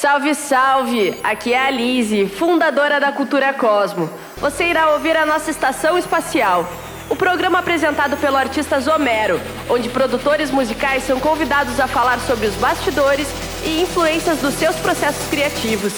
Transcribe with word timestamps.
Salve, 0.00 0.32
salve! 0.32 1.18
Aqui 1.24 1.52
é 1.52 1.66
a 1.66 1.70
Lise, 1.70 2.28
fundadora 2.28 3.00
da 3.00 3.10
Cultura 3.10 3.52
Cosmo. 3.52 4.08
Você 4.36 4.68
irá 4.68 4.92
ouvir 4.92 5.16
a 5.16 5.26
nossa 5.26 5.50
estação 5.50 5.98
espacial. 5.98 6.64
O 7.10 7.16
programa 7.16 7.58
apresentado 7.58 8.16
pelo 8.16 8.36
artista 8.36 8.78
Zomero, 8.78 9.40
onde 9.68 9.88
produtores 9.88 10.52
musicais 10.52 11.02
são 11.02 11.18
convidados 11.18 11.80
a 11.80 11.88
falar 11.88 12.20
sobre 12.20 12.46
os 12.46 12.54
bastidores 12.54 13.26
e 13.64 13.82
influências 13.82 14.38
dos 14.38 14.54
seus 14.54 14.76
processos 14.76 15.28
criativos. 15.28 15.92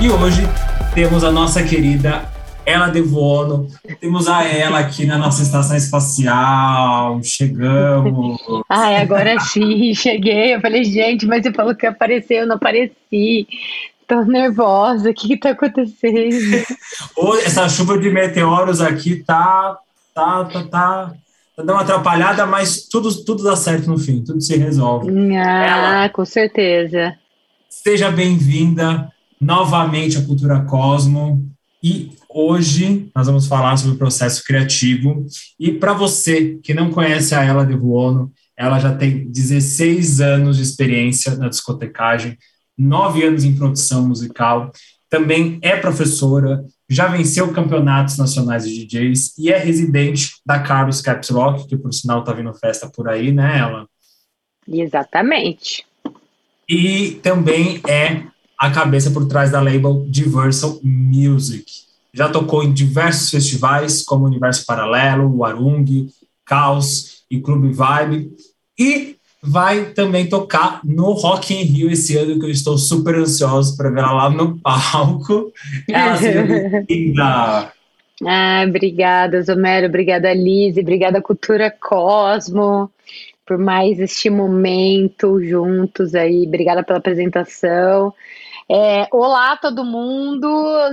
E 0.00 0.10
hoje 0.10 0.42
temos 0.92 1.22
a 1.22 1.30
nossa 1.30 1.62
querida 1.62 2.36
ela 2.68 2.88
Devono, 2.88 3.66
temos 3.98 4.28
a 4.28 4.44
ela 4.44 4.78
aqui 4.80 5.06
na 5.06 5.16
nossa 5.16 5.42
estação 5.42 5.74
espacial, 5.74 7.18
chegamos. 7.22 8.38
Ai, 8.68 8.96
agora 8.96 9.40
sim, 9.40 9.92
cheguei. 9.96 10.54
Eu 10.54 10.60
falei, 10.60 10.84
gente, 10.84 11.26
mas 11.26 11.42
você 11.42 11.52
falou 11.52 11.74
que 11.74 11.86
apareceu, 11.86 12.40
eu 12.40 12.46
não 12.46 12.56
apareci. 12.56 13.48
Tô 14.06 14.22
nervosa, 14.22 15.08
o 15.08 15.14
que 15.14 15.28
que 15.28 15.36
tá 15.38 15.50
acontecendo? 15.50 16.62
Essa 17.42 17.68
chuva 17.70 17.98
de 17.98 18.10
meteoros 18.10 18.82
aqui 18.82 19.16
tá, 19.16 19.78
tá, 20.14 20.44
tá, 20.44 20.62
tá, 20.64 20.64
tá 20.64 21.14
dando 21.56 21.72
uma 21.72 21.82
atrapalhada, 21.82 22.44
mas 22.44 22.82
tudo, 22.82 23.24
tudo 23.24 23.44
dá 23.44 23.56
certo 23.56 23.88
no 23.88 23.98
fim, 23.98 24.22
tudo 24.22 24.42
se 24.42 24.56
resolve. 24.58 25.10
Ah, 25.34 25.64
ela, 25.64 26.08
com 26.10 26.24
certeza. 26.24 27.14
Seja 27.70 28.10
bem-vinda 28.10 29.10
novamente 29.40 30.18
à 30.18 30.22
Cultura 30.22 30.60
Cosmo. 30.60 31.46
E 31.82 32.17
hoje 32.28 33.10
nós 33.14 33.26
vamos 33.26 33.46
falar 33.46 33.76
sobre 33.76 33.94
o 33.94 33.98
processo 33.98 34.44
criativo. 34.44 35.24
E 35.58 35.72
para 35.72 35.92
você 35.92 36.58
que 36.62 36.74
não 36.74 36.90
conhece 36.90 37.34
a 37.34 37.42
Ela 37.42 37.64
de 37.64 37.76
Buono, 37.76 38.32
ela 38.56 38.78
já 38.78 38.94
tem 38.94 39.30
16 39.30 40.20
anos 40.20 40.56
de 40.56 40.62
experiência 40.62 41.36
na 41.36 41.48
discotecagem, 41.48 42.36
9 42.76 43.24
anos 43.24 43.44
em 43.44 43.54
produção 43.54 44.06
musical, 44.06 44.72
também 45.08 45.58
é 45.62 45.76
professora, 45.76 46.64
já 46.88 47.06
venceu 47.06 47.52
campeonatos 47.52 48.18
nacionais 48.18 48.68
de 48.68 48.84
DJs 48.84 49.38
e 49.38 49.50
é 49.50 49.58
residente 49.58 50.34
da 50.44 50.58
Carlos 50.58 51.00
Caps 51.00 51.30
Rock, 51.30 51.66
que 51.66 51.76
por 51.76 51.92
sinal 51.92 52.20
está 52.20 52.32
vindo 52.32 52.52
festa 52.54 52.90
por 52.90 53.08
aí, 53.08 53.32
né, 53.32 53.58
ela? 53.58 53.88
Exatamente. 54.66 55.86
E 56.68 57.12
também 57.22 57.80
é 57.88 58.24
a 58.58 58.70
cabeça 58.70 59.10
por 59.10 59.26
trás 59.26 59.50
da 59.50 59.60
label 59.60 60.04
Diversal 60.08 60.78
Music. 60.82 61.87
Já 62.12 62.28
tocou 62.28 62.62
em 62.62 62.72
diversos 62.72 63.30
festivais, 63.30 64.02
como 64.02 64.26
Universo 64.26 64.64
Paralelo, 64.66 65.38
Warung, 65.38 66.08
Caos 66.44 67.24
e 67.30 67.40
Clube 67.40 67.72
Vibe. 67.72 68.30
E 68.78 69.16
vai 69.42 69.86
também 69.92 70.28
tocar 70.28 70.80
no 70.84 71.12
Rock 71.12 71.54
in 71.54 71.62
Rio 71.62 71.90
esse 71.90 72.16
ano, 72.16 72.38
que 72.38 72.46
eu 72.46 72.50
estou 72.50 72.76
super 72.76 73.14
ansioso 73.16 73.76
para 73.76 73.90
ver 73.90 74.00
ela 74.00 74.12
lá 74.12 74.30
no 74.30 74.58
palco. 74.58 75.52
Ela 75.88 76.16
seja 76.16 76.42
bem-vinda! 76.42 77.72
Ah, 78.26 78.64
obrigada, 78.66 79.40
Zomero, 79.42 79.86
obrigada, 79.86 80.34
Lise, 80.34 80.80
obrigada, 80.80 81.22
Cultura 81.22 81.70
Cosmo, 81.70 82.90
por 83.46 83.56
mais 83.58 84.00
este 84.00 84.28
momento 84.28 85.40
juntos 85.42 86.16
aí. 86.16 86.44
Obrigada 86.44 86.82
pela 86.82 86.98
apresentação. 86.98 88.12
É, 88.70 89.08
olá 89.10 89.56
todo 89.56 89.82
mundo 89.82 90.46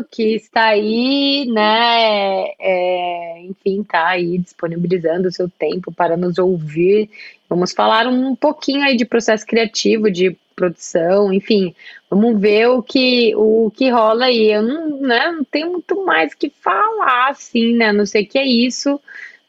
que 0.09 0.35
está 0.35 0.67
aí, 0.67 1.45
né? 1.51 2.53
É, 2.57 3.41
enfim, 3.43 3.81
está 3.81 4.07
aí 4.07 4.37
disponibilizando 4.37 5.27
o 5.27 5.31
seu 5.31 5.49
tempo 5.49 5.91
para 5.91 6.15
nos 6.15 6.37
ouvir. 6.37 7.09
Vamos 7.49 7.73
falar 7.73 8.07
um 8.07 8.33
pouquinho 8.33 8.81
aí 8.81 8.95
de 8.95 9.03
processo 9.03 9.45
criativo, 9.45 10.09
de 10.09 10.37
produção, 10.55 11.33
enfim, 11.33 11.75
vamos 12.09 12.39
ver 12.39 12.67
o 12.69 12.81
que 12.81 13.35
o 13.35 13.69
que 13.75 13.89
rola 13.89 14.27
aí. 14.27 14.53
Eu 14.53 14.61
não, 14.61 15.01
né, 15.01 15.31
não 15.33 15.43
tenho 15.43 15.73
muito 15.73 16.05
mais 16.05 16.33
que 16.33 16.49
falar, 16.49 17.31
assim, 17.31 17.75
né? 17.75 17.91
Não 17.91 18.05
sei 18.05 18.23
o 18.23 18.27
que 18.27 18.39
é 18.39 18.45
isso 18.45 19.01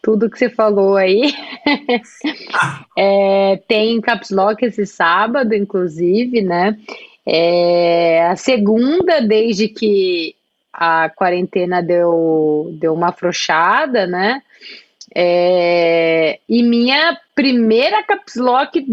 tudo 0.03 0.31
que 0.31 0.39
você 0.39 0.49
falou 0.49 0.97
aí. 0.97 1.33
é, 2.97 3.61
tem 3.67 4.01
Caps 4.01 4.31
Lock 4.31 4.65
esse 4.65 4.87
sábado, 4.87 5.53
inclusive, 5.55 6.43
né? 6.43 6.77
É 7.27 8.27
a 8.29 8.37
segunda 8.37 9.21
desde 9.21 9.69
que 9.69 10.37
a 10.73 11.09
quarentena 11.09 11.83
deu, 11.83 12.71
deu 12.79 12.95
uma 12.95 13.09
afrouxada, 13.09 14.07
né? 14.07 14.43
É, 15.15 16.39
e 16.49 16.63
minha 16.63 17.19
primeira 17.35 18.03
caps 18.03 18.37
lock 18.37 18.85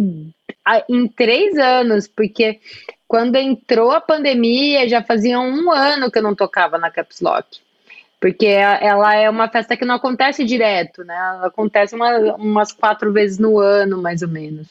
em 0.89 1.07
três 1.09 1.57
anos, 1.57 2.07
porque 2.07 2.59
quando 3.07 3.35
entrou 3.35 3.91
a 3.91 3.99
pandemia 3.99 4.87
já 4.87 5.03
fazia 5.03 5.39
um 5.39 5.71
ano 5.71 6.09
que 6.09 6.17
eu 6.17 6.23
não 6.23 6.33
tocava 6.33 6.77
na 6.77 6.89
caps 6.89 7.19
lock. 7.19 7.61
Porque 8.19 8.45
ela 8.45 9.13
é 9.15 9.29
uma 9.29 9.49
festa 9.49 9.75
que 9.75 9.83
não 9.83 9.95
acontece 9.95 10.45
direto, 10.45 11.03
né? 11.03 11.13
Ela 11.13 11.47
acontece 11.47 11.93
uma, 11.93 12.17
umas 12.35 12.71
quatro 12.71 13.11
vezes 13.11 13.37
no 13.37 13.59
ano, 13.59 14.01
mais 14.01 14.21
ou 14.21 14.29
menos. 14.29 14.67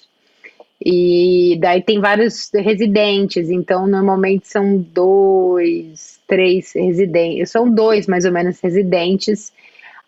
E 0.84 1.56
daí 1.60 1.82
tem 1.82 2.00
vários 2.00 2.50
residentes, 2.52 3.48
então 3.48 3.86
normalmente 3.86 4.48
são 4.48 4.78
dois, 4.78 6.20
três 6.26 6.72
residentes, 6.72 7.50
são 7.50 7.70
dois 7.70 8.06
mais 8.06 8.24
ou 8.24 8.32
menos 8.32 8.60
residentes, 8.60 9.52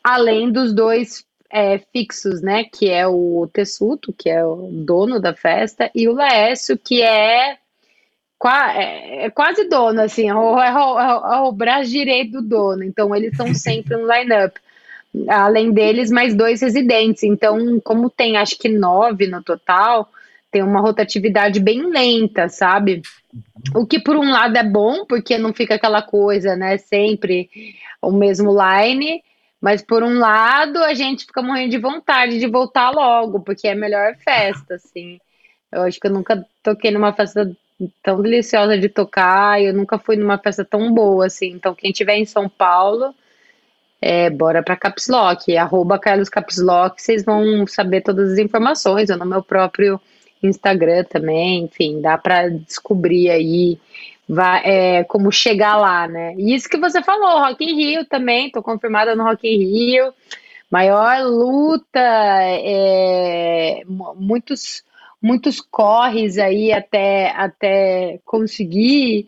além 0.03 0.51
dos 0.51 0.75
dois 0.75 1.25
é, 1.51 1.79
fixos, 1.93 2.43
né? 2.43 2.65
Que 2.65 2.91
é 2.91 3.07
o 3.07 3.49
Tessuto, 3.53 4.13
que 4.13 4.29
é 4.29 4.45
o 4.45 4.69
dono 4.73 5.21
da 5.21 5.33
festa, 5.35 5.89
e 5.95 6.09
o 6.09 6.13
Laércio, 6.13 6.77
que 6.77 7.01
é, 7.01 7.57
é, 8.45 9.27
é 9.27 9.31
quase 9.31 9.69
dono, 9.69 10.01
assim, 10.01 10.29
é 10.29 10.35
o, 10.35 10.59
é, 10.61 10.73
o, 10.75 10.99
é 10.99 11.41
o 11.43 11.53
braço 11.53 11.91
direito 11.91 12.33
do 12.33 12.43
dono, 12.43 12.83
então 12.83 13.15
eles 13.15 13.31
estão 13.31 13.55
sempre 13.55 13.97
no 13.97 14.13
line-up. 14.13 14.59
Além 15.29 15.71
deles, 15.71 16.11
mais 16.11 16.35
dois 16.35 16.61
residentes. 16.61 17.23
Então, 17.23 17.81
como 17.85 18.11
tem 18.11 18.37
acho 18.37 18.59
que 18.59 18.69
nove 18.69 19.29
no 19.29 19.41
total, 19.45 20.11
tem 20.55 20.63
uma 20.63 20.81
rotatividade 20.81 21.59
bem 21.59 21.91
lenta, 21.91 22.49
sabe? 22.49 23.03
O 23.75 23.85
que 23.85 23.99
por 23.99 24.15
um 24.15 24.31
lado 24.31 24.57
é 24.57 24.63
bom, 24.63 25.05
porque 25.05 25.37
não 25.37 25.53
fica 25.53 25.75
aquela 25.75 26.01
coisa, 26.01 26.55
né? 26.55 26.79
Sempre 26.79 27.51
o 28.01 28.13
mesmo 28.13 28.53
line, 28.53 29.21
mas 29.61 29.83
por 29.83 30.05
um 30.05 30.17
lado 30.17 30.79
a 30.85 30.95
gente 30.95 31.27
fica 31.27 31.43
morrendo 31.43 31.73
de 31.73 31.79
vontade 31.79 32.39
de 32.39 32.47
voltar 32.47 32.91
logo, 32.91 33.41
porque 33.41 33.67
é 33.67 33.73
a 33.73 33.75
melhor 33.75 34.15
festa, 34.19 34.77
assim. 34.77 35.19
Eu 35.73 35.83
acho 35.83 35.99
que 35.99 36.07
eu 36.07 36.13
nunca 36.13 36.47
toquei 36.63 36.93
numa 36.93 37.13
festa 37.13 37.51
tão 38.01 38.23
deliciosa 38.23 38.79
de 38.79 38.89
tocar, 38.89 39.61
eu 39.61 39.75
nunca 39.75 39.99
fui 39.99 40.15
numa 40.15 40.39
festa 40.39 40.65
tão 40.65 40.95
boa, 40.95 41.27
assim. 41.27 41.49
Então, 41.49 41.75
quem 41.75 41.91
tiver 41.91 42.15
em 42.15 42.25
São 42.25 42.49
Paulo, 42.49 43.13
é, 44.01 44.31
bora 44.31 44.63
para 44.63 44.77
Caps 44.77 45.09
Lock, 45.09 45.57
arroba 45.57 45.99
Carlos 45.99 46.29
Caps 46.29 46.59
Lock, 46.59 47.03
vocês 47.03 47.25
vão 47.25 47.67
saber 47.67 48.03
todas 48.03 48.35
as 48.35 48.39
informações, 48.39 49.11
ou 49.11 49.17
no 49.17 49.27
meu 49.27 49.43
próprio 49.43 50.01
Instagram 50.47 51.05
também, 51.05 51.65
enfim, 51.65 52.01
dá 52.01 52.17
para 52.19 52.49
descobrir 52.49 53.31
aí 53.31 53.79
vai, 54.29 54.63
é, 54.65 55.05
como 55.05 55.31
chegar 55.31 55.77
lá, 55.77 56.09
né? 56.09 56.35
E 56.37 56.55
isso 56.55 56.69
que 56.69 56.79
você 56.79 57.03
falou, 57.03 57.41
Rock 57.41 57.65
in 57.65 57.77
Rio 57.77 58.05
também, 58.07 58.51
tô 58.51 58.63
confirmada 58.63 59.15
no 59.15 59.25
Rock 59.25 59.47
in 59.47 59.59
Rio, 59.59 60.13
maior 60.71 61.23
luta, 61.23 62.01
é, 62.01 63.83
muitos 64.17 64.83
muitos 65.25 65.59
corres 65.59 66.37
aí 66.37 66.71
até, 66.71 67.31
até 67.31 68.21
conseguir 68.27 69.27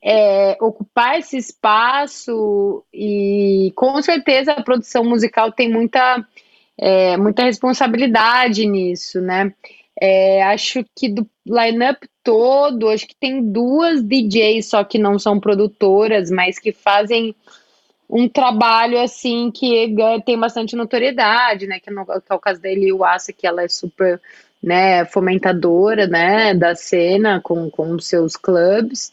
é, 0.00 0.56
ocupar 0.60 1.18
esse 1.18 1.36
espaço 1.36 2.84
e 2.94 3.72
com 3.74 4.00
certeza 4.00 4.52
a 4.52 4.62
produção 4.62 5.02
musical 5.02 5.50
tem 5.50 5.68
muita, 5.68 6.24
é, 6.78 7.16
muita 7.16 7.42
responsabilidade 7.42 8.64
nisso, 8.66 9.20
né? 9.20 9.52
É, 10.00 10.42
acho 10.42 10.84
que 10.94 11.08
do 11.08 11.26
lineup 11.46 12.02
todo, 12.22 12.88
acho 12.88 13.06
que 13.06 13.16
tem 13.16 13.42
duas 13.42 14.02
DJs 14.02 14.66
só 14.66 14.84
que 14.84 14.98
não 14.98 15.18
são 15.18 15.40
produtoras, 15.40 16.30
mas 16.30 16.58
que 16.58 16.70
fazem 16.70 17.34
um 18.08 18.28
trabalho 18.28 19.00
assim 19.00 19.50
que 19.50 19.94
tem 20.24 20.38
bastante 20.38 20.76
notoriedade, 20.76 21.66
né? 21.66 21.80
Que, 21.80 21.90
no, 21.90 22.04
que 22.04 22.30
é 22.30 22.34
o 22.34 22.38
caso 22.38 22.60
da 22.60 22.68
Eliuassa, 22.68 23.32
que 23.32 23.46
ela 23.46 23.62
é 23.62 23.68
super 23.68 24.20
né, 24.62 25.04
fomentadora 25.06 26.06
né, 26.06 26.54
da 26.54 26.74
cena 26.74 27.40
com, 27.40 27.70
com 27.70 27.98
seus 27.98 28.36
clubes. 28.36 29.12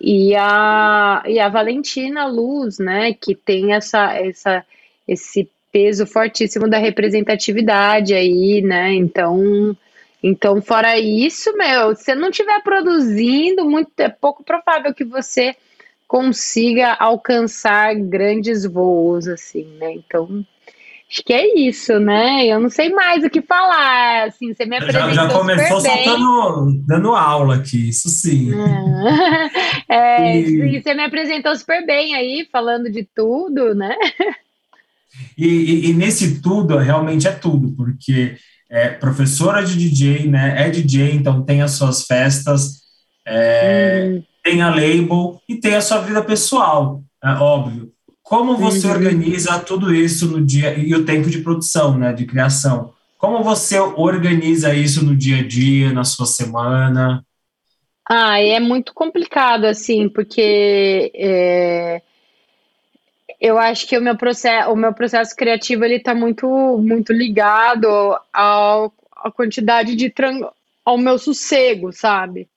E 0.00 0.34
a, 0.34 1.22
e 1.26 1.38
a 1.38 1.48
Valentina 1.48 2.26
Luz, 2.26 2.78
né, 2.78 3.12
que 3.14 3.34
tem 3.34 3.72
essa, 3.72 4.12
essa, 4.14 4.64
esse 5.06 5.48
peso 5.72 6.06
fortíssimo 6.06 6.68
da 6.68 6.78
representatividade 6.78 8.14
aí, 8.14 8.60
né? 8.62 8.92
Então 8.94 9.76
então, 10.26 10.62
fora 10.62 10.98
isso, 10.98 11.54
meu, 11.54 11.94
se 11.94 12.04
você 12.04 12.14
não 12.14 12.30
estiver 12.30 12.62
produzindo, 12.62 13.68
muito, 13.68 13.90
é 13.98 14.08
pouco 14.08 14.42
provável 14.42 14.94
que 14.94 15.04
você 15.04 15.54
consiga 16.08 16.94
alcançar 16.94 17.94
grandes 17.94 18.64
voos, 18.64 19.28
assim, 19.28 19.64
né? 19.78 19.92
Então, 19.92 20.42
Acho 21.10 21.22
que 21.22 21.32
é 21.34 21.60
isso, 21.60 22.00
né? 22.00 22.46
Eu 22.46 22.58
não 22.58 22.70
sei 22.70 22.88
mais 22.88 23.22
o 23.22 23.30
que 23.30 23.42
falar. 23.42 24.26
Assim, 24.26 24.52
você 24.52 24.64
me 24.64 24.78
apresentou 24.78 25.12
já, 25.12 25.28
já 25.28 25.38
começou 25.38 25.80
soltando, 25.80 26.82
dando 26.86 27.14
aula 27.14 27.56
aqui, 27.56 27.90
isso 27.90 28.08
sim. 28.08 28.50
É, 29.86 30.40
e... 30.40 30.80
você 30.80 30.94
me 30.94 31.04
apresentou 31.04 31.54
super 31.54 31.84
bem 31.86 32.14
aí, 32.14 32.48
falando 32.50 32.90
de 32.90 33.06
tudo, 33.14 33.74
né? 33.74 33.94
E, 35.38 35.46
e, 35.46 35.90
e 35.90 35.92
nesse 35.92 36.42
tudo, 36.42 36.76
realmente 36.76 37.28
é 37.28 37.30
tudo, 37.30 37.72
porque 37.76 38.34
é 38.74 38.88
professora 38.88 39.64
de 39.64 39.76
DJ, 39.76 40.26
né? 40.26 40.66
É 40.66 40.68
DJ, 40.68 41.12
então 41.12 41.44
tem 41.44 41.62
as 41.62 41.72
suas 41.72 42.04
festas, 42.04 42.80
é, 43.24 44.16
hum. 44.16 44.22
tem 44.42 44.62
a 44.62 44.68
label 44.68 45.40
e 45.48 45.54
tem 45.54 45.76
a 45.76 45.80
sua 45.80 46.00
vida 46.00 46.20
pessoal, 46.24 47.00
é 47.22 47.30
óbvio. 47.34 47.92
Como 48.20 48.56
você 48.56 48.86
uhum. 48.86 48.94
organiza 48.94 49.60
tudo 49.60 49.94
isso 49.94 50.26
no 50.26 50.44
dia 50.44 50.76
e 50.76 50.92
o 50.92 51.04
tempo 51.04 51.30
de 51.30 51.38
produção, 51.38 51.96
né, 51.96 52.12
de 52.12 52.26
criação? 52.26 52.92
Como 53.16 53.44
você 53.44 53.78
organiza 53.78 54.74
isso 54.74 55.04
no 55.04 55.14
dia 55.14 55.38
a 55.38 55.46
dia, 55.46 55.92
na 55.92 56.02
sua 56.02 56.26
semana? 56.26 57.24
Ah, 58.08 58.40
é 58.40 58.58
muito 58.58 58.92
complicado, 58.92 59.66
assim, 59.66 60.08
porque 60.08 61.12
é, 61.14 62.02
eu 63.44 63.58
acho 63.58 63.86
que 63.86 63.98
o 63.98 64.00
meu 64.00 64.16
processo, 64.16 64.72
o 64.72 64.74
meu 64.74 64.94
processo 64.94 65.36
criativo 65.36 65.84
ele 65.84 65.96
está 65.96 66.14
muito, 66.14 66.48
muito 66.78 67.12
ligado 67.12 67.86
ao, 68.32 68.90
à 69.14 69.30
quantidade 69.30 69.94
de 69.94 70.10
ao 70.82 70.96
meu 70.96 71.18
sossego, 71.18 71.92
sabe? 71.92 72.48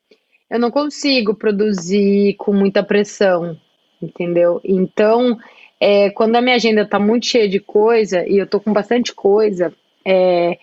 Eu 0.49 0.57
não 0.57 0.71
consigo 0.71 1.35
produzir 1.35 2.35
com 2.35 2.53
muita 2.53 2.81
pressão, 2.83 3.59
entendeu? 4.01 4.61
Então, 4.63 5.37
é, 5.77 6.09
quando 6.11 6.37
a 6.37 6.41
minha 6.41 6.55
agenda 6.55 6.83
está 6.83 6.97
muito 6.97 7.25
cheia 7.25 7.49
de 7.49 7.59
coisa, 7.59 8.25
e 8.25 8.37
eu 8.37 8.45
estou 8.45 8.61
com 8.61 8.71
bastante 8.71 9.13
coisa, 9.13 9.73
é, 10.05 10.57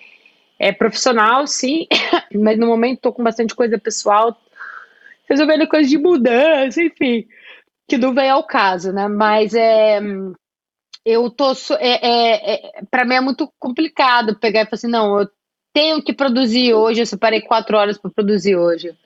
é 0.59 0.73
profissional, 0.73 1.47
sim, 1.47 1.87
mas 2.35 2.59
no 2.59 2.67
momento 2.67 2.97
estou 2.97 3.13
com 3.13 3.23
bastante 3.23 3.55
coisa 3.55 3.79
pessoal, 3.79 4.35
resolvendo 5.29 5.69
coisas 5.69 5.91
de 5.91 5.99
mudança, 5.99 6.83
enfim, 6.83 7.27
que 7.89 7.99
não 7.99 8.15
vem 8.15 8.31
ao 8.31 8.45
caso, 8.45 8.93
né? 8.93 9.09
Mas 9.09 9.55
é, 9.55 10.01
eu 11.05 11.31
tô. 11.31 11.53
É, 11.79 11.99
é, 12.03 12.67
é 12.67 12.83
para 12.91 13.05
mim 13.05 13.15
é 13.15 13.21
muito 13.21 13.53
complicado 13.59 14.39
pegar 14.39 14.63
e 14.63 14.65
falar 14.65 14.75
assim, 14.75 14.89
não, 14.89 15.21
eu 15.21 15.29
tenho 15.73 16.03
que 16.03 16.13
produzir 16.13 16.73
hoje, 16.73 17.01
eu 17.01 17.07
separei 17.07 17.41
quatro 17.43 17.77
horas 17.77 17.99
para 17.99 18.11
produzir 18.11 18.57
hoje. 18.57 18.97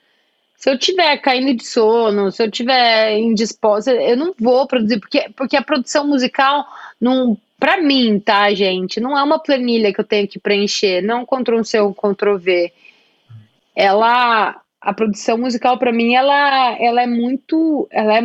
Se 0.56 0.70
eu 0.70 0.78
tiver 0.78 1.16
caindo 1.18 1.54
de 1.54 1.64
sono, 1.64 2.32
se 2.32 2.42
eu 2.42 2.50
tiver 2.50 3.16
indisposta, 3.16 3.92
eu 3.92 4.16
não 4.16 4.34
vou 4.38 4.66
produzir, 4.66 4.98
porque, 4.98 5.30
porque 5.36 5.56
a 5.56 5.62
produção 5.62 6.06
musical, 6.06 6.66
não, 7.00 7.38
para 7.58 7.80
mim, 7.80 8.20
tá, 8.20 8.52
gente, 8.52 9.00
não 9.00 9.16
é 9.16 9.22
uma 9.22 9.38
planilha 9.38 9.92
que 9.92 10.00
eu 10.00 10.04
tenho 10.04 10.28
que 10.28 10.38
preencher, 10.38 11.00
não 11.00 11.24
Ctrl 11.24 11.62
C 11.62 11.80
ou 11.80 11.94
Ctrl 11.94 12.36
V. 12.36 12.72
Ela, 13.74 14.60
a 14.80 14.92
produção 14.92 15.38
musical 15.38 15.78
para 15.78 15.92
mim, 15.92 16.14
ela, 16.14 16.76
ela 16.80 17.02
é 17.02 17.06
muito, 17.06 17.86
ela 17.90 18.18
é, 18.18 18.22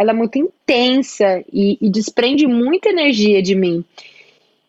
ela 0.00 0.12
é 0.12 0.14
muito 0.14 0.38
intensa 0.38 1.44
e, 1.52 1.76
e 1.78 1.90
desprende 1.90 2.46
muita 2.46 2.88
energia 2.88 3.42
de 3.42 3.54
mim. 3.54 3.84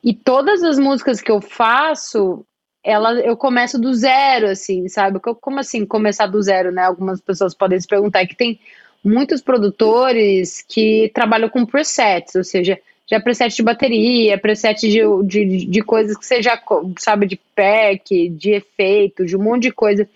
E 0.03 0.13
todas 0.13 0.61
as 0.61 0.77
músicas 0.77 1.21
que 1.21 1.31
eu 1.31 1.39
faço, 1.39 2.43
ela 2.83 3.13
eu 3.13 3.37
começo 3.37 3.79
do 3.79 3.93
zero, 3.93 4.49
assim, 4.49 4.89
sabe? 4.89 5.21
Como 5.21 5.57
assim 5.57 5.85
começar 5.85 6.27
do 6.27 6.41
zero, 6.41 6.69
né? 6.69 6.83
Algumas 6.83 7.21
pessoas 7.21 7.55
podem 7.55 7.79
se 7.79 7.87
perguntar 7.87 8.27
que 8.27 8.35
tem 8.35 8.59
muitos 9.01 9.41
produtores 9.41 10.61
que 10.67 11.09
trabalham 11.13 11.47
com 11.47 11.65
presets, 11.65 12.35
ou 12.35 12.43
seja, 12.43 12.77
já 13.09 13.17
preset 13.17 13.55
de 13.55 13.63
bateria, 13.63 14.37
preset 14.37 14.81
de, 14.81 14.99
de, 15.23 15.65
de 15.65 15.81
coisas 15.81 16.17
que 16.17 16.25
você 16.25 16.41
já 16.41 16.61
sabe, 16.99 17.25
de 17.25 17.39
pack, 17.55 18.27
de 18.27 18.51
efeito, 18.51 19.25
de 19.25 19.37
um 19.37 19.43
monte 19.43 19.63
de 19.63 19.71
coisa. 19.71 20.09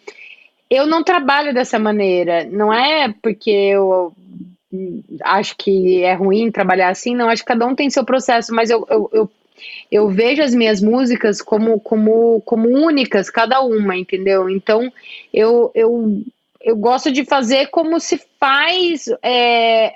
Eu 0.69 0.85
não 0.85 1.05
trabalho 1.05 1.53
dessa 1.53 1.79
maneira, 1.79 2.43
não 2.43 2.73
é 2.73 3.13
porque 3.21 3.49
eu 3.49 4.13
acho 5.23 5.55
que 5.57 6.03
é 6.03 6.13
ruim 6.13 6.51
trabalhar 6.51 6.89
assim, 6.89 7.15
não, 7.15 7.29
acho 7.29 7.43
que 7.43 7.47
cada 7.47 7.65
um 7.65 7.75
tem 7.75 7.89
seu 7.89 8.05
processo, 8.05 8.53
mas 8.53 8.69
eu, 8.69 8.85
eu, 8.89 9.09
eu 9.13 9.31
eu 9.91 10.09
vejo 10.09 10.41
as 10.41 10.53
minhas 10.53 10.81
músicas 10.81 11.41
como, 11.41 11.79
como, 11.79 12.41
como 12.41 12.67
únicas, 12.67 13.29
cada 13.29 13.61
uma, 13.61 13.95
entendeu? 13.95 14.49
Então, 14.49 14.91
eu, 15.33 15.71
eu, 15.73 16.21
eu 16.61 16.75
gosto 16.75 17.11
de 17.11 17.23
fazer 17.23 17.67
como 17.67 17.99
se 17.99 18.19
faz 18.39 19.05
é, 19.21 19.93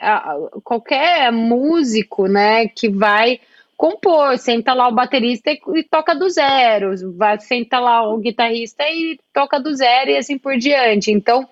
qualquer 0.63 1.31
músico, 1.31 2.27
né, 2.27 2.67
que 2.67 2.87
vai 2.87 3.39
compor, 3.75 4.37
senta 4.37 4.73
lá 4.73 4.89
o 4.89 4.93
baterista 4.93 5.51
e, 5.51 5.59
e, 5.75 5.83
toca 5.83 6.13
do 6.13 6.29
zero, 6.29 6.91
vai, 7.15 7.39
senta 7.39 7.79
lá 7.79 8.07
o 8.13 8.17
guitarrista 8.17 8.83
e 8.89 9.17
toca 9.33 9.57
do 9.57 9.73
zero 9.73 10.11
e 10.11 10.17
assim 10.17 10.37
por 10.37 10.57
diante. 10.57 11.11
Então, 11.11 11.47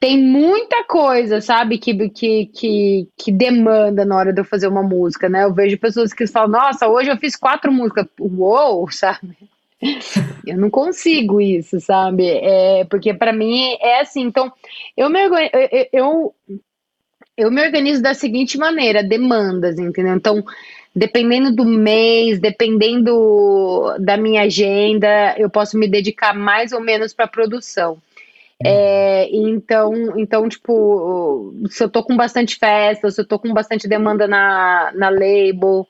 tem 0.00 0.18
muita 0.18 0.82
coisa, 0.84 1.42
sabe, 1.42 1.76
que, 1.76 2.08
que, 2.08 2.46
que, 2.46 3.08
que 3.18 3.30
demanda 3.30 4.02
na 4.02 4.16
hora 4.16 4.32
de 4.32 4.40
eu 4.40 4.44
fazer 4.46 4.66
uma 4.66 4.82
música, 4.82 5.28
né? 5.28 5.44
Eu 5.44 5.52
vejo 5.52 5.76
pessoas 5.76 6.14
que 6.14 6.26
falam, 6.26 6.52
nossa, 6.52 6.88
hoje 6.88 7.10
eu 7.10 7.18
fiz 7.18 7.36
quatro 7.36 7.70
músicas. 7.70 8.06
Uou, 8.18 8.88
sabe? 8.90 9.36
Eu 10.46 10.56
não 10.56 10.70
consigo 10.70 11.38
isso, 11.38 11.78
sabe? 11.80 12.26
É, 12.26 12.84
porque 12.86 13.12
para 13.12 13.30
mim 13.30 13.76
é 13.78 14.00
assim. 14.00 14.22
Então, 14.22 14.50
eu 14.96 15.10
me, 15.10 15.20
eu, 15.22 15.88
eu, 15.92 16.34
eu 17.36 17.50
me 17.50 17.62
organizo 17.62 18.02
da 18.02 18.14
seguinte 18.14 18.56
maneira: 18.56 19.02
demandas, 19.02 19.78
entendeu? 19.78 20.14
Então, 20.14 20.44
dependendo 20.94 21.54
do 21.54 21.64
mês, 21.64 22.38
dependendo 22.40 23.94
da 23.98 24.16
minha 24.16 24.42
agenda, 24.42 25.34
eu 25.38 25.48
posso 25.48 25.78
me 25.78 25.88
dedicar 25.88 26.34
mais 26.34 26.72
ou 26.72 26.80
menos 26.80 27.14
para 27.14 27.26
produção. 27.26 27.98
É, 28.62 29.28
então, 29.32 30.18
então, 30.18 30.48
tipo, 30.48 31.54
se 31.70 31.82
eu 31.82 31.88
tô 31.88 32.02
com 32.02 32.16
bastante 32.16 32.56
festa, 32.56 33.10
se 33.10 33.20
eu 33.20 33.26
tô 33.26 33.38
com 33.38 33.52
bastante 33.54 33.88
demanda 33.88 34.28
na, 34.28 34.92
na 34.94 35.08
label, 35.08 35.88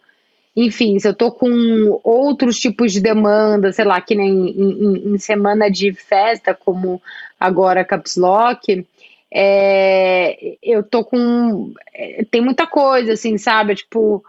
enfim, 0.54 0.98
se 0.98 1.08
eu 1.08 1.14
tô 1.14 1.32
com 1.32 2.00
outros 2.04 2.60
tipos 2.60 2.92
de 2.92 3.00
demanda, 3.00 3.72
sei 3.72 3.84
lá, 3.84 4.00
que 4.00 4.14
nem 4.14 4.30
em, 4.30 4.70
em, 4.70 5.14
em 5.14 5.18
semana 5.18 5.68
de 5.70 5.92
festa, 5.92 6.54
como 6.54 7.02
agora 7.40 7.84
Caps 7.84 8.16
Lock, 8.16 8.86
é, 9.32 10.56
eu 10.62 10.82
tô 10.82 11.04
com. 11.04 11.72
É, 11.94 12.24
tem 12.30 12.40
muita 12.40 12.66
coisa, 12.66 13.12
assim, 13.12 13.38
sabe? 13.38 13.74
Tipo, 13.76 14.24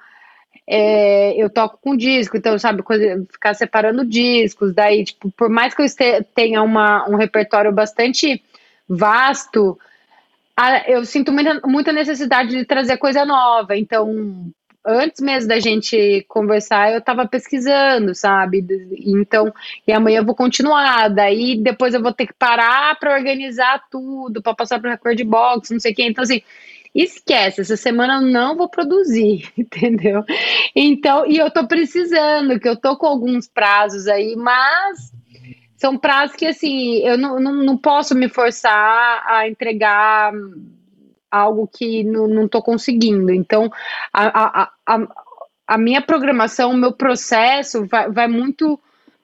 é, 0.67 1.33
eu 1.41 1.49
toco 1.49 1.79
com 1.81 1.97
disco, 1.97 2.37
então, 2.37 2.57
sabe, 2.57 2.83
ficar 3.31 3.53
separando 3.53 4.05
discos, 4.05 4.73
daí, 4.73 5.03
tipo, 5.03 5.31
por 5.31 5.49
mais 5.49 5.73
que 5.73 5.81
eu 5.81 6.23
tenha 6.35 6.61
uma, 6.61 7.07
um 7.09 7.15
repertório 7.15 7.71
bastante 7.71 8.43
vasto, 8.87 9.77
a, 10.55 10.89
eu 10.89 11.03
sinto 11.05 11.31
muita, 11.31 11.59
muita 11.65 11.91
necessidade 11.91 12.49
de 12.51 12.65
trazer 12.65 12.97
coisa 12.97 13.25
nova, 13.25 13.75
então, 13.75 14.51
antes 14.85 15.21
mesmo 15.21 15.49
da 15.49 15.59
gente 15.59 16.25
conversar, 16.27 16.91
eu 16.91 16.99
estava 16.99 17.27
pesquisando, 17.27 18.13
sabe? 18.15 18.65
Então, 18.97 19.53
e 19.87 19.91
amanhã 19.91 20.19
eu 20.19 20.25
vou 20.25 20.35
continuar. 20.35 21.09
Daí 21.09 21.57
depois 21.57 21.93
eu 21.93 22.01
vou 22.01 22.13
ter 22.13 22.27
que 22.27 22.33
parar 22.33 22.97
para 22.99 23.13
organizar 23.13 23.83
tudo, 23.89 24.41
para 24.41 24.55
passar 24.55 24.79
para 24.79 24.91
record 24.91 25.21
box, 25.23 25.71
não 25.71 25.79
sei 25.79 25.91
o 25.91 25.95
quê. 25.95 26.03
Então, 26.03 26.23
assim, 26.23 26.41
esquece, 26.93 27.61
essa 27.61 27.77
semana 27.77 28.15
eu 28.15 28.21
não 28.21 28.55
vou 28.55 28.69
produzir, 28.69 29.51
entendeu? 29.57 30.23
Então, 30.75 31.25
e 31.25 31.37
eu 31.37 31.49
tô 31.51 31.67
precisando, 31.67 32.59
que 32.59 32.67
eu 32.67 32.75
tô 32.75 32.97
com 32.97 33.05
alguns 33.05 33.47
prazos 33.47 34.07
aí, 34.07 34.35
mas 34.35 35.11
são 35.77 35.97
prazos 35.97 36.35
que, 36.35 36.45
assim, 36.45 36.97
eu 36.99 37.17
não, 37.17 37.39
não, 37.39 37.53
não 37.53 37.77
posso 37.77 38.13
me 38.13 38.29
forçar 38.29 39.23
a 39.25 39.47
entregar 39.47 40.31
algo 41.31 41.67
que 41.67 42.03
não, 42.03 42.27
não 42.27 42.47
tô 42.47 42.61
conseguindo. 42.61 43.31
Então, 43.31 43.71
a, 44.13 44.61
a, 44.61 44.71
a, 44.85 45.07
a 45.65 45.77
minha 45.77 46.01
programação, 46.01 46.71
o 46.71 46.77
meu 46.77 46.91
processo 46.91 47.85
vai, 47.87 48.11
vai 48.11 48.27
muito 48.27 48.79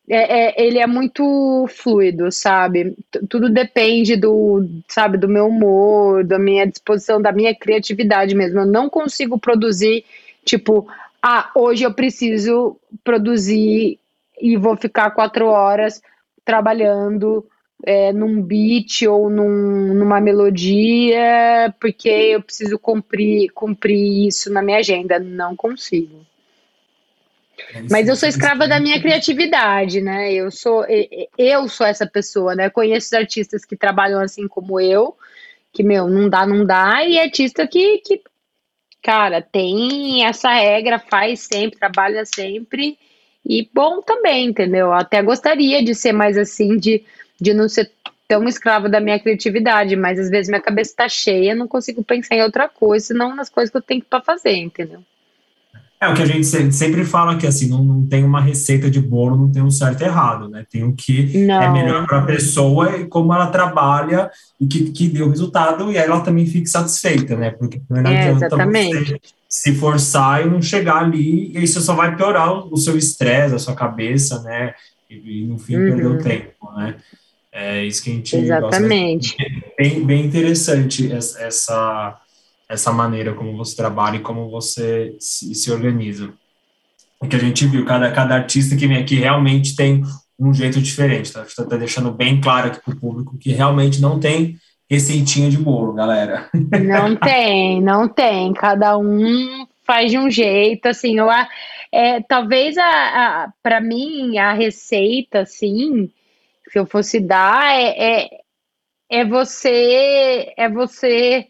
é, 0.10 0.62
é, 0.64 0.66
ele 0.66 0.80
é 0.80 0.88
muito 0.88 1.68
fluido, 1.68 2.32
sabe? 2.32 2.96
tudo 3.30 3.50
depende 3.50 4.16
do, 4.16 4.66
sabe, 4.88 5.18
do 5.18 5.28
meu 5.28 5.48
humor, 5.48 6.24
da 6.24 6.40
minha 6.40 6.66
disposição, 6.66 7.22
da 7.22 7.32
minha 7.32 7.54
criatividade 7.54 8.34
mesmo. 8.34 8.60
Eu 8.60 8.66
não 8.66 8.90
consigo 8.90 9.38
produzir, 9.38 10.06
tipo, 10.46 10.88
ah, 11.22 11.52
hoje 11.54 11.84
eu 11.84 11.94
preciso 11.94 12.78
produzir 13.04 14.00
e 14.40 14.56
vou 14.56 14.78
ficar 14.78 15.12
quatro 15.12 15.48
horas 15.48 16.02
trabalhando 16.46 17.46
é, 17.86 18.14
num 18.14 18.42
beat 18.42 19.02
ou 19.02 19.30
num, 19.30 19.94
numa 19.94 20.22
melodia, 20.22 21.74
porque 21.82 22.08
eu 22.08 22.42
preciso 22.42 22.80
cumprir, 22.80 23.52
cumprir 23.52 24.28
isso 24.28 24.52
na 24.52 24.62
minha 24.62 24.78
agenda. 24.78 25.20
Não 25.20 25.56
consigo. 25.56 26.26
Mas 27.90 28.08
eu 28.08 28.16
sou 28.16 28.30
escrava 28.30 28.68
da 28.68 28.80
minha 28.80 29.00
criatividade, 29.02 30.00
né? 30.02 30.32
Eu 30.32 30.52
sou 30.52 30.86
eu 31.38 31.68
sou 31.68 31.86
essa 31.86 32.06
pessoa, 32.06 32.56
né? 32.56 32.70
Conheço 32.70 33.16
artistas 33.16 33.66
que 33.66 33.76
trabalham 33.76 34.20
assim 34.22 34.48
como 34.48 34.80
eu, 34.80 35.16
que 35.74 35.84
meu, 35.84 36.08
não 36.08 36.30
dá, 36.30 36.46
não 36.46 36.66
dá, 36.66 37.04
e 37.04 37.20
artista 37.20 37.68
que, 37.68 38.00
que 38.00 38.22
cara, 39.02 39.42
tem 39.42 40.26
essa 40.26 40.52
regra, 40.52 41.00
faz 41.00 41.42
sempre, 41.42 41.80
trabalha 41.80 42.26
sempre. 42.26 42.98
E 43.46 43.70
bom 43.74 44.02
também, 44.02 44.48
entendeu? 44.48 44.92
Até 44.92 45.22
gostaria 45.22 45.84
de 45.84 45.96
ser 45.96 46.12
mais 46.12 46.38
assim, 46.38 46.78
de, 46.78 47.04
de 47.40 47.54
não 47.54 47.70
ser 47.70 47.90
tão 48.28 48.44
escravo 48.46 48.90
da 48.90 49.00
minha 49.00 49.18
criatividade, 49.20 49.96
mas 49.96 50.20
às 50.20 50.30
vezes 50.30 50.50
minha 50.50 50.62
cabeça 50.62 50.94
tá 50.98 51.08
cheia, 51.08 51.56
não 51.56 51.68
consigo 51.68 52.04
pensar 52.04 52.36
em 52.36 52.44
outra 52.44 52.68
coisa, 52.68 53.08
senão 53.08 53.34
nas 53.34 53.50
coisas 53.50 53.72
que 53.72 53.78
eu 53.78 53.82
tenho 53.82 54.04
para 54.04 54.22
fazer, 54.22 54.58
entendeu? 54.58 55.02
É 56.00 56.08
o 56.08 56.14
que 56.14 56.22
a 56.22 56.26
gente 56.26 56.46
sempre 56.46 57.04
fala 57.04 57.38
que 57.38 57.48
assim, 57.48 57.70
não, 57.70 57.84
não 57.84 58.08
tem 58.08 58.24
uma 58.24 58.40
receita 58.40 58.90
de 58.90 59.02
bolo, 59.02 59.36
não 59.36 59.52
tem 59.52 59.64
um 59.64 59.72
certo 59.72 60.02
e 60.02 60.06
errado, 60.06 60.48
né? 60.48 60.64
Tem 60.70 60.84
o 60.84 60.94
que 60.94 61.36
é 61.36 61.46
não. 61.48 61.62
é 61.62 61.72
melhor 61.72 62.06
para 62.06 62.20
a 62.20 62.26
pessoa 62.26 62.98
e 62.98 63.06
como 63.08 63.34
ela 63.34 63.48
trabalha 63.48 64.30
e 64.62 64.68
que, 64.68 64.92
que 64.92 65.08
deu 65.08 65.28
resultado 65.28 65.92
e 65.92 65.98
aí 65.98 66.06
ela 66.06 66.22
também 66.22 66.46
fique 66.46 66.68
satisfeita, 66.68 67.36
né? 67.36 67.50
Porque 67.50 67.82
não 67.90 68.12
é, 68.12 68.30
adianta 68.30 68.56
você 68.56 69.20
se 69.50 69.74
forçar 69.74 70.46
e 70.46 70.50
não 70.50 70.62
chegar 70.62 70.98
ali, 70.98 71.52
e 71.58 71.66
você 71.66 71.80
só 71.80 71.96
vai 71.96 72.16
piorar 72.16 72.52
o, 72.52 72.74
o 72.74 72.78
seu 72.78 72.98
estresse, 72.98 73.56
a 73.56 73.60
sua 73.60 73.74
cabeça, 73.74 74.44
né? 74.44 74.74
E, 75.10 75.44
e 75.44 75.48
no 75.48 75.58
fim 75.58 75.78
uhum. 75.78 75.88
perder 75.88 76.08
o 76.08 76.18
tempo, 76.22 76.72
né? 76.76 76.96
É 77.52 77.84
isso 77.84 78.04
que 78.04 78.12
a 78.12 78.14
gente 78.14 78.36
Exatamente. 78.36 79.36
Gosta. 79.36 79.74
Bem, 79.80 80.06
bem 80.06 80.26
interessante 80.26 81.12
essa, 81.12 82.20
essa 82.70 82.92
maneira 82.92 83.34
como 83.34 83.56
você 83.56 83.76
trabalha 83.76 84.18
e 84.18 84.22
como 84.22 84.50
você 84.50 85.16
se, 85.20 85.54
se 85.56 85.72
organiza. 85.72 86.34
O 87.20 87.28
que 87.28 87.36
a 87.36 87.40
gente 87.40 87.66
viu, 87.66 87.86
cada, 87.86 88.12
cada 88.12 88.36
artista 88.36 88.76
que 88.76 88.88
vem 88.88 88.98
aqui 88.98 89.16
realmente 89.16 89.76
tem 89.76 90.04
um 90.40 90.54
jeito 90.54 90.80
diferente, 90.82 91.32
tá? 91.32 91.44
Está 91.44 91.66
tá 91.66 91.78
deixando 91.78 92.12
bem 92.12 92.40
claro 92.40 92.68
aqui 92.68 92.80
para 92.80 92.94
o 92.94 93.00
público 93.00 93.38
que 93.38 93.52
realmente 93.52 94.00
não 94.00 94.20
tem 94.20 94.56
receitinha 94.90 95.50
de 95.50 95.58
bolo, 95.58 95.94
galera. 95.94 96.50
Não 96.54 97.16
tem, 97.18 97.82
não 97.82 98.08
tem. 98.08 98.54
Cada 98.54 98.98
um 98.98 99.66
faz 99.84 100.12
de 100.12 100.18
um 100.18 100.30
jeito, 100.30 100.88
assim, 100.88 101.18
eu, 101.18 101.28
é, 101.92 102.22
talvez 102.22 102.78
a, 102.78 102.84
a 102.84 103.54
para 103.64 103.82
mim 103.82 104.38
a 104.38 104.54
receita, 104.54 105.40
assim, 105.40 106.12
se 106.70 106.78
eu 106.78 106.86
fosse 106.86 107.20
dar, 107.20 107.74
é, 107.74 108.26
é, 108.26 108.30
é 109.10 109.26
você 109.26 110.54
é 110.58 110.70
você 110.70 111.48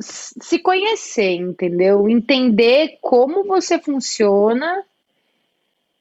se 0.00 0.58
conhecer, 0.60 1.34
entendeu? 1.34 2.08
Entender 2.08 2.98
como 3.00 3.44
você 3.44 3.78
funciona 3.78 4.84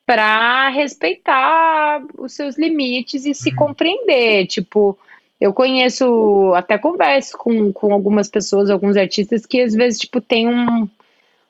para 0.06 0.70
respeitar 0.70 2.02
os 2.18 2.34
seus 2.34 2.58
limites 2.58 3.26
e 3.26 3.34
se 3.34 3.50
uhum. 3.50 3.56
compreender. 3.56 4.48
Tipo, 4.48 4.98
eu 5.42 5.54
conheço, 5.54 6.54
até 6.56 6.78
converso 6.78 7.38
com, 7.38 7.74
com 7.74 7.94
algumas 7.94 8.30
pessoas, 8.30 8.70
alguns 8.70 8.96
artistas 8.96 9.46
que 9.46 9.62
às 9.62 9.74
vezes, 9.74 10.00
tipo, 10.00 10.22
tem 10.22 10.48
um, 10.48 10.88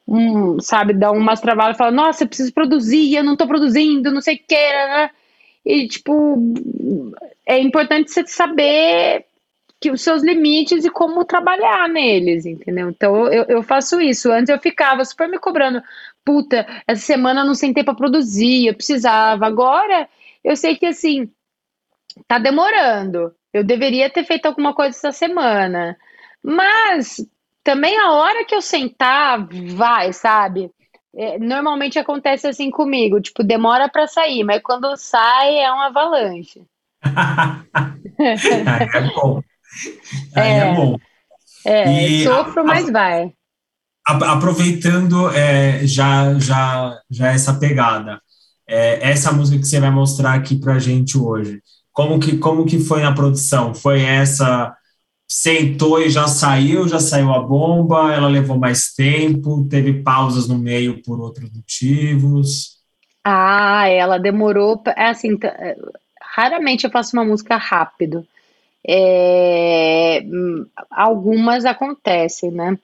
um 0.08 0.60
sabe, 0.60 0.94
dá 0.94 1.12
umas 1.12 1.40
travadas 1.42 1.76
e 1.76 1.78
fala, 1.78 1.92
nossa, 1.92 2.24
eu 2.24 2.28
preciso 2.28 2.54
produzir, 2.54 3.16
eu 3.16 3.24
não 3.24 3.36
tô 3.36 3.46
produzindo, 3.46 4.12
não 4.12 4.22
sei 4.22 4.36
o 4.36 4.40
que, 4.40 4.56
né? 4.56 5.12
E, 5.66 5.88
tipo, 5.88 6.38
é 7.46 7.60
importante 7.60 8.10
você 8.10 8.26
saber 8.26 9.26
que 9.80 9.92
os 9.92 10.02
seus 10.02 10.24
limites 10.24 10.86
e 10.86 10.90
como 10.90 11.26
trabalhar 11.26 11.88
neles, 11.88 12.46
entendeu? 12.46 12.90
Então 12.90 13.28
eu, 13.28 13.44
eu 13.46 13.64
faço 13.64 14.02
isso. 14.02 14.32
Antes 14.32 14.50
eu 14.50 14.60
ficava 14.60 15.06
super 15.06 15.30
me 15.30 15.38
cobrando, 15.40 15.82
puta, 16.26 16.66
essa 16.88 17.02
semana 17.02 17.42
eu 17.42 17.46
não 17.46 17.56
sentei 17.56 17.84
para 17.84 17.96
produzir, 17.96 18.68
eu 18.68 18.74
precisava. 18.74 19.46
Agora 19.46 20.10
eu 20.44 20.56
sei 20.56 20.76
que 20.76 20.86
assim 20.86 21.32
tá 22.28 22.40
demorando. 22.40 23.34
Eu 23.54 23.64
deveria 23.64 24.10
ter 24.10 24.24
feito 24.24 24.46
alguma 24.46 24.74
coisa 24.74 24.96
essa 24.98 25.12
semana. 25.12 25.98
Mas 26.44 27.18
também 27.64 27.98
a 28.00 28.12
hora 28.12 28.46
que 28.46 28.56
eu 28.56 28.62
sentar, 28.62 29.48
vai, 29.76 30.14
sabe? 30.14 30.72
É, 31.16 31.40
normalmente 31.40 31.98
acontece 31.98 32.48
assim 32.48 32.70
comigo, 32.70 33.20
tipo, 33.20 33.44
demora 33.44 33.90
para 33.90 34.06
sair, 34.08 34.44
mas 34.44 34.62
quando 34.62 34.96
sai 34.96 35.58
é 35.58 35.72
uma 35.72 35.88
avalanche. 35.88 36.62
é 38.20 39.02
bom. 39.16 39.42
É, 40.36 40.58
é 40.58 40.74
bom. 40.74 40.98
É, 41.66 42.04
e 42.04 42.24
sofro, 42.24 42.62
a, 42.62 42.64
mas 42.64 42.90
vai. 42.90 43.34
A, 44.08 44.34
aproveitando 44.34 45.30
é, 45.32 45.86
já, 45.86 46.38
já, 46.40 47.00
já 47.10 47.28
essa 47.28 47.54
pegada, 47.54 48.22
é, 48.68 49.10
essa 49.12 49.32
música 49.32 49.60
que 49.60 49.68
você 49.68 49.80
vai 49.80 49.92
mostrar 49.92 50.34
aqui 50.34 50.60
pra 50.60 50.80
gente 50.80 51.18
hoje, 51.18 51.62
como 51.92 52.20
que, 52.20 52.38
como 52.38 52.66
que 52.66 52.80
foi 52.80 53.02
na 53.02 53.14
produção? 53.14 53.74
Foi 53.74 54.02
essa 54.02 54.76
sentou 55.30 56.02
e 56.02 56.10
já 56.10 56.28
saiu, 56.28 56.88
já 56.88 57.00
saiu 57.00 57.34
a 57.34 57.42
bomba, 57.42 58.14
ela 58.14 58.30
levou 58.30 58.58
mais 58.58 58.94
tempo, 58.94 59.68
teve 59.70 60.02
pausas 60.02 60.48
no 60.48 60.58
meio 60.58 61.02
por 61.04 61.20
outros 61.20 61.52
motivos. 61.52 62.78
Ah, 63.24 63.90
ela 63.90 64.18
demorou, 64.18 64.82
é 64.96 65.10
assim, 65.10 65.38
é, 65.44 65.76
raramente 66.22 66.86
eu 66.86 66.92
faço 66.92 67.16
uma 67.16 67.26
música 67.26 67.58
rápido. 67.58 68.26
É, 68.88 70.24
algumas 70.90 71.66
acontecem, 71.66 72.52
né? 72.52 72.78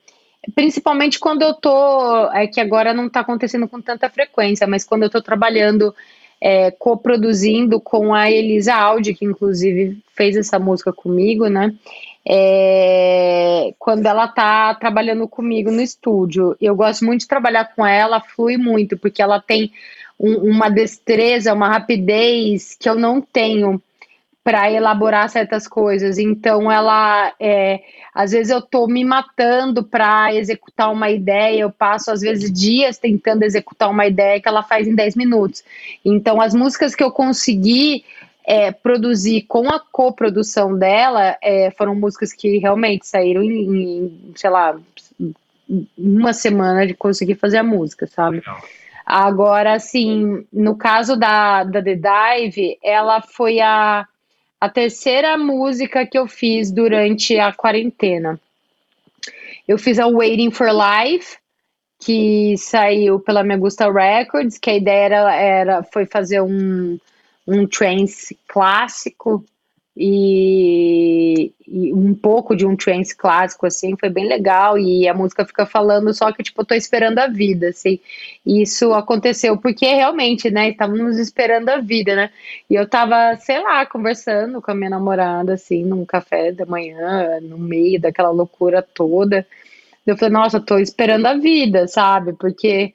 Principalmente 0.54 1.20
quando 1.20 1.42
eu 1.42 1.54
tô, 1.54 2.30
é 2.32 2.48
que 2.48 2.60
agora 2.60 2.94
não 2.94 3.10
tá 3.10 3.22
acontecendo 3.22 3.68
com 3.68 3.82
tanta 3.82 4.10
frequência, 4.10 4.68
mas 4.68 4.84
quando 4.84 5.04
eu 5.04 5.10
tô 5.10 5.22
trabalhando 5.22 5.96
é, 6.42 6.70
coproduzindo 6.72 7.80
com 7.80 8.14
a 8.14 8.30
Elisa 8.30 8.74
Aldi, 8.74 9.14
que 9.14 9.24
inclusive 9.24 9.98
fez 10.14 10.36
essa 10.36 10.60
música 10.60 10.92
comigo, 10.92 11.48
né? 11.48 11.74
é, 12.26 13.74
quando 13.78 14.06
ela 14.06 14.28
tá 14.28 14.74
trabalhando 14.76 15.28
comigo 15.28 15.72
no 15.72 15.82
estúdio. 15.82 16.56
Eu 16.60 16.76
gosto 16.76 17.06
muito 17.06 17.22
de 17.22 17.28
trabalhar 17.28 17.74
com 17.76 17.86
ela, 17.86 18.22
flui 18.22 18.58
muito, 18.58 18.98
porque 18.98 19.22
ela 19.22 19.42
tem 19.42 19.72
um, 20.20 20.52
uma 20.52 20.70
destreza, 20.70 21.54
uma 21.54 21.68
rapidez 21.68 22.76
que 22.80 22.88
eu 22.88 22.96
não 22.96 23.22
tenho 23.22 23.82
para 24.44 24.70
elaborar 24.70 25.30
certas 25.30 25.68
coisas. 25.68 26.18
Então, 26.18 26.70
ela, 26.70 27.34
é, 27.40 27.82
às 28.14 28.32
vezes, 28.32 28.52
eu 28.52 28.62
tô 28.62 28.88
me 28.88 29.06
matando 29.06 29.84
para 29.84 30.34
executar 30.36 30.92
uma 30.92 31.10
ideia. 31.10 31.62
Eu 31.62 31.72
passo, 31.72 32.12
às 32.12 32.22
vezes, 32.22 32.52
dias 32.52 32.98
tentando 32.98 33.44
executar 33.44 33.90
uma 33.90 34.06
ideia 34.06 34.42
que 34.42 34.48
ela 34.48 34.62
faz 34.62 34.88
em 34.88 34.96
10 34.96 35.16
minutos. 35.16 35.64
Então, 36.04 36.42
as 36.42 36.54
músicas 36.54 36.94
que 36.94 37.04
eu 37.04 37.12
consegui 37.12 38.04
é, 38.46 38.72
produzir 38.72 39.44
com 39.44 39.70
a 39.70 39.80
coprodução 39.80 40.78
dela 40.78 41.38
é, 41.42 41.72
foram 41.72 41.96
músicas 41.96 42.34
que 42.34 42.58
realmente 42.58 43.08
saíram 43.08 43.42
em, 43.42 43.64
em, 43.64 44.34
sei 44.36 44.50
lá, 44.50 44.78
uma 45.98 46.34
semana 46.34 46.86
de 46.86 46.94
conseguir 46.94 47.36
fazer 47.36 47.60
a 47.60 47.64
música, 47.64 48.06
sabe? 48.06 48.38
Legal. 48.38 48.62
Agora, 49.06 49.74
assim, 49.74 50.46
no 50.52 50.76
caso 50.76 51.18
da, 51.18 51.64
da 51.64 51.82
The 51.82 51.96
Dive, 51.96 52.78
ela 52.82 53.22
foi 53.22 53.60
a, 53.60 54.08
a 54.64 54.70
terceira 54.70 55.38
música 55.38 56.08
que 56.08 56.18
eu 56.18 56.26
fiz 56.26 56.72
durante 56.72 57.38
a 57.38 57.52
quarentena. 57.52 58.40
Eu 59.68 59.78
fiz 59.78 60.00
a 60.00 60.08
Waiting 60.08 60.52
for 60.52 60.70
Life, 60.70 61.36
que 62.00 62.56
saiu 62.58 63.20
pela 63.20 63.44
Me 63.44 63.58
Gusta 63.58 63.92
Records, 63.92 64.58
que 64.58 64.70
a 64.70 64.76
ideia 64.78 65.04
era, 65.04 65.36
era 65.36 65.84
foi 65.84 66.06
fazer 66.06 66.40
um, 66.40 66.98
um 67.46 67.68
trance 67.68 68.40
clássico 68.48 69.44
e, 69.96 71.54
e, 71.68 71.94
um 71.94 72.16
pouco 72.16 72.56
de 72.56 72.66
um 72.66 72.76
trance 72.76 73.16
clássico, 73.16 73.66
assim, 73.66 73.96
foi 74.00 74.10
bem 74.10 74.28
legal, 74.28 74.78
e 74.78 75.08
a 75.08 75.14
música 75.14 75.46
fica 75.46 75.66
falando 75.66 76.14
só 76.14 76.32
que, 76.32 76.42
tipo, 76.42 76.62
eu 76.62 76.66
tô 76.66 76.74
esperando 76.74 77.20
a 77.20 77.28
vida, 77.28 77.70
assim, 77.70 78.00
e 78.46 78.64
isso 78.64 78.94
aconteceu 78.94 79.58
porque 79.58 79.86
realmente, 79.86 80.50
né, 80.50 80.70
estávamos 80.70 81.18
esperando 81.18 81.70
a 81.70 81.80
vida, 81.80 82.16
né, 82.16 82.32
e 82.70 82.76
eu 82.76 82.88
tava, 82.88 83.36
sei 83.38 83.62
lá, 83.62 83.86
conversando 83.86 84.62
com 84.62 84.72
a 84.72 84.76
minha 84.76 84.90
namorada, 84.90 85.54
assim, 85.54 85.84
num 85.84 86.06
café 86.06 86.52
da 86.52 86.66
manhã, 86.66 87.40
no 87.42 87.58
meio 87.58 88.00
daquela 88.02 88.32
loucura 88.32 88.82
toda, 88.82 89.46
eu 90.06 90.18
falei, 90.18 90.34
nossa, 90.34 90.60
tô 90.60 90.80
esperando 90.80 91.26
a 91.28 91.36
vida, 91.36 91.88
sabe, 91.88 92.34
porque 92.34 92.94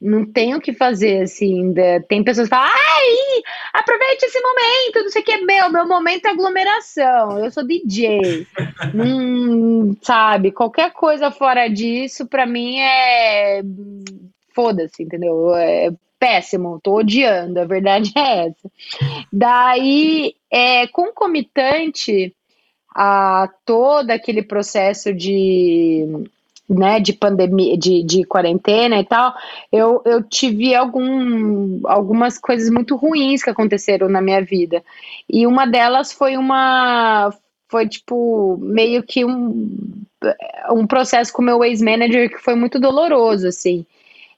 não 0.00 0.26
tem 0.26 0.54
o 0.54 0.60
que 0.60 0.72
fazer, 0.72 1.22
assim. 1.22 1.72
Tem 2.08 2.22
pessoas 2.22 2.48
que 2.48 2.54
falam, 2.54 2.70
ai, 2.70 3.42
aproveite 3.72 4.26
esse 4.26 4.40
momento, 4.40 5.04
não 5.04 5.10
sei 5.10 5.22
o 5.22 5.24
que. 5.24 5.36
Meu, 5.38 5.70
meu 5.70 5.88
momento 5.88 6.26
é 6.26 6.30
aglomeração. 6.30 7.42
Eu 7.42 7.50
sou 7.50 7.66
DJ. 7.66 8.46
não, 8.92 9.96
sabe, 10.02 10.52
qualquer 10.52 10.92
coisa 10.92 11.30
fora 11.30 11.68
disso, 11.68 12.26
pra 12.26 12.46
mim 12.46 12.78
é. 12.78 13.62
Foda-se, 14.54 15.02
entendeu? 15.02 15.54
É 15.54 15.90
péssimo, 16.18 16.80
tô 16.82 16.96
odiando, 16.96 17.60
a 17.60 17.64
verdade 17.64 18.12
é 18.16 18.48
essa. 18.48 18.70
Daí, 19.32 20.34
é, 20.50 20.86
concomitante 20.88 22.34
a 22.94 23.50
todo 23.64 24.10
aquele 24.10 24.42
processo 24.42 25.12
de 25.12 26.26
né, 26.68 26.98
de 26.98 27.12
pandemia, 27.12 27.76
de, 27.78 28.02
de 28.02 28.24
quarentena 28.24 28.98
e 28.98 29.04
tal, 29.04 29.34
eu, 29.72 30.02
eu 30.04 30.22
tive 30.22 30.74
algum, 30.74 31.80
algumas 31.84 32.38
coisas 32.38 32.68
muito 32.70 32.96
ruins 32.96 33.42
que 33.42 33.50
aconteceram 33.50 34.08
na 34.08 34.20
minha 34.20 34.42
vida. 34.42 34.82
E 35.28 35.46
uma 35.46 35.66
delas 35.66 36.12
foi 36.12 36.36
uma 36.36 37.32
foi 37.68 37.88
tipo 37.88 38.56
meio 38.60 39.02
que 39.02 39.24
um, 39.24 40.04
um 40.70 40.86
processo 40.86 41.32
com 41.32 41.42
o 41.42 41.44
meu 41.44 41.64
ex-manager 41.64 42.30
que 42.30 42.38
foi 42.38 42.54
muito 42.54 42.78
doloroso, 42.78 43.48
assim. 43.48 43.84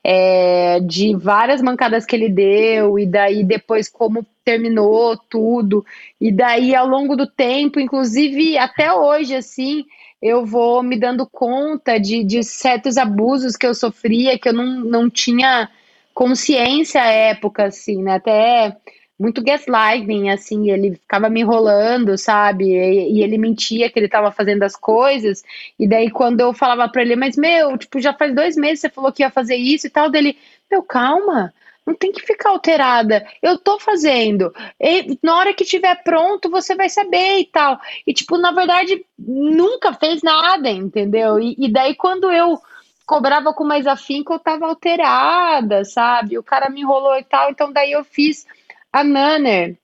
É, 0.03 0.81
de 0.81 1.15
várias 1.15 1.61
mancadas 1.61 2.07
que 2.07 2.15
ele 2.15 2.29
deu, 2.29 2.99
e 2.99 3.05
daí 3.05 3.43
depois 3.45 3.89
como 3.89 4.25
terminou 4.45 5.17
tudo, 5.29 5.85
e 6.21 6.33
daí 6.33 6.75
ao 6.75 6.87
longo 6.87 7.17
do 7.17 7.27
tempo, 7.27 7.81
inclusive 7.81 8.57
até 8.57 8.93
hoje, 8.93 9.35
assim, 9.35 9.85
eu 10.21 10.45
vou 10.45 10.83
me 10.83 10.99
dando 10.99 11.27
conta 11.27 11.99
de, 11.99 12.25
de 12.25 12.43
certos 12.43 12.97
abusos 12.97 13.57
que 13.57 13.67
eu 13.67 13.75
sofria, 13.75 14.39
que 14.39 14.49
eu 14.49 14.53
não, 14.53 14.67
não 14.81 15.11
tinha 15.11 15.69
consciência 16.13 17.01
à 17.01 17.07
época, 17.07 17.67
assim, 17.67 18.03
né? 18.03 18.15
Até 18.15 18.77
muito 19.19 19.43
gaslighting, 19.43 20.31
assim, 20.31 20.71
ele 20.71 20.95
ficava 20.95 21.29
me 21.29 21.41
enrolando, 21.41 22.17
sabe? 22.17 22.67
E, 22.71 23.19
e 23.19 23.23
ele 23.23 23.37
mentia 23.37 23.91
que 23.91 23.99
ele 23.99 24.07
estava 24.07 24.31
fazendo 24.31 24.63
as 24.63 24.77
coisas. 24.77 25.43
E 25.79 25.89
daí, 25.89 26.11
quando 26.11 26.41
eu 26.41 26.53
falava 26.53 26.89
para 26.89 27.03
ele, 27.03 27.17
mas 27.17 27.37
meu, 27.37 27.77
tipo, 27.77 28.01
já 28.01 28.13
faz 28.15 28.35
dois 28.35 28.57
meses 28.57 28.81
você 28.81 28.89
falou 28.89 29.13
que 29.13 29.23
ia 29.23 29.31
fazer 29.31 29.57
isso 29.57 29.87
e 29.87 29.91
tal, 29.91 30.11
dele, 30.11 30.37
meu, 30.71 30.83
calma, 30.83 31.53
não 31.89 31.95
tem 31.95 32.13
que 32.13 32.21
ficar 32.21 32.51
alterada. 32.51 33.27
Eu 33.41 33.59
tô 33.59 33.81
fazendo. 33.81 34.53
E 34.79 35.19
na 35.23 35.37
hora 35.39 35.55
que 35.55 35.65
estiver 35.65 35.95
pronto, 36.03 36.51
você 36.51 36.75
vai 36.75 36.91
saber 36.91 37.39
e 37.39 37.47
tal. 37.47 37.81
E, 38.07 38.13
tipo, 38.13 38.37
na 38.37 38.53
verdade, 38.53 39.05
nunca 39.19 39.95
fez 39.95 40.23
nada, 40.23 40.69
entendeu? 40.69 41.41
E, 41.41 41.57
e 41.59 41.73
daí, 41.73 41.95
quando 41.95 42.31
eu 42.31 42.61
cobrava 43.07 43.55
com 43.55 43.65
mais 43.65 43.87
afinco, 43.87 44.35
eu 44.35 44.39
tava 44.39 44.67
alterada, 44.67 45.83
sabe? 45.83 46.37
O 46.37 46.43
cara 46.43 46.69
me 46.69 46.83
enrolou 46.83 47.17
e 47.17 47.25
tal. 47.25 47.51
Então, 47.51 47.73
daí 47.73 47.93
eu 47.93 48.05
fiz 48.05 48.47
a 48.93 49.03
Nanner, 49.03 49.79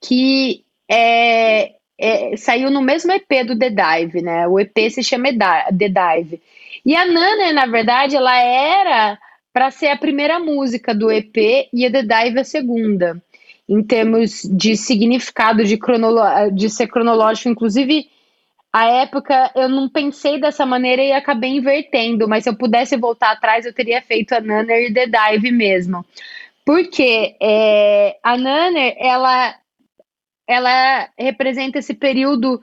que 0.00 0.64
é, 0.88 1.72
é, 1.98 2.36
saiu 2.36 2.70
no 2.70 2.80
mesmo 2.80 3.10
EP 3.10 3.44
do 3.44 3.58
The 3.58 3.70
Dive, 3.70 4.22
né? 4.22 4.46
O 4.46 4.60
EP 4.60 4.88
se 4.88 5.02
chama 5.02 5.30
The 5.32 5.88
Dive. 5.88 6.40
E 6.86 6.94
a 6.94 7.04
Nanner, 7.04 7.52
na 7.52 7.66
verdade, 7.66 8.14
ela 8.14 8.38
era 8.40 9.18
para 9.58 9.72
ser 9.72 9.88
a 9.88 9.96
primeira 9.96 10.38
música 10.38 10.94
do 10.94 11.10
EP 11.10 11.68
e 11.72 11.84
a 11.84 11.90
The 11.90 12.02
Dive 12.04 12.38
a 12.38 12.44
segunda. 12.44 13.20
Em 13.68 13.82
termos 13.82 14.42
de 14.44 14.76
significado, 14.76 15.64
de, 15.64 15.76
cronolo 15.76 16.22
de 16.52 16.70
ser 16.70 16.86
cronológico, 16.86 17.48
inclusive 17.48 18.08
a 18.72 18.86
época 18.86 19.50
eu 19.56 19.68
não 19.68 19.88
pensei 19.88 20.40
dessa 20.40 20.64
maneira 20.64 21.02
e 21.02 21.10
acabei 21.10 21.56
invertendo, 21.56 22.28
mas 22.28 22.44
se 22.44 22.50
eu 22.50 22.56
pudesse 22.56 22.96
voltar 22.96 23.32
atrás, 23.32 23.66
eu 23.66 23.74
teria 23.74 24.00
feito 24.00 24.32
a 24.32 24.40
Nanner 24.40 24.90
e 24.90 24.94
The 24.94 25.06
Dive 25.08 25.50
mesmo. 25.50 26.06
Porque 26.64 27.34
é, 27.42 28.16
a 28.22 28.38
Nanner, 28.38 28.94
ela, 28.96 29.56
ela 30.46 31.08
representa 31.18 31.80
esse 31.80 31.94
período 31.94 32.60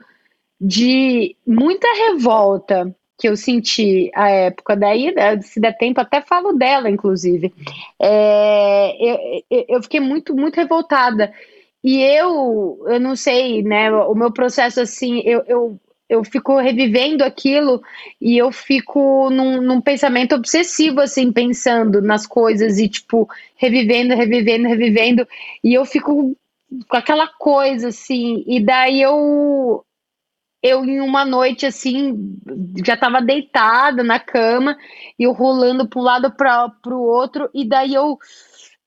de 0.58 1.36
muita 1.46 1.88
revolta 2.08 2.90
que 3.18 3.28
eu 3.28 3.36
senti 3.36 4.10
a 4.14 4.28
época. 4.28 4.76
Daí, 4.76 5.14
se 5.42 5.60
der 5.60 5.76
tempo, 5.76 6.00
até 6.00 6.20
falo 6.20 6.52
dela, 6.52 6.90
inclusive. 6.90 7.52
É, 8.00 8.96
eu, 9.50 9.64
eu 9.68 9.82
fiquei 9.82 10.00
muito, 10.00 10.34
muito 10.34 10.56
revoltada. 10.56 11.32
E 11.82 12.02
eu, 12.02 12.84
eu 12.86 13.00
não 13.00 13.14
sei, 13.16 13.62
né? 13.62 13.90
O 13.92 14.14
meu 14.14 14.32
processo, 14.32 14.80
assim, 14.80 15.20
eu, 15.24 15.42
eu 15.46 15.80
eu 16.08 16.22
fico 16.24 16.56
revivendo 16.58 17.24
aquilo 17.24 17.82
e 18.20 18.38
eu 18.38 18.52
fico 18.52 19.28
num, 19.30 19.60
num, 19.60 19.80
pensamento 19.80 20.34
obsessivo, 20.34 21.00
assim, 21.00 21.32
pensando 21.32 22.00
nas 22.00 22.26
coisas 22.26 22.78
e, 22.78 22.88
tipo, 22.88 23.28
revivendo, 23.56 24.14
revivendo, 24.14 24.68
revivendo. 24.68 25.28
E 25.64 25.74
eu 25.74 25.84
fico 25.84 26.36
com 26.88 26.96
aquela 26.96 27.26
coisa, 27.26 27.88
assim. 27.88 28.44
E 28.46 28.60
daí 28.60 29.02
eu, 29.02 29.84
eu 30.66 30.84
em 30.84 31.00
uma 31.00 31.24
noite, 31.24 31.66
assim, 31.66 32.38
já 32.84 32.96
tava 32.96 33.20
deitada 33.20 34.02
na 34.02 34.18
cama 34.18 34.76
e 35.18 35.24
eu 35.24 35.32
rolando 35.32 35.88
para 35.88 36.00
um 36.00 36.04
lado 36.04 36.30
para 36.32 36.74
o 36.86 37.02
outro. 37.02 37.48
E 37.54 37.66
daí 37.66 37.94
eu. 37.94 38.18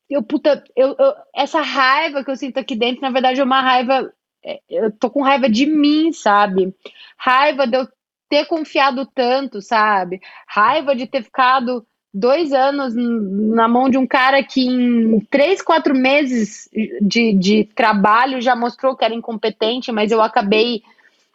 Eu, 0.09 0.23
puta, 0.23 0.63
eu, 0.75 0.95
eu, 0.97 1.13
essa 1.35 1.61
raiva 1.61 2.23
que 2.23 2.31
eu 2.31 2.35
sinto 2.35 2.57
aqui 2.57 2.75
dentro, 2.75 3.01
na 3.01 3.11
verdade, 3.11 3.39
é 3.39 3.43
uma 3.43 3.61
raiva 3.61 4.11
é, 4.43 4.59
eu 4.69 4.91
tô 4.91 5.09
com 5.09 5.21
raiva 5.21 5.49
de 5.49 5.65
mim, 5.65 6.11
sabe? 6.11 6.73
Raiva 7.17 7.67
de 7.67 7.77
eu 7.77 7.87
ter 8.29 8.45
confiado 8.45 9.05
tanto, 9.05 9.61
sabe? 9.61 10.19
Raiva 10.47 10.95
de 10.95 11.07
ter 11.07 11.23
ficado 11.23 11.85
dois 12.13 12.53
anos 12.53 12.93
na 12.95 13.67
mão 13.67 13.89
de 13.89 13.97
um 13.97 14.07
cara 14.07 14.41
que 14.43 14.65
em 14.65 15.19
três, 15.29 15.61
quatro 15.61 15.93
meses 15.95 16.69
de, 17.01 17.33
de 17.33 17.65
trabalho 17.75 18.41
já 18.41 18.55
mostrou 18.55 18.95
que 18.95 19.05
era 19.05 19.13
incompetente, 19.13 19.91
mas 19.91 20.11
eu 20.11 20.21
acabei 20.21 20.81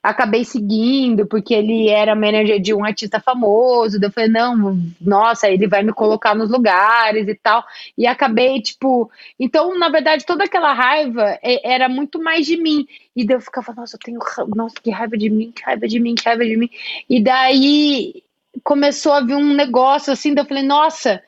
acabei 0.04 0.44
seguindo, 0.44 1.26
porque 1.26 1.54
ele 1.54 1.88
era 1.88 2.14
manager 2.14 2.60
de 2.60 2.74
um 2.74 2.84
artista 2.84 3.18
famoso. 3.18 3.98
eu 4.00 4.12
falei, 4.12 4.28
não, 4.28 4.78
nossa, 5.00 5.48
ele 5.48 5.66
vai 5.66 5.82
me 5.82 5.94
colocar 5.94 6.34
nos 6.34 6.50
lugares 6.50 7.26
e 7.26 7.34
tal. 7.34 7.64
E 7.96 8.06
acabei, 8.06 8.60
tipo. 8.60 9.10
Então, 9.40 9.78
na 9.78 9.88
verdade, 9.88 10.26
toda 10.26 10.44
aquela 10.44 10.74
raiva 10.74 11.38
era 11.42 11.88
muito 11.88 12.22
mais 12.22 12.44
de 12.44 12.58
mim. 12.58 12.86
E 13.16 13.24
daí 13.24 13.38
eu 13.38 13.40
ficava, 13.40 13.72
nossa, 13.72 13.96
eu 13.96 14.00
tenho. 14.04 14.18
Nossa, 14.54 14.74
que 14.82 14.90
raiva 14.90 15.16
de 15.16 15.30
mim, 15.30 15.50
que 15.50 15.62
raiva 15.62 15.88
de 15.88 15.98
mim, 15.98 16.14
que 16.14 16.24
raiva 16.24 16.44
de 16.44 16.56
mim. 16.58 16.68
E 17.08 17.22
daí 17.22 18.22
começou 18.62 19.14
a 19.14 19.22
vir 19.22 19.36
um 19.36 19.54
negócio 19.54 20.12
assim, 20.12 20.34
daí 20.34 20.44
eu 20.44 20.48
falei, 20.48 20.62
nossa 20.62 21.22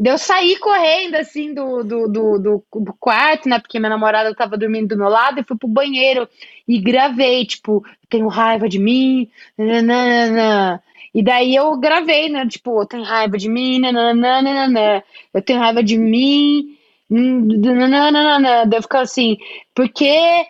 Deu 0.00 0.16
sair 0.16 0.58
correndo, 0.58 1.16
assim, 1.16 1.52
do, 1.52 1.84
do, 1.84 2.08
do, 2.08 2.38
do, 2.38 2.64
quarto, 2.98 3.46
né? 3.46 3.58
Porque 3.58 3.78
minha 3.78 3.90
namorada 3.90 4.30
estava 4.30 4.56
dormindo 4.56 4.88
do 4.88 4.96
meu 4.96 5.10
lado 5.10 5.38
e 5.38 5.44
fui 5.44 5.58
pro 5.58 5.68
banheiro 5.68 6.26
e 6.66 6.80
gravei, 6.80 7.44
tipo, 7.44 7.84
tenho 8.08 8.26
raiva 8.26 8.66
de 8.66 8.78
mim, 8.78 9.28
nananana. 9.58 10.82
E 11.14 11.22
daí 11.22 11.54
eu 11.54 11.76
gravei, 11.76 12.30
né? 12.30 12.46
Tipo, 12.48 12.86
tenho 12.86 13.02
raiva 13.02 13.36
de 13.36 13.50
mim, 13.50 13.78
nananana. 13.78 15.04
Eu 15.34 15.42
tenho 15.42 15.60
raiva 15.60 15.82
de 15.82 15.98
mim, 15.98 16.78
nananana. 17.10 18.64
Daí 18.64 18.78
eu 18.78 18.82
ficava 18.82 19.04
assim, 19.04 19.36
porque 19.74 20.46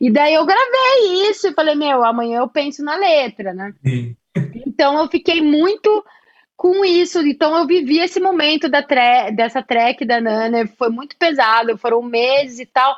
e 0.00 0.10
daí 0.10 0.34
eu 0.34 0.44
gravei 0.46 1.30
isso 1.30 1.48
e 1.48 1.52
falei, 1.52 1.74
meu, 1.74 2.04
amanhã 2.04 2.38
eu 2.40 2.48
penso 2.48 2.82
na 2.82 2.96
letra, 2.96 3.54
né? 3.54 3.72
Sim. 3.84 4.16
Então 4.66 4.98
eu 4.98 5.08
fiquei 5.08 5.40
muito 5.40 6.04
com 6.56 6.84
isso. 6.84 7.20
Então 7.26 7.56
eu 7.56 7.66
vivi 7.66 7.98
esse 7.98 8.20
momento 8.20 8.68
da 8.68 8.82
tre 8.82 9.30
dessa 9.32 9.62
track 9.62 10.04
da 10.04 10.20
Nana, 10.20 10.66
foi 10.78 10.90
muito 10.90 11.16
pesado, 11.16 11.76
foram 11.76 12.02
meses 12.02 12.58
e 12.58 12.66
tal. 12.66 12.96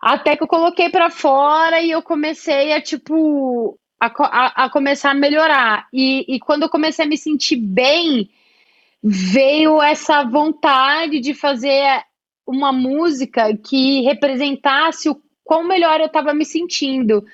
Até 0.00 0.36
que 0.36 0.42
eu 0.42 0.48
coloquei 0.48 0.90
para 0.90 1.10
fora 1.10 1.80
e 1.80 1.90
eu 1.90 2.02
comecei 2.02 2.72
a 2.72 2.80
tipo 2.80 3.78
a, 4.00 4.06
a, 4.06 4.64
a 4.64 4.70
começar 4.70 5.10
a 5.10 5.14
melhorar. 5.14 5.86
E, 5.92 6.24
e 6.28 6.38
quando 6.38 6.64
eu 6.64 6.68
comecei 6.68 7.04
a 7.04 7.08
me 7.08 7.16
sentir 7.16 7.56
bem, 7.56 8.28
veio 9.02 9.80
essa 9.80 10.22
vontade 10.24 11.20
de 11.20 11.32
fazer 11.34 12.02
uma 12.46 12.72
música 12.72 13.56
que 13.56 14.02
representasse 14.02 15.08
o 15.08 15.20
quão 15.42 15.66
melhor 15.66 16.00
eu 16.00 16.06
estava 16.06 16.34
me 16.34 16.44
sentindo. 16.44 17.24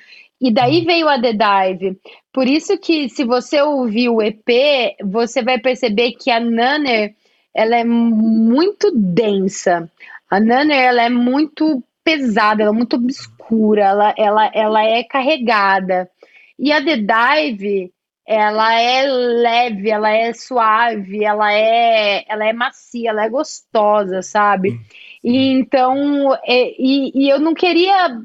E 0.43 0.51
daí 0.51 0.81
uhum. 0.81 0.85
veio 0.87 1.09
a 1.09 1.21
The 1.21 1.33
Dive. 1.35 2.01
Por 2.33 2.49
isso 2.49 2.77
que 2.77 3.09
se 3.09 3.25
você 3.25 3.63
ouvir 3.63 4.09
o 4.09 4.21
EP, 4.21 4.97
você 5.05 5.41
vai 5.41 5.59
perceber 5.61 6.13
que 6.13 6.33
a 6.33 6.41
Nanner 6.41 7.15
ela 7.55 7.77
é 7.77 7.85
muito 7.85 8.91
densa. 8.93 9.89
A 10.29 10.41
Nanner 10.41 10.81
ela 10.81 11.03
é 11.05 11.09
muito 11.09 11.81
pesada, 12.03 12.63
ela 12.63 12.73
é 12.73 12.75
muito 12.75 12.97
obscura, 12.97 13.83
ela, 13.83 14.15
ela, 14.19 14.51
ela 14.53 14.85
é 14.85 15.05
carregada. 15.05 16.11
E 16.59 16.73
a 16.73 16.85
The 16.85 16.97
Dive, 16.97 17.93
ela 18.27 18.75
é 18.75 19.07
leve, 19.07 19.91
ela 19.91 20.11
é 20.11 20.33
suave, 20.33 21.25
ela 21.25 21.53
é, 21.53 22.25
ela 22.29 22.49
é 22.49 22.53
macia, 22.53 23.11
ela 23.11 23.25
é 23.25 23.29
gostosa, 23.29 24.23
sabe? 24.23 24.81
E 25.23 25.53
então, 25.53 26.35
é, 26.45 26.75
e, 26.77 27.13
e 27.15 27.29
eu 27.29 27.39
não 27.39 27.55
queria, 27.55 28.19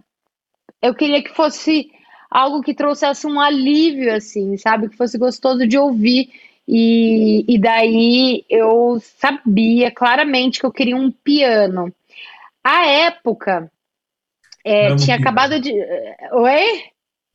eu 0.81 0.95
queria 0.95 1.21
que 1.21 1.35
fosse 1.35 1.91
algo 2.37 2.61
que 2.61 2.75
trouxesse 2.75 3.25
um 3.25 3.39
alívio, 3.39 4.13
assim, 4.15 4.57
sabe? 4.57 4.89
Que 4.89 4.95
fosse 4.95 5.17
gostoso 5.17 5.67
de 5.67 5.75
ouvir. 5.75 6.29
E, 6.67 7.43
e 7.47 7.57
daí 7.57 8.45
eu 8.47 9.01
sabia 9.01 9.89
claramente 9.89 10.59
que 10.59 10.65
eu 10.65 10.71
queria 10.71 10.95
um 10.95 11.11
piano. 11.11 11.91
A 12.63 12.85
época 12.85 13.71
é, 14.63 14.95
tinha 14.95 15.17
piano. 15.17 15.21
acabado 15.21 15.59
de. 15.59 15.71
Oi? 16.33 16.83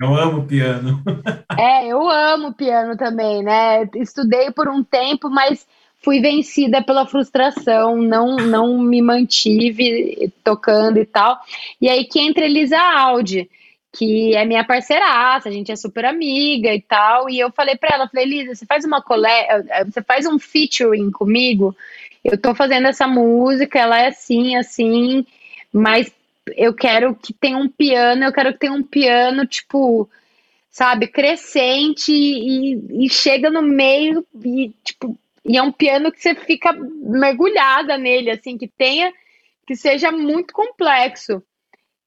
Eu 0.00 0.14
amo 0.14 0.46
piano. 0.46 1.02
é, 1.58 1.88
eu 1.88 2.08
amo 2.08 2.54
piano 2.54 2.96
também, 2.96 3.42
né? 3.42 3.88
Estudei 3.96 4.52
por 4.52 4.68
um 4.68 4.84
tempo, 4.84 5.28
mas 5.28 5.66
fui 6.00 6.20
vencida 6.20 6.80
pela 6.80 7.06
frustração, 7.06 7.96
não, 7.96 8.36
não 8.36 8.78
me 8.78 9.02
mantive 9.02 10.32
tocando 10.44 10.98
e 10.98 11.06
tal. 11.06 11.40
E 11.80 11.88
aí 11.88 12.04
que 12.04 12.20
entra 12.20 12.44
Elisa 12.44 12.78
Aldi 12.78 13.50
que 13.92 14.34
é 14.34 14.44
minha 14.44 14.64
parceiraça, 14.64 15.48
a 15.48 15.52
gente 15.52 15.70
é 15.70 15.76
super 15.76 16.04
amiga 16.04 16.74
e 16.74 16.80
tal. 16.80 17.28
E 17.28 17.38
eu 17.38 17.52
falei 17.52 17.76
para 17.76 17.94
ela, 17.94 18.08
falei, 18.08 18.24
Elisa, 18.24 18.54
você 18.54 18.66
faz 18.66 18.84
uma 18.84 19.02
cole... 19.02 19.26
Eh, 19.26 19.84
você 19.84 20.02
faz 20.02 20.26
um 20.26 20.38
featuring 20.38 21.10
comigo? 21.10 21.76
Eu 22.24 22.38
tô 22.38 22.54
fazendo 22.54 22.86
essa 22.88 23.06
música, 23.06 23.78
ela 23.78 24.00
é 24.00 24.08
assim, 24.08 24.56
assim, 24.56 25.26
mas 25.72 26.10
eu 26.56 26.72
quero 26.74 27.14
que 27.14 27.32
tenha 27.34 27.58
um 27.58 27.68
piano, 27.68 28.24
eu 28.24 28.32
quero 28.32 28.52
que 28.52 28.60
tenha 28.60 28.72
um 28.72 28.82
piano, 28.82 29.46
tipo, 29.46 30.08
sabe, 30.70 31.06
crescente 31.08 32.12
e, 32.12 33.04
e 33.04 33.10
chega 33.10 33.50
no 33.50 33.62
meio 33.62 34.26
e, 34.42 34.72
tipo, 34.82 35.18
e 35.44 35.56
é 35.56 35.62
um 35.62 35.72
piano 35.72 36.10
que 36.10 36.20
você 36.20 36.34
fica 36.34 36.72
mergulhada 36.72 37.98
nele, 37.98 38.30
assim, 38.30 38.56
que 38.56 38.68
tenha, 38.68 39.12
que 39.66 39.74
seja 39.74 40.10
muito 40.12 40.54
complexo. 40.54 41.42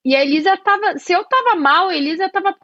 E 0.05 0.15
a 0.15 0.21
Elisa 0.23 0.55
tava, 0.57 0.99
se 0.99 1.11
eu 1.11 1.23
tava 1.23 1.55
mal, 1.55 1.89
a 1.89 1.95
Elisa 1.95 2.29
tava 2.29 2.55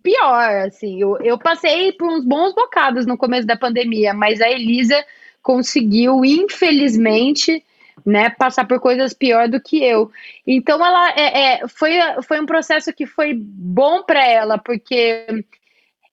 pior, 0.00 0.66
assim. 0.66 1.00
Eu, 1.00 1.18
eu 1.18 1.36
passei 1.36 1.90
por 1.90 2.08
uns 2.08 2.24
bons 2.24 2.54
bocados 2.54 3.04
no 3.04 3.18
começo 3.18 3.46
da 3.46 3.56
pandemia, 3.56 4.14
mas 4.14 4.40
a 4.40 4.48
Elisa 4.48 5.04
conseguiu, 5.42 6.24
infelizmente, 6.24 7.64
né, 8.06 8.30
passar 8.30 8.66
por 8.66 8.78
coisas 8.78 9.12
pior 9.12 9.48
do 9.48 9.60
que 9.60 9.82
eu. 9.82 10.10
Então 10.46 10.84
ela 10.84 11.10
é, 11.16 11.54
é 11.64 11.68
foi, 11.68 11.92
foi 12.22 12.40
um 12.40 12.46
processo 12.46 12.92
que 12.92 13.06
foi 13.06 13.34
bom 13.34 14.04
para 14.04 14.24
ela, 14.24 14.56
porque 14.56 15.44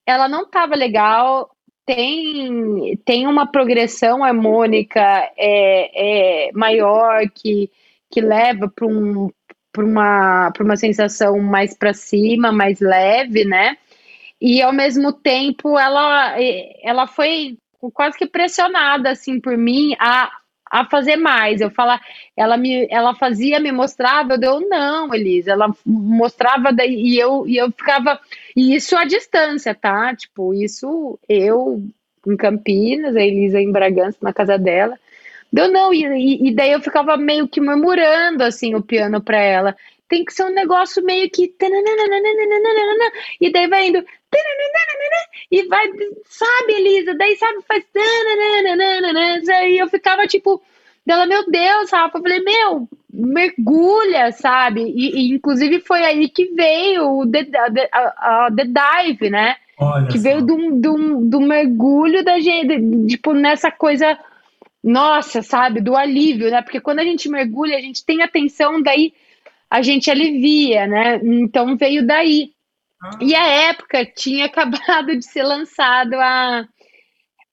ela 0.04 0.28
não 0.28 0.44
estava 0.44 0.76
legal, 0.76 1.52
tem, 1.86 2.98
tem 3.06 3.28
uma 3.28 3.46
progressão 3.46 4.24
harmônica 4.24 5.00
é, 5.38 6.48
é 6.48 6.52
maior 6.54 7.22
que, 7.34 7.70
que 8.12 8.20
leva 8.20 8.68
para 8.68 8.88
um, 8.88 9.30
uma, 9.84 10.52
uma 10.60 10.76
sensação 10.76 11.40
mais 11.40 11.76
para 11.76 11.94
cima, 11.94 12.52
mais 12.52 12.80
leve, 12.80 13.46
né? 13.46 13.78
E 14.40 14.62
ao 14.62 14.72
mesmo 14.72 15.12
tempo 15.12 15.78
ela, 15.78 16.36
ela 16.84 17.08
foi 17.08 17.58
quase 17.94 18.18
que 18.18 18.28
pressionada 18.28 19.12
assim 19.12 19.40
por 19.40 19.58
mim 19.58 19.96
a, 20.00 20.30
a 20.72 20.86
fazer 20.86 21.16
mais. 21.16 21.62
Eu 21.62 21.70
falar, 21.72 22.00
ela 22.36 22.58
me, 22.58 22.88
ela 22.90 23.16
fazia, 23.16 23.60
me 23.60 23.72
mostrava, 23.72 24.34
eu 24.34 24.40
deu 24.40 24.60
não, 24.62 25.14
Elisa. 25.14 25.52
Ela 25.52 25.74
mostrava 25.86 26.72
daí 26.72 26.94
e 26.94 27.20
eu 27.20 27.48
e 27.48 27.58
eu 27.58 27.72
ficava 27.72 28.20
e 28.56 28.76
isso 28.76 28.96
à 28.96 29.06
distância, 29.06 29.74
tá? 29.74 30.16
Tipo, 30.16 30.54
isso 30.54 31.20
eu 31.28 31.84
em 32.28 32.36
Campinas, 32.36 33.16
a 33.16 33.22
Elisa 33.22 33.60
em 33.60 33.72
Bragança 33.72 34.18
na 34.22 34.34
casa 34.34 34.58
dela. 34.58 34.98
Deu 35.52 35.72
não, 35.72 35.94
e, 35.94 36.48
e 36.48 36.56
daí 36.56 36.72
eu 36.72 36.82
ficava 36.82 37.16
meio 37.18 37.48
que 37.48 37.62
murmurando 37.62 38.44
assim 38.44 38.76
o 38.76 38.82
piano 38.82 39.22
para 39.22 39.40
ela. 39.40 39.76
Tem 40.10 40.24
que 40.24 40.34
ser 40.34 40.44
um 40.44 40.54
negócio 40.54 41.04
meio 41.04 41.30
que. 41.30 41.54
E 43.42 43.52
daí 43.52 43.68
vai 43.68 43.88
indo. 43.88 44.04
E 45.52 45.64
vai, 45.68 45.88
sabe, 46.26 46.74
Elisa? 46.74 47.14
Daí, 47.16 47.36
sabe, 47.36 47.62
faz. 47.68 47.84
E 49.66 49.78
eu 49.78 49.88
ficava 49.90 50.26
tipo. 50.28 50.62
Dela, 51.06 51.26
meu 51.26 51.50
Deus, 51.50 51.90
Rafa. 51.92 52.18
Eu 52.18 52.22
falei, 52.22 52.42
meu, 52.42 52.88
mergulha, 53.10 54.32
sabe? 54.34 54.82
E, 54.82 55.32
e 55.32 55.36
inclusive 55.36 55.80
foi 55.80 56.04
aí 56.04 56.28
que 56.28 56.48
veio 56.54 57.20
o 57.20 57.26
The, 57.30 57.48
a, 57.92 58.46
a, 58.46 58.50
the 58.52 58.66
Dive, 58.66 59.30
né? 59.30 59.56
Olha 59.80 60.08
que 60.08 60.18
só. 60.18 60.24
veio 60.24 60.42
do, 60.42 61.22
do 61.22 61.40
mergulho 61.40 62.24
da 62.24 62.40
gente, 62.40 63.08
tipo, 63.08 63.34
nessa 63.34 63.72
coisa 63.72 64.18
nossa, 64.84 65.42
sabe, 65.42 65.82
do 65.82 65.96
alívio, 65.96 66.50
né? 66.50 66.62
Porque 66.62 66.82
quando 66.82 67.00
a 67.00 67.04
gente 67.04 67.30
mergulha, 67.30 67.78
a 67.78 67.82
gente 67.82 68.06
tem 68.06 68.22
atenção, 68.22 68.82
daí 68.82 69.14
a 69.70 69.82
gente 69.82 70.10
alivia, 70.10 70.88
né? 70.88 71.20
Então 71.24 71.76
veio 71.78 72.06
daí. 72.06 72.52
Ah. 73.02 73.18
E 73.22 73.36
a 73.36 73.46
época 73.70 74.06
tinha 74.06 74.46
acabado 74.48 75.16
de 75.16 75.26
ser 75.26 75.44
lançado 75.44 76.14
a, 76.16 76.68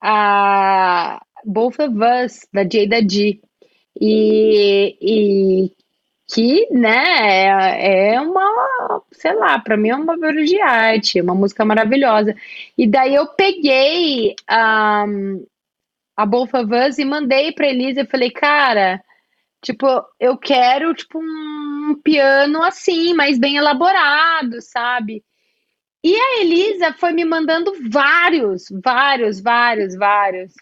a 0.00 1.22
Both 1.44 1.80
of 1.80 1.94
Us, 2.24 2.46
da 2.52 2.62
Jada 2.62 3.00
G. 3.08 3.40
E, 4.00 4.96
e 5.00 5.72
que, 6.32 6.66
né, 6.70 7.04
é, 7.78 8.14
é 8.14 8.20
uma, 8.20 9.02
sei 9.12 9.34
lá, 9.34 9.58
para 9.58 9.76
mim 9.76 9.90
é 9.90 9.96
uma 9.96 10.14
obra 10.14 10.44
de 10.44 10.60
arte, 10.60 11.20
uma 11.20 11.34
música 11.34 11.64
maravilhosa. 11.64 12.34
E 12.76 12.86
daí 12.86 13.14
eu 13.14 13.26
peguei 13.28 14.34
um, 14.50 15.44
a 16.16 16.24
of 16.24 16.74
Us 16.88 16.98
e 16.98 17.04
mandei 17.04 17.52
pra 17.52 17.68
Elisa 17.68 18.02
e 18.02 18.06
falei, 18.06 18.30
cara, 18.30 19.02
tipo, 19.62 19.86
eu 20.20 20.36
quero, 20.36 20.94
tipo, 20.94 21.18
um 21.18 22.00
piano 22.02 22.62
assim, 22.62 23.14
mas 23.14 23.38
bem 23.38 23.56
elaborado, 23.56 24.60
sabe? 24.60 25.24
E 26.02 26.14
a 26.14 26.40
Elisa 26.42 26.92
foi 26.92 27.12
me 27.12 27.24
mandando 27.24 27.72
vários, 27.88 28.64
vários, 28.84 29.40
vários, 29.40 29.96
vários. 29.96 30.52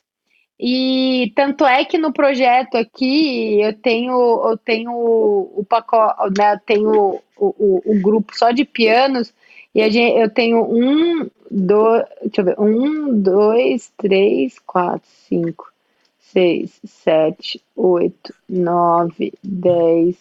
E 0.59 1.33
tanto 1.35 1.67
é 1.67 1.85
que 1.85 1.99
no 1.99 2.13
projeto 2.13 2.77
aqui 2.77 3.61
eu 3.61 3.73
tenho 3.73 4.13
eu 4.49 4.57
tenho 4.57 4.93
o 4.93 5.67
pacote, 5.69 6.39
né, 6.39 6.55
eu 6.55 6.61
tenho 6.61 7.21
o, 7.37 7.47
o, 7.59 7.83
o 7.85 8.01
grupo 8.01 8.37
só 8.39 8.53
de 8.53 8.65
pianos 8.65 9.35
e 9.75 9.83
a 9.83 9.89
gente, 9.89 10.17
eu 10.17 10.31
tenho 10.31 10.63
um, 10.63 11.29
dois, 11.53 12.05
deixa 12.23 12.41
eu 12.41 12.45
ver, 12.47 12.59
um, 12.59 13.21
dois, 13.21 13.93
três, 13.99 14.59
quatro, 14.67 15.07
cinco, 15.29 15.71
seis, 16.19 16.81
sete, 16.85 17.63
oito, 17.77 18.35
nove, 18.49 19.35
dez, 19.43 20.17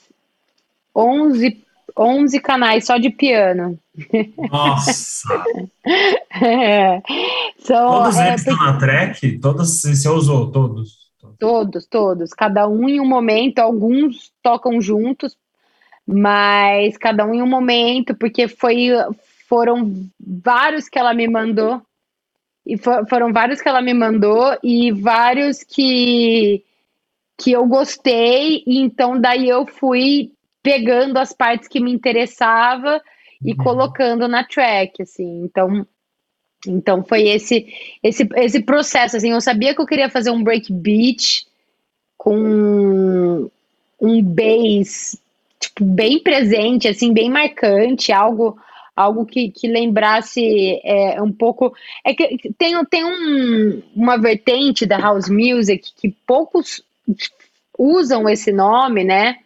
onze, 0.93 1.63
onze 1.97 2.39
canais 2.41 2.85
só 2.85 2.97
de 2.97 3.09
piano. 3.09 3.79
Nossa! 4.51 5.43
é. 6.43 7.01
São, 7.59 8.03
todos 8.03 8.17
é, 8.17 8.27
eles 8.27 8.41
estão 8.41 8.57
na 8.57 8.77
track? 8.77 9.39
Todos, 9.39 9.81
você 9.81 10.09
usou 10.09 10.51
todos? 10.51 10.99
Todos, 11.39 11.85
todos. 11.85 12.33
Cada 12.33 12.67
um 12.67 12.89
em 12.89 12.99
um 12.99 13.07
momento, 13.07 13.59
alguns 13.59 14.31
tocam 14.43 14.81
juntos, 14.81 15.37
mas 16.05 16.97
cada 16.97 17.25
um 17.25 17.33
em 17.33 17.41
um 17.41 17.47
momento, 17.47 18.13
porque 18.15 18.47
foi, 18.47 18.89
foram 19.47 20.07
vários 20.31 20.87
que 20.87 20.97
ela 20.97 21.13
me 21.13 21.27
mandou. 21.27 21.81
E 22.65 22.77
for, 22.77 23.05
foram 23.09 23.33
vários 23.33 23.59
que 23.59 23.67
ela 23.67 23.81
me 23.81 23.93
mandou 23.93 24.57
e 24.63 24.91
vários 24.91 25.63
que, 25.63 26.63
que 27.37 27.51
eu 27.51 27.65
gostei. 27.65 28.63
E 28.65 28.79
então 28.79 29.19
daí 29.19 29.49
eu 29.49 29.65
fui 29.67 30.31
pegando 30.63 31.17
as 31.17 31.33
partes 31.33 31.67
que 31.67 31.81
me 31.81 31.91
interessava 31.91 33.01
e 33.43 33.51
uhum. 33.51 33.57
colocando 33.57 34.27
na 34.27 34.43
track, 34.43 35.01
assim. 35.01 35.43
Então, 35.43 35.85
então 36.65 37.03
foi 37.03 37.27
esse 37.27 37.67
esse 38.01 38.29
esse 38.35 38.61
processo, 38.61 39.17
assim. 39.17 39.31
Eu 39.31 39.41
sabia 39.41 39.75
que 39.75 39.81
eu 39.81 39.87
queria 39.87 40.09
fazer 40.09 40.29
um 40.29 40.43
breakbeat 40.43 41.45
com 42.15 43.49
um 43.99 44.23
bass 44.23 45.19
tipo 45.59 45.83
bem 45.83 46.19
presente, 46.19 46.87
assim, 46.87 47.11
bem 47.11 47.29
marcante, 47.29 48.11
algo 48.11 48.57
algo 49.01 49.25
que, 49.25 49.49
que 49.49 49.67
lembrasse 49.67 50.79
é, 50.83 51.21
um 51.21 51.31
pouco. 51.31 51.73
É 52.05 52.13
que 52.13 52.51
tem, 52.57 52.83
tem 52.85 53.05
um, 53.05 53.81
uma 53.95 54.17
vertente 54.17 54.85
da 54.85 54.97
house 54.97 55.29
music 55.29 55.91
que 55.95 56.09
poucos 56.25 56.83
usam 57.77 58.29
esse 58.29 58.51
nome, 58.51 59.03
né? 59.03 59.37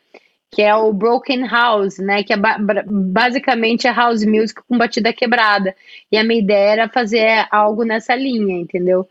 Que 0.51 0.61
é 0.61 0.75
o 0.75 0.93
broken 0.93 1.47
house, 1.47 1.97
né? 1.97 2.23
Que 2.23 2.33
é 2.33 2.37
ba 2.37 2.57
basicamente 2.85 3.87
a 3.87 3.93
house 3.93 4.25
music 4.25 4.61
com 4.67 4.77
batida 4.77 5.11
quebrada. 5.11 5.75
E 6.11 6.17
a 6.17 6.23
minha 6.23 6.39
ideia 6.41 6.71
era 6.71 6.89
fazer 6.89 7.47
algo 7.51 7.83
nessa 7.83 8.15
linha, 8.15 8.57
entendeu? 8.57 9.07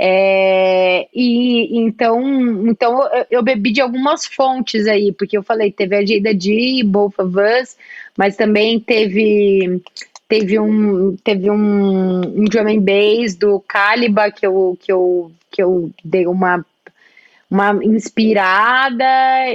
É, 0.00 1.08
e 1.12 1.76
então, 1.76 2.22
então 2.68 3.02
eu, 3.12 3.26
eu, 3.32 3.42
bebi 3.42 3.72
de 3.72 3.80
algumas 3.80 4.24
fontes 4.26 4.86
aí, 4.86 5.12
porque 5.12 5.36
eu 5.36 5.42
falei, 5.42 5.72
teve 5.72 5.96
a 5.96 6.06
Jada 6.06 6.38
G, 6.38 6.84
Both 6.84 7.18
of 7.18 7.34
Us, 7.36 7.76
mas 8.16 8.36
também 8.36 8.78
teve 8.78 9.82
teve 10.28 10.56
um 10.60 11.16
teve 11.16 11.50
um, 11.50 12.20
um 12.20 12.44
drum 12.44 12.68
and 12.68 12.80
bass 12.80 13.34
do 13.34 13.58
Caliba 13.66 14.30
que 14.30 14.46
eu 14.46 14.78
que 14.80 14.92
eu 14.92 15.32
que 15.50 15.60
eu 15.60 15.90
dei 16.04 16.28
uma 16.28 16.64
uma 17.50 17.72
inspirada 17.82 19.04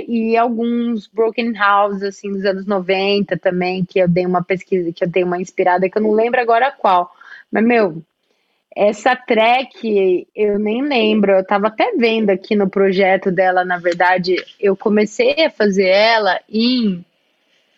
e 0.08 0.36
alguns 0.36 1.08
broken 1.08 1.54
house 1.54 2.02
assim 2.04 2.32
dos 2.34 2.44
anos 2.44 2.66
90 2.66 3.38
também 3.38 3.86
que 3.86 4.00
eu 4.00 4.10
dei 4.10 4.26
uma 4.26 4.44
pesquisa 4.44 4.92
que 4.92 5.06
eu 5.06 5.08
dei 5.08 5.24
uma 5.24 5.40
inspirada 5.40 5.90
que 5.90 5.98
eu 5.98 6.02
não 6.02 6.12
lembro 6.12 6.42
agora 6.42 6.70
qual. 6.72 7.14
Mas 7.52 7.64
meu 7.64 8.04
essa 8.76 9.16
track, 9.16 10.28
eu 10.36 10.58
nem 10.58 10.82
lembro, 10.82 11.32
eu 11.32 11.42
estava 11.42 11.68
até 11.68 11.92
vendo 11.96 12.32
aqui 12.32 12.56
no 12.56 12.70
projeto 12.70 13.32
dela, 13.32 13.64
na 13.64 13.78
verdade, 13.78 14.36
eu 14.60 14.76
comecei 14.76 15.46
a 15.46 15.50
fazer 15.50 15.88
ela 15.88 16.40
em 16.50 17.06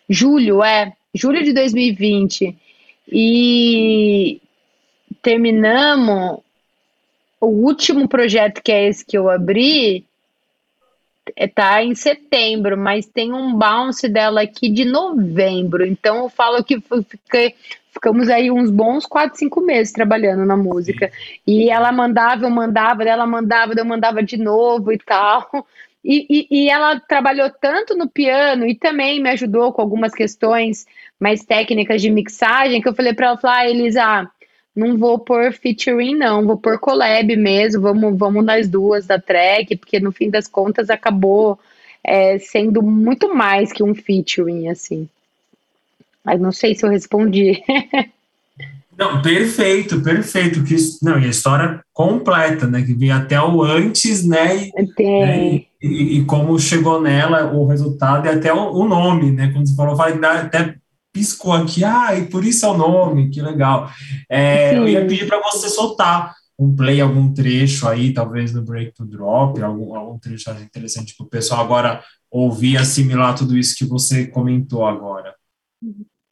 julho, 0.10 0.64
é, 0.64 0.94
julho 1.14 1.44
de 1.44 1.52
2020. 1.54 2.56
E 3.12 4.42
terminamos 5.22 6.40
o 7.42 7.48
último 7.48 8.08
projeto 8.08 8.62
que 8.62 8.72
é 8.72 8.88
esse 8.88 9.06
que 9.06 9.18
eu 9.18 9.30
abri, 9.30 10.06
tá 11.54 11.84
em 11.84 11.96
setembro, 11.96 12.78
mas 12.78 13.06
tem 13.06 13.34
um 13.34 13.54
bounce 13.56 14.08
dela 14.08 14.42
aqui 14.42 14.70
de 14.70 14.86
novembro. 14.86 15.86
Então 15.86 16.24
eu 16.24 16.30
falo 16.30 16.64
que 16.64 16.80
fiquei, 17.10 17.56
ficamos 17.96 18.30
aí 18.30 18.52
uns 18.52 18.70
bons 18.70 19.06
quatro, 19.06 19.40
cinco 19.40 19.62
meses 19.62 19.94
trabalhando 19.94 20.46
na 20.46 20.58
música. 20.58 21.10
E 21.48 21.70
ela 21.70 21.92
mandava, 21.92 22.46
eu 22.46 22.50
mandava, 22.50 23.04
ela 23.04 23.26
mandava, 23.26 23.74
eu 23.76 23.86
mandava 23.86 24.22
de 24.22 24.38
novo 24.38 24.92
e 24.92 24.98
tal. 24.98 25.50
e, 26.04 26.28
e, 26.30 26.48
e, 26.66 26.70
ela 26.70 27.00
trabalhou 27.00 27.50
tanto 27.50 27.96
no 27.96 28.08
piano 28.08 28.68
e 28.68 28.76
também 28.76 29.22
me 29.22 29.30
ajudou 29.30 29.72
com 29.72 29.82
algumas 29.82 30.14
questões 30.14 30.86
mais 31.20 31.44
técnicas 31.46 32.02
de 32.02 32.12
mixagem 32.12 32.82
que 32.82 32.88
eu 32.88 32.94
falei 32.94 33.14
para 33.14 33.28
ela, 33.28 33.38
falar, 33.38 33.60
ah, 33.60 33.70
Elisa, 33.70 34.30
não 34.76 34.98
vou 34.98 35.18
pôr 35.18 35.54
featuring 35.54 36.16
não, 36.16 36.46
vou 36.46 36.58
pôr 36.58 36.78
collab 36.78 37.36
mesmo, 37.38 37.82
vamos, 37.82 38.18
vamos 38.18 38.44
nas 38.44 38.68
duas 38.68 39.08
da 39.08 39.18
track, 39.18 39.78
porque 39.78 40.00
no 40.02 40.12
fim 40.12 40.30
das 40.30 40.48
contas 40.48 40.90
acabou 40.90 41.58
é, 42.04 42.38
sendo 42.40 42.84
muito 42.84 43.34
mais 43.34 43.72
que 43.72 43.82
um 43.82 43.96
featuring, 43.96 44.68
assim. 44.68 45.10
Mas 46.26 46.42
não 46.42 46.52
sei 46.52 46.74
se 46.76 46.86
eu 46.86 46.90
respondi. 46.90 47.62
Não, 48.98 49.22
perfeito, 49.22 50.02
perfeito. 50.02 50.64
Que, 50.64 50.78
não, 51.02 51.20
e 51.20 51.26
a 51.26 51.30
história 51.30 51.84
completa, 51.92 52.66
né? 52.66 52.82
Que 52.82 52.94
vem 52.94 53.12
até 53.12 53.42
o 53.42 53.62
antes, 53.62 54.26
né? 54.26 54.70
E, 54.70 55.04
né, 55.04 55.62
e, 55.82 56.18
e, 56.18 56.24
como 56.24 56.58
chegou 56.58 57.02
nela 57.02 57.52
o 57.52 57.68
resultado 57.68 58.26
e 58.26 58.30
até 58.30 58.54
o, 58.54 58.72
o 58.72 58.88
nome, 58.88 59.32
né? 59.32 59.52
Quando 59.52 59.68
você 59.68 59.76
falou, 59.76 59.98
falei, 59.98 60.18
até 60.24 60.76
piscou 61.12 61.54
aqui, 61.54 61.84
ah, 61.84 62.18
e 62.18 62.26
por 62.28 62.46
isso 62.46 62.66
é 62.66 62.70
o 62.70 62.78
nome, 62.78 63.30
que 63.30 63.42
legal. 63.42 63.90
É, 64.30 64.78
eu 64.78 64.88
ia 64.88 65.06
pedir 65.06 65.28
para 65.28 65.42
você 65.42 65.68
soltar 65.68 66.34
um 66.58 66.74
play, 66.74 67.02
algum 67.02 67.34
trecho 67.34 67.88
aí, 67.88 68.14
talvez 68.14 68.54
no 68.54 68.62
Break 68.62 68.94
to 68.94 69.06
Drop, 69.06 69.62
algum, 69.62 69.96
algum 69.96 70.18
trecho 70.18 70.50
interessante 70.52 71.16
para 71.16 71.26
o 71.26 71.30
pessoal 71.30 71.62
agora 71.62 72.02
ouvir, 72.32 72.78
assimilar 72.78 73.36
tudo 73.36 73.58
isso 73.58 73.78
que 73.78 73.86
você 73.86 74.28
comentou 74.28 74.86
agora. 74.86 75.34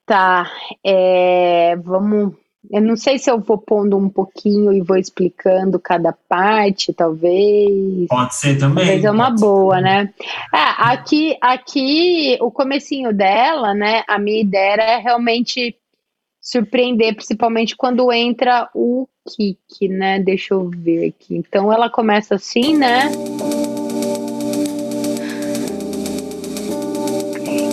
Tá, 0.05 0.51
é, 0.83 1.75
vamos 1.77 2.33
eu 2.71 2.81
não 2.81 2.95
sei 2.95 3.19
se 3.19 3.29
eu 3.29 3.39
vou 3.39 3.57
pondo 3.57 3.97
um 3.97 4.09
pouquinho 4.09 4.71
e 4.71 4.81
vou 4.81 4.97
explicando 4.97 5.79
cada 5.79 6.13
parte, 6.13 6.93
talvez. 6.93 8.07
Pode 8.07 8.35
ser 8.35 8.57
também. 8.57 8.85
Talvez 8.85 9.03
é 9.03 9.11
uma 9.11 9.29
boa, 9.29 9.81
né? 9.81 10.13
É, 10.53 10.57
aqui, 10.91 11.37
aqui, 11.41 12.37
o 12.41 12.49
comecinho 12.49 13.13
dela, 13.13 13.73
né? 13.73 14.03
A 14.07 14.17
minha 14.17 14.41
ideia 14.41 14.73
era 14.73 14.97
realmente 14.97 15.75
surpreender, 16.41 17.15
principalmente 17.15 17.75
quando 17.75 18.11
entra 18.11 18.69
o 18.73 19.07
kick, 19.27 19.87
né? 19.89 20.19
Deixa 20.19 20.53
eu 20.53 20.69
ver 20.69 21.09
aqui. 21.09 21.35
Então 21.35 21.71
ela 21.71 21.89
começa 21.89 22.35
assim, 22.35 22.77
né? 22.77 23.11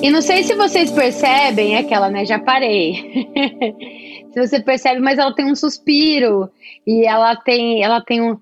E 0.03 0.11
não 0.11 0.23
sei 0.23 0.43
se 0.43 0.55
vocês 0.55 0.91
percebem 0.91 1.77
aquela, 1.77 2.09
né? 2.09 2.25
Já 2.25 2.39
parei. 2.39 3.29
se 4.33 4.47
você 4.47 4.63
percebe, 4.63 4.99
mas 5.01 5.19
ela 5.19 5.35
tem 5.35 5.45
um 5.45 5.55
suspiro 5.55 6.51
e 6.87 7.07
ela 7.07 7.37
tem, 7.37 7.83
ela 7.83 8.03
tem 8.03 8.23
um 8.23 8.41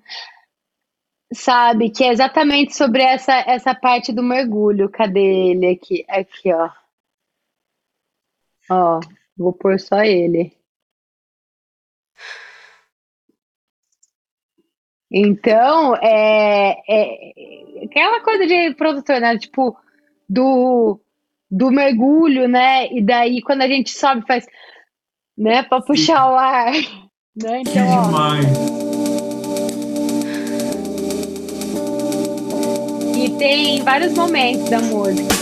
sabe, 1.33 1.89
que 1.89 2.03
é 2.03 2.11
exatamente 2.11 2.75
sobre 2.75 3.03
essa 3.03 3.33
essa 3.45 3.75
parte 3.75 4.13
do 4.13 4.23
mergulho. 4.23 4.89
Cadê 4.89 5.51
ele 5.51 5.67
aqui? 5.67 6.05
Aqui, 6.07 6.53
ó. 6.53 6.69
Ó, 8.71 8.99
vou 9.37 9.51
pôr 9.53 9.79
só 9.79 10.01
ele. 10.01 10.57
Então, 15.11 15.95
é, 15.97 16.81
é 16.87 17.83
aquela 17.85 18.21
coisa 18.23 18.45
de 18.45 18.75
produtor, 18.75 19.19
né? 19.19 19.37
Tipo, 19.37 19.75
do, 20.27 21.01
do 21.49 21.71
mergulho, 21.71 22.47
né? 22.47 22.87
E 22.91 23.01
daí, 23.01 23.41
quando 23.41 23.61
a 23.61 23.67
gente 23.67 23.91
sobe, 23.91 24.25
faz 24.27 24.45
né? 25.39 25.63
Para 25.63 25.81
puxar 25.81 26.31
o 26.31 26.35
ar. 26.35 26.73
Né? 27.41 27.61
Então, 27.61 27.63
que 27.63 27.79
demais. 27.79 28.45
E 33.15 33.29
tem 33.37 33.81
vários 33.81 34.13
momentos 34.13 34.69
da 34.69 34.79
música. 34.79 35.33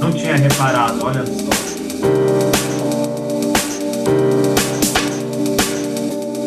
Não 0.00 0.12
tinha 0.12 0.34
reparado, 0.36 1.04
olha 1.04 1.24
só. 1.24 1.54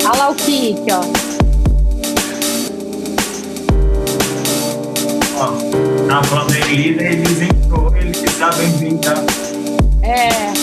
Olha 0.09 0.17
lá 0.17 0.29
o 0.29 0.35
kick, 0.35 0.81
ó. 0.91 1.01
Ó, 5.39 5.86
falando 6.23 6.55
Elisa, 6.55 7.03
eles 7.03 7.41
entrou, 7.41 7.95
eles 7.95 8.17
sabem 8.31 8.67
inventar. 8.69 9.17
É. 10.01 10.53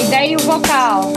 E 0.00 0.10
daí 0.10 0.34
o 0.36 0.38
vocal. 0.38 1.12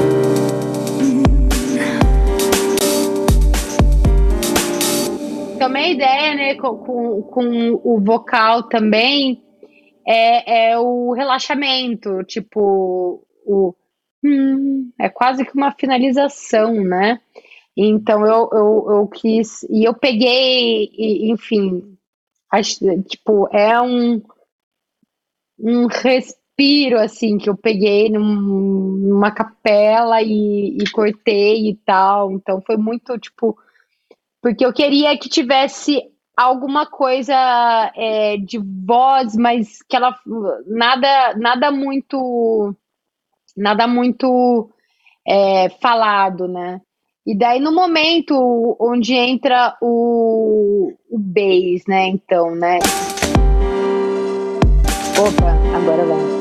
Também 5.57 5.85
a 5.85 5.89
ideia, 5.89 6.35
né, 6.35 6.55
com, 6.55 7.21
com, 7.21 7.81
o 7.83 8.01
vocal 8.01 8.63
também 8.63 9.41
é, 10.05 10.71
é 10.71 10.79
o 10.79 11.13
relaxamento, 11.13 12.23
tipo, 12.25 13.25
o 13.45 13.73
hum, 14.23 14.91
é 14.99 15.07
quase 15.07 15.45
que 15.45 15.55
uma 15.55 15.71
finalização, 15.71 16.73
né? 16.83 17.19
Então 17.77 18.25
eu, 18.25 18.49
eu, 18.51 18.85
eu 18.89 19.07
quis, 19.07 19.63
e 19.69 19.85
eu 19.85 19.93
peguei, 19.93 20.89
enfim, 21.31 21.97
acho, 22.51 22.79
tipo, 23.03 23.47
é 23.51 23.79
um, 23.81 24.21
um 25.59 25.87
res, 25.87 26.39
respiro, 26.59 26.99
assim, 26.99 27.37
que 27.37 27.49
eu 27.49 27.55
peguei 27.55 28.09
num, 28.09 28.21
numa 28.21 29.31
capela 29.31 30.21
e, 30.21 30.77
e 30.77 30.89
cortei 30.91 31.69
e 31.69 31.75
tal. 31.85 32.31
Então 32.33 32.61
foi 32.61 32.75
muito, 32.75 33.17
tipo, 33.17 33.57
porque 34.41 34.65
eu 34.65 34.73
queria 34.73 35.17
que 35.17 35.29
tivesse 35.29 36.01
alguma 36.35 36.85
coisa 36.85 37.33
é, 37.95 38.37
de 38.37 38.59
voz, 38.59 39.35
mas 39.35 39.81
que 39.83 39.95
ela 39.95 40.17
nada 40.67 41.35
nada 41.35 41.71
muito 41.71 42.75
nada 43.55 43.87
muito 43.87 44.69
é, 45.27 45.69
falado, 45.81 46.47
né? 46.47 46.81
E 47.29 47.35
daí 47.35 47.59
no 47.59 47.71
momento 47.71 48.75
onde 48.79 49.13
entra 49.13 49.77
o, 49.79 50.91
o 51.11 51.19
bass, 51.19 51.83
né? 51.87 52.07
Então, 52.07 52.55
né? 52.55 52.79
Opa, 55.15 55.51
agora 55.77 56.05
vai. 56.05 56.38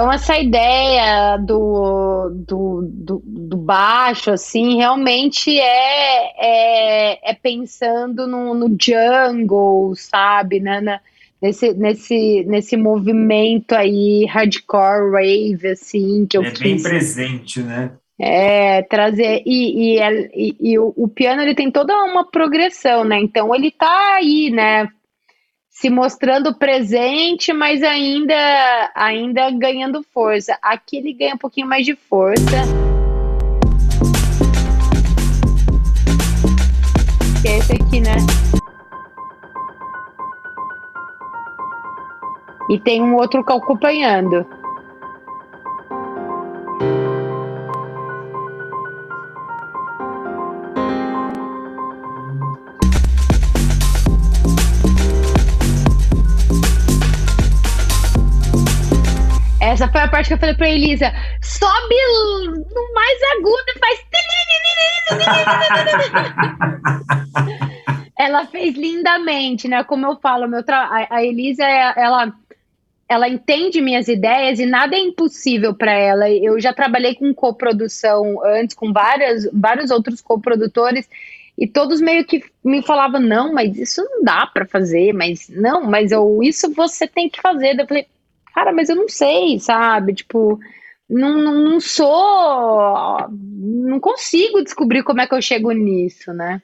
Então, 0.00 0.10
essa 0.10 0.38
ideia 0.38 1.36
do, 1.36 2.30
do, 2.30 2.88
do, 2.90 3.22
do 3.22 3.56
baixo, 3.58 4.30
assim, 4.30 4.78
realmente 4.78 5.50
é, 5.60 6.32
é, 6.38 7.30
é 7.30 7.34
pensando 7.34 8.26
no, 8.26 8.54
no, 8.54 8.74
jungle, 8.80 9.94
sabe? 9.94 10.58
Né? 10.58 10.80
Na, 10.80 11.00
nesse, 11.42 11.74
nesse, 11.74 12.44
nesse 12.48 12.78
movimento 12.78 13.74
aí, 13.74 14.24
hardcore 14.24 15.12
rave, 15.12 15.68
assim, 15.68 16.26
que 16.26 16.38
eu 16.38 16.44
é 16.44 16.50
bem 16.50 16.80
presente, 16.80 17.60
né? 17.60 17.92
É, 18.18 18.80
trazer. 18.80 19.42
E, 19.44 19.98
e, 19.98 20.00
e, 20.34 20.56
e 20.60 20.78
o, 20.78 20.94
o, 20.96 21.08
piano 21.08 21.42
ele 21.42 21.54
tem 21.54 21.70
toda 21.70 21.94
uma 22.04 22.24
progressão, 22.24 23.04
né? 23.04 23.20
Então 23.20 23.54
ele 23.54 23.70
tá 23.70 24.14
aí, 24.14 24.50
né? 24.50 24.88
Se 25.80 25.88
mostrando 25.88 26.54
presente, 26.54 27.54
mas 27.54 27.82
ainda, 27.82 28.34
ainda 28.94 29.50
ganhando 29.50 30.04
força. 30.12 30.54
Aqui 30.60 30.98
ele 30.98 31.14
ganha 31.14 31.34
um 31.34 31.38
pouquinho 31.38 31.66
mais 31.66 31.86
de 31.86 31.96
força. 31.96 32.44
Que 37.40 37.48
é 37.48 37.56
esse 37.56 37.72
aqui, 37.72 38.00
né? 38.00 38.16
E 42.68 42.78
tem 42.78 43.02
um 43.02 43.14
outro 43.14 43.40
acompanhando. 43.40 44.46
Essa 59.80 59.90
foi 59.90 60.02
a 60.02 60.08
parte 60.08 60.28
que 60.28 60.34
eu 60.34 60.38
falei 60.38 60.54
pra 60.54 60.68
Elisa: 60.68 61.10
sobe 61.42 61.94
no 62.44 62.92
mais 62.94 63.18
agudo 63.38 63.64
e 63.66 63.78
faz. 63.78 64.04
Ela 68.18 68.44
fez 68.44 68.76
lindamente, 68.76 69.66
né? 69.66 69.82
Como 69.82 70.04
eu 70.04 70.16
falo, 70.20 70.46
meu 70.46 70.62
tra... 70.62 71.08
a, 71.08 71.24
Elisa, 71.24 71.64
ela, 71.64 72.30
ela 73.08 73.26
entende 73.26 73.80
minhas 73.80 74.06
ideias 74.08 74.58
e 74.58 74.66
nada 74.66 74.94
é 74.94 74.98
impossível 74.98 75.74
para 75.74 75.92
ela. 75.94 76.30
Eu 76.30 76.60
já 76.60 76.74
trabalhei 76.74 77.14
com 77.14 77.32
coprodução 77.32 78.44
antes, 78.44 78.76
com 78.76 78.92
várias, 78.92 79.48
vários 79.50 79.90
outros 79.90 80.20
coprodutores, 80.20 81.08
e 81.56 81.66
todos 81.66 82.02
meio 82.02 82.26
que 82.26 82.44
me 82.62 82.82
falavam: 82.82 83.18
não, 83.18 83.54
mas 83.54 83.78
isso 83.78 84.04
não 84.04 84.22
dá 84.22 84.46
para 84.46 84.66
fazer, 84.66 85.14
mas 85.14 85.48
não, 85.48 85.86
mas 85.86 86.12
eu, 86.12 86.42
isso 86.42 86.70
você 86.74 87.08
tem 87.08 87.30
que 87.30 87.40
fazer. 87.40 87.80
Eu 87.80 87.86
falei, 87.86 88.06
cara, 88.54 88.72
mas 88.72 88.88
eu 88.88 88.96
não 88.96 89.08
sei, 89.08 89.58
sabe? 89.58 90.14
Tipo, 90.14 90.58
não, 91.08 91.36
não, 91.38 91.54
não 91.54 91.80
sou. 91.80 93.28
Não 93.30 93.98
consigo 93.98 94.62
descobrir 94.62 95.02
como 95.02 95.20
é 95.20 95.26
que 95.26 95.34
eu 95.34 95.42
chego 95.42 95.72
nisso, 95.72 96.32
né? 96.32 96.62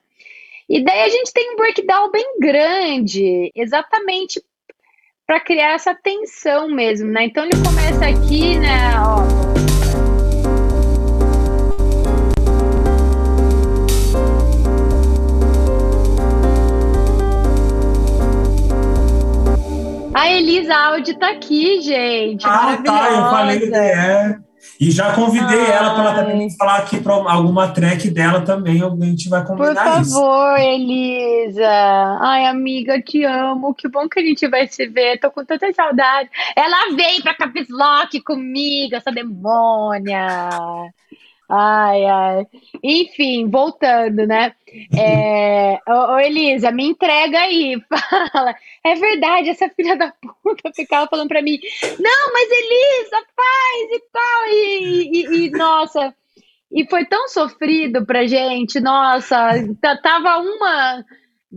E 0.69 0.83
daí 0.83 1.03
a 1.03 1.09
gente 1.09 1.33
tem 1.33 1.53
um 1.53 1.57
breakdown 1.57 2.11
bem 2.11 2.39
grande, 2.41 3.53
exatamente 3.55 4.43
para 5.27 5.41
criar 5.41 5.75
essa 5.75 5.95
tensão 5.95 6.69
mesmo, 6.69 7.11
né? 7.11 7.25
Então 7.25 7.45
ele 7.45 7.61
começa 7.63 8.07
aqui, 8.07 8.57
né? 8.59 8.95
Ó, 9.01 9.66
A 20.17 20.31
Elisa 20.31 20.75
Audi 20.75 21.13
tá 21.19 21.29
aqui, 21.29 21.83
gente. 21.83 22.47
Ah, 22.47 22.81
tá. 22.83 23.11
Eu 23.11 23.31
falei, 23.31 23.71
é. 23.75 24.39
E 24.81 24.91
já 24.91 25.13
convidei 25.13 25.61
Ai. 25.61 25.73
ela 25.73 25.95
para 25.95 26.05
ela 26.05 26.15
também 26.25 26.51
falar 26.57 26.77
aqui 26.79 26.99
para 27.01 27.13
alguma 27.13 27.69
track 27.69 28.09
dela 28.09 28.41
também. 28.41 28.83
A 28.83 29.05
gente 29.05 29.29
vai 29.29 29.45
combinar 29.45 29.75
Por 29.75 29.75
favor, 29.75 30.59
isso. 30.59 30.69
Elisa. 30.69 32.19
Ai, 32.23 32.47
amiga, 32.47 32.99
te 33.03 33.25
amo. 33.25 33.75
Que 33.75 33.89
bom 33.91 34.09
que 34.09 34.19
a 34.19 34.23
gente 34.23 34.49
vai 34.49 34.67
se 34.67 34.87
ver. 34.87 35.21
Tô 35.21 35.31
com 35.31 35.45
tanta 35.45 35.71
saudade. 35.75 36.31
Ela 36.57 36.97
veio 36.97 37.23
pra 37.23 37.35
Caps 37.35 37.69
Lock 37.69 38.19
comigo, 38.23 38.97
essa 38.97 39.13
demônia. 39.13 40.49
Ai, 41.49 42.05
ai. 42.05 42.47
Enfim, 42.83 43.49
voltando, 43.49 44.27
né? 44.27 44.55
É... 44.99 45.79
Ô, 45.89 46.15
ô, 46.15 46.19
Elisa, 46.19 46.73
me 46.73 46.85
entrega 46.85 47.39
aí. 47.39 47.81
Fala. 48.33 48.55
É 48.85 48.95
verdade, 48.95 49.51
essa 49.51 49.69
filha 49.71 49.97
da 49.97 50.13
puta 50.43 50.73
ficava 50.75 51.07
falando 51.09 51.29
pra 51.29 51.43
mim: 51.43 51.59
não, 52.01 52.33
mas 52.33 52.49
Elisa, 52.51 53.17
faz 53.37 53.93
e 53.93 54.03
tal. 54.13 54.47
E, 54.49 55.11
e, 55.13 55.47
e 55.47 55.51
nossa. 55.51 56.15
E 56.73 56.85
foi 56.91 57.05
tão 57.07 57.29
sofrido 57.29 58.05
pra 58.05 58.27
gente, 58.27 58.81
nossa, 58.81 59.51
tava 60.03 60.39
uma 60.39 61.05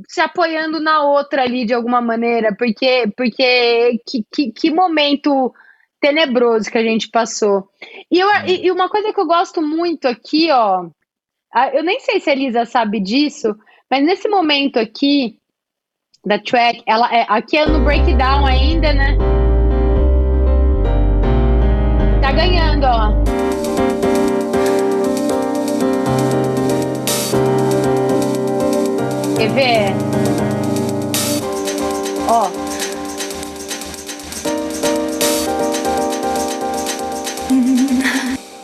se 0.08 0.22
apoiando 0.22 0.80
na 0.80 1.02
outra 1.04 1.44
ali 1.44 1.66
de 1.66 1.74
alguma 1.74 2.00
maneira, 2.00 2.56
porque, 2.56 3.12
porque 3.18 4.00
que, 4.08 4.24
que, 4.32 4.52
que 4.52 4.72
momento 4.72 5.52
tenebroso 6.00 6.72
que 6.72 6.78
a 6.78 6.84
gente 6.84 7.10
passou. 7.10 7.68
E, 8.12 8.20
eu, 8.20 8.28
e, 8.48 8.66
e, 8.66 8.72
uma 8.72 8.90
coisa 8.90 9.14
que 9.14 9.20
eu 9.20 9.26
gosto 9.26 9.62
muito 9.62 10.08
aqui, 10.08 10.50
ó, 10.52 10.88
eu 11.74 11.84
nem 11.84 12.00
sei 12.00 12.20
se 12.20 12.30
a 12.30 12.34
Elisa 12.34 12.66
sabe 12.66 13.00
disso, 13.00 13.56
mas 13.90 14.04
nesse 14.06 14.28
momento 14.30 14.78
aqui 14.78 15.38
da 16.26 16.38
track, 16.38 16.84
ela 16.86 17.14
é 17.14 17.26
aqui 17.28 17.58
é 17.58 17.66
no 17.66 17.84
breakdown 17.84 18.46
ainda, 18.46 18.94
né? 18.94 19.18
Tá 22.22 22.32
ganhando, 22.32 22.84
ó. 22.84 23.30
Quer 29.38 29.50
ver? 29.54 29.94
Ó. 32.28 32.69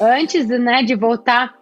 antes 0.02 0.48
né, 0.48 0.84
de 0.84 0.96
voltar, 0.96 1.56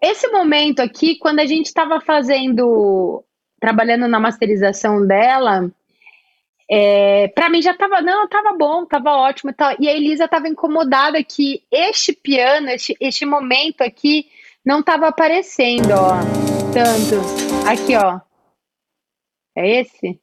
esse 0.00 0.28
momento 0.28 0.80
aqui, 0.80 1.16
quando 1.16 1.40
a 1.40 1.46
gente 1.46 1.66
estava 1.66 2.00
fazendo, 2.00 3.24
trabalhando 3.60 4.06
na 4.06 4.20
masterização 4.20 5.04
dela, 5.06 5.70
é, 6.70 7.28
para 7.28 7.48
mim 7.48 7.62
já 7.62 7.72
estava, 7.72 8.00
não, 8.00 8.24
estava 8.24 8.52
bom, 8.56 8.82
estava 8.82 9.12
ótimo 9.12 9.50
e 9.50 9.54
tal. 9.54 9.74
E 9.80 9.88
a 9.88 9.92
Elisa 9.94 10.24
estava 10.24 10.48
incomodada 10.48 11.22
que 11.24 11.62
este 11.70 12.12
piano, 12.12 12.68
este, 12.68 12.96
este 13.00 13.24
momento 13.24 13.82
aqui, 13.82 14.26
não 14.64 14.80
estava 14.80 15.08
aparecendo, 15.08 15.92
ó, 15.92 16.20
tanto. 16.72 17.66
Aqui, 17.66 17.96
ó. 17.96 18.20
É 19.56 19.80
esse? 19.80 20.20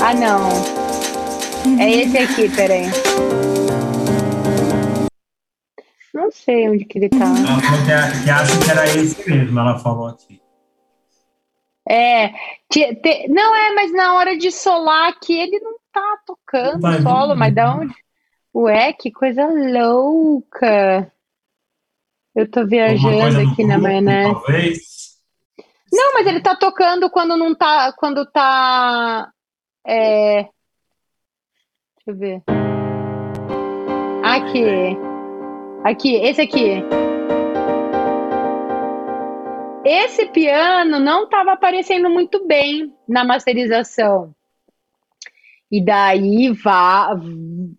Ah, 0.00 0.14
não. 0.14 0.48
É 1.80 1.90
esse 1.90 2.18
aqui, 2.18 2.48
peraí. 2.56 2.86
Não 6.32 6.44
sei 6.44 6.68
onde 6.70 6.86
que 6.86 6.98
ele 6.98 7.10
tá. 7.10 7.26
Ela 7.26 7.60
falou 7.60 7.80
que, 7.84 8.24
que 8.24 8.30
acha 8.30 8.64
que 8.64 8.70
era 8.70 8.86
esse 8.86 9.30
mesmo, 9.30 9.60
ela 9.60 9.78
falou 9.78 10.06
aqui. 10.06 10.40
É, 11.86 12.28
te, 12.70 12.94
te, 12.94 13.28
não 13.28 13.54
é, 13.54 13.74
mas 13.74 13.92
na 13.92 14.14
hora 14.14 14.36
de 14.38 14.50
solar 14.50 15.10
aqui 15.10 15.38
ele 15.38 15.60
não 15.60 15.74
tá 15.92 16.18
tocando 16.26 16.80
Vai, 16.80 17.02
solo, 17.02 17.36
mas 17.36 17.54
da 17.54 17.74
onde? 17.74 17.94
Ué, 18.54 18.94
que 18.94 19.10
coisa 19.10 19.46
louca. 19.46 21.12
Eu 22.34 22.50
tô 22.50 22.66
viajando 22.66 23.40
aqui 23.40 23.64
na 23.64 23.76
maionese. 23.76 24.32
Talvez. 24.32 24.78
Não, 25.92 26.14
mas 26.14 26.26
ele 26.26 26.40
tá 26.40 26.56
tocando 26.56 27.10
quando 27.10 27.36
não 27.36 27.54
tá. 27.54 27.92
Quando 27.92 28.24
tá. 28.24 29.30
É... 29.86 30.44
Deixa 30.44 32.08
eu 32.08 32.16
ver. 32.16 32.42
Aqui. 34.24 35.11
Aqui, 35.84 36.14
esse 36.14 36.40
aqui. 36.40 36.84
Esse 39.84 40.26
piano 40.26 41.00
não 41.00 41.24
estava 41.24 41.52
aparecendo 41.52 42.08
muito 42.08 42.46
bem 42.46 42.94
na 43.08 43.24
masterização. 43.24 44.32
E 45.68 45.84
daí 45.84 46.52
vá, 46.52 47.18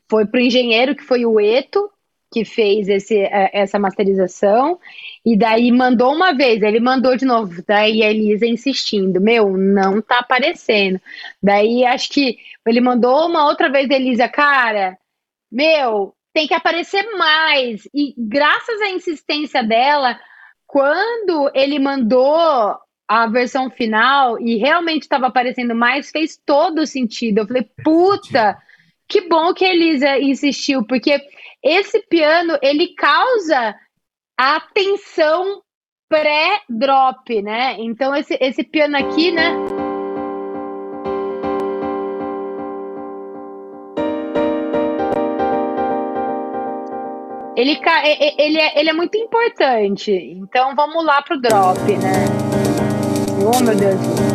foi 0.10 0.26
para 0.26 0.38
o 0.38 0.44
engenheiro, 0.44 0.96
que 0.96 1.04
foi 1.04 1.26
o 1.26 1.39
Eto, 1.39 1.89
que 2.30 2.44
fez 2.44 2.89
esse, 2.89 3.18
é, 3.18 3.52
essa 3.54 3.80
masterização. 3.80 4.78
E 5.26 5.38
daí 5.38 5.72
mandou 5.72 6.13
uma 6.13 6.34
vez, 6.34 6.62
ele 6.62 6.82
mandou 6.82 7.16
de 7.16 7.24
novo. 7.24 7.63
Daí 7.66 8.04
a 8.04 8.10
Elisa 8.10 8.46
insistindo: 8.46 9.22
Meu, 9.22 9.56
não 9.56 10.02
tá 10.02 10.20
aparecendo. 10.20 11.00
Daí 11.42 11.86
acho 11.86 12.10
que 12.10 12.38
ele 12.68 12.82
mandou 12.82 13.28
uma 13.28 13.46
outra 13.46 13.72
vez, 13.72 13.89
Elisa, 13.89 14.28
cara, 14.28 14.98
meu, 15.50 16.13
tem 16.34 16.48
que 16.48 16.54
aparecer 16.54 17.04
mais. 17.15 17.88
E 17.93 18.13
graças 18.17 18.82
à 18.82 18.89
insistência 18.89 19.63
dela, 19.63 20.19
quando 20.65 21.52
ele 21.54 21.80
mandou 21.80 22.78
a 23.08 23.28
versão 23.28 23.69
final 23.69 24.39
e 24.39 24.58
realmente 24.58 25.04
estava 25.04 25.28
aparecendo 25.28 25.76
mais, 25.76 26.10
fez 26.10 26.39
todo 26.43 26.88
sentido. 26.88 27.39
Eu 27.39 27.48
falei, 27.48 27.69
puta, 27.84 28.58
que 29.08 29.22
bom 29.28 29.54
que 29.54 29.65
a 29.65 29.74
Elisa 29.74 30.17
insistiu, 30.17 30.86
porque 30.86 31.22
esse 31.62 32.00
piano 32.08 32.58
ele 32.62 32.96
causa 32.96 33.76
a 34.38 34.60
tensão 34.74 35.62
pré-drop, 36.10 37.41
né? 37.41 37.76
Então 37.80 38.15
esse, 38.15 38.38
esse 38.41 38.63
piano 38.63 38.98
aqui, 38.98 39.32
né? 39.32 39.52
Ele, 47.63 47.80
ele, 48.38 48.58
é, 48.60 48.80
ele 48.80 48.89
é 48.89 48.93
muito 48.93 49.17
importante. 49.17 50.12
Então 50.12 50.76
vamos 50.76 51.06
lá 51.06 51.21
pro 51.21 51.39
drop, 51.39 51.80
né? 51.97 52.26
Oh, 53.41 53.63
meu 53.63 53.76
Deus. 53.76 54.33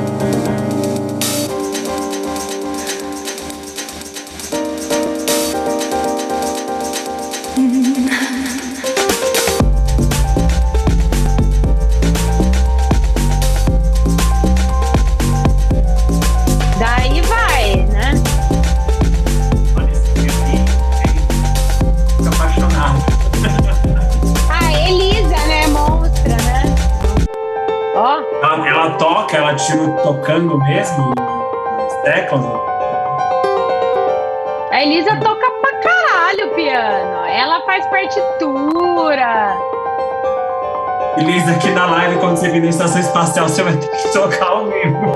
Aqui 41.49 41.71
na 41.71 41.87
live, 41.87 42.19
quando 42.21 42.37
você 42.37 42.49
vir 42.51 42.63
na 42.63 42.69
estação 42.69 43.01
espacial, 43.01 43.49
você 43.49 43.63
vai 43.63 43.77
ter 43.77 43.89
que 43.89 44.13
tocar 44.13 44.47
ao 44.47 44.67
vivo. 44.67 45.13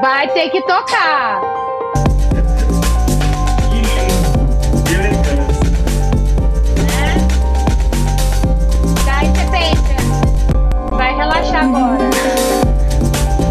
Vai 0.00 0.28
ter 0.28 0.50
que 0.50 0.60
tocar. 0.62 1.40
Que 4.86 4.94
elegância. 4.94 5.70
né? 6.86 7.28
Daí 9.04 9.28
você 9.28 9.44
pensa, 9.50 10.96
vai 10.96 11.14
relaxar 11.16 11.64
agora. 11.64 12.10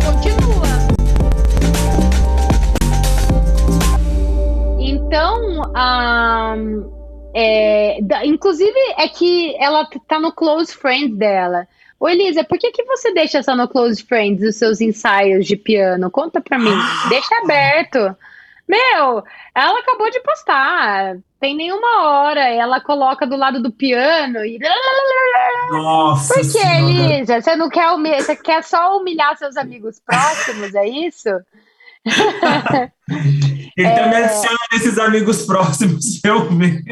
Continua. 0.05 0.69
Então, 4.79 5.71
ahn, 5.75 6.83
é, 7.33 7.99
da- 8.01 8.25
inclusive 8.25 8.71
é 8.97 9.07
que 9.07 9.55
ela 9.59 9.87
tá 10.07 10.19
no 10.19 10.31
close 10.33 10.73
friends 10.73 11.15
dela. 11.17 11.67
Ô 11.99 12.07
Elisa, 12.07 12.43
por 12.43 12.57
que, 12.57 12.71
que 12.71 12.83
você 12.83 13.13
deixa 13.13 13.43
só 13.43 13.55
no 13.55 13.67
close 13.67 14.01
friends 14.03 14.41
os 14.41 14.55
seus 14.55 14.79
ensaios 14.79 15.45
de 15.45 15.57
piano? 15.57 16.09
Conta 16.09 16.39
pra 16.39 16.57
mim. 16.57 16.73
Deixa 17.09 17.35
aberto. 17.43 18.15
Meu, 18.67 19.23
ela 19.53 19.79
acabou 19.79 20.09
de 20.09 20.21
postar. 20.21 21.17
Tem 21.39 21.55
nenhuma 21.55 22.07
hora. 22.07 22.47
Ela 22.47 22.79
coloca 22.79 23.25
do 23.25 23.35
lado 23.35 23.61
do 23.61 23.71
piano 23.71 24.45
e. 24.45 24.59
Nossa 25.71 26.35
Por 26.35 26.41
que, 26.41 26.49
Senhora. 26.49 27.13
Elisa? 27.13 27.41
Você 27.41 27.55
não 27.55 27.69
quer 27.69 27.89
humilhar, 27.91 28.21
você 28.21 28.35
quer 28.35 28.63
só 28.63 28.97
humilhar 28.97 29.35
seus 29.37 29.57
amigos 29.57 29.99
próximos, 29.99 30.73
é 30.75 30.87
isso? 30.87 31.29
Então 33.77 34.09
me 34.09 34.15
adiciona 34.15 34.57
nesses 34.73 34.97
amigos 34.97 35.45
próximos, 35.45 36.21
eu 36.23 36.49
ver. 36.49 36.83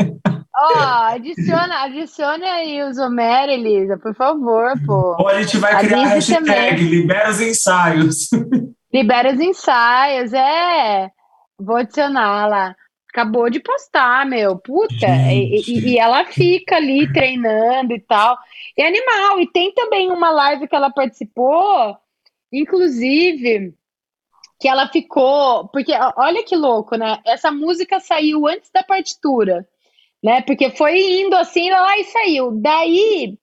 Ó, 0.60 0.74
adiciona, 1.14 1.84
adiciona 1.84 2.45
aí 2.53 2.82
os 2.84 2.97
Homero, 2.97 3.51
Elisa, 3.51 3.97
por 3.97 4.16
favor, 4.16 4.74
pô. 4.86 5.16
Ou 5.20 5.28
a 5.28 5.39
gente 5.41 5.58
vai 5.58 5.78
criar 5.80 6.01
a 6.01 6.08
hashtag 6.08 6.45
também. 6.45 6.76
libera 6.78 7.30
os 7.30 7.39
ensaios. 7.41 8.30
Libera 8.91 9.34
os 9.34 9.39
ensaios, 9.39 10.34
é. 10.34 11.12
Vou 11.60 11.76
adicionar 11.76 12.47
lá. 12.47 12.76
Acabou 13.14 13.49
de 13.49 13.60
postar, 13.60 14.26
meu. 14.26 14.58
Puta. 14.58 15.05
E, 15.32 15.62
e- 15.68 15.89
e 15.93 15.99
ela 15.99 16.24
fica 16.26 16.78
ali 16.78 17.12
treinando 17.12 17.93
e 17.93 17.99
tal. 17.99 18.38
É 18.78 18.88
animal. 18.88 19.39
E 19.41 19.51
tem 19.51 19.74
também 19.74 20.12
uma 20.12 20.30
live 20.32 20.68
que 20.68 20.76
ela 20.76 20.89
participou, 20.89 21.97
inclusive, 22.51 23.74
que 24.60 24.68
ela 24.68 24.88
ficou. 24.88 25.68
Porque 25.70 25.93
olha 26.16 26.43
que 26.43 26.55
louco, 26.55 26.95
né? 26.95 27.20
Essa 27.26 27.51
música 27.51 27.99
saiu 27.99 28.47
antes 28.47 28.70
da 28.74 28.84
partitura, 28.84 29.68
né? 30.28 30.42
Porque 30.42 30.70
foi 30.72 31.22
indo 31.22 31.38
assim, 31.38 31.70
lá 31.70 31.98
e 31.98 32.04
saiu. 32.04 32.52
Daí 32.52 33.38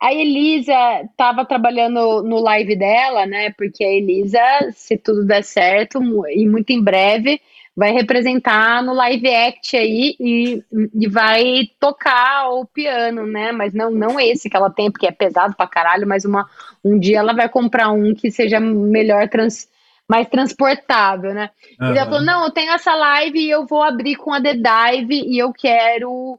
a 0.00 0.14
Elisa 0.14 1.02
estava 1.02 1.44
trabalhando 1.44 2.22
no 2.22 2.40
live 2.40 2.74
dela, 2.76 3.26
né? 3.26 3.52
Porque 3.52 3.84
a 3.84 3.92
Elisa, 3.92 4.40
se 4.72 4.96
tudo 4.96 5.26
der 5.26 5.44
certo, 5.44 6.00
e 6.30 6.46
muito 6.46 6.70
em 6.70 6.82
breve, 6.82 7.42
vai 7.76 7.92
representar 7.92 8.82
no 8.82 8.94
live 8.94 9.28
act 9.28 9.76
aí 9.76 10.16
e, 10.18 10.62
e 10.94 11.06
vai 11.08 11.68
tocar 11.78 12.48
o 12.52 12.64
piano, 12.64 13.26
né? 13.26 13.52
Mas 13.52 13.74
não, 13.74 13.90
não 13.90 14.18
esse 14.18 14.48
que 14.48 14.56
ela 14.56 14.70
tem, 14.70 14.90
porque 14.90 15.06
é 15.06 15.12
pesado 15.12 15.54
pra 15.54 15.66
caralho, 15.66 16.08
mas 16.08 16.24
uma, 16.24 16.48
um 16.82 16.98
dia 16.98 17.18
ela 17.18 17.34
vai 17.34 17.50
comprar 17.50 17.90
um 17.90 18.14
que 18.14 18.30
seja 18.30 18.58
melhor 18.58 19.28
trans, 19.28 19.68
mais 20.08 20.28
transportável, 20.28 21.32
né? 21.32 21.50
E 21.80 21.84
ela 21.84 22.04
falou: 22.04 22.22
não, 22.22 22.44
eu 22.44 22.50
tenho 22.50 22.72
essa 22.72 22.94
live 22.94 23.38
e 23.38 23.50
eu 23.50 23.66
vou 23.66 23.82
abrir 23.82 24.16
com 24.16 24.32
a 24.32 24.40
The 24.40 24.54
Dive 24.54 25.22
e 25.26 25.38
eu 25.38 25.52
quero 25.52 26.38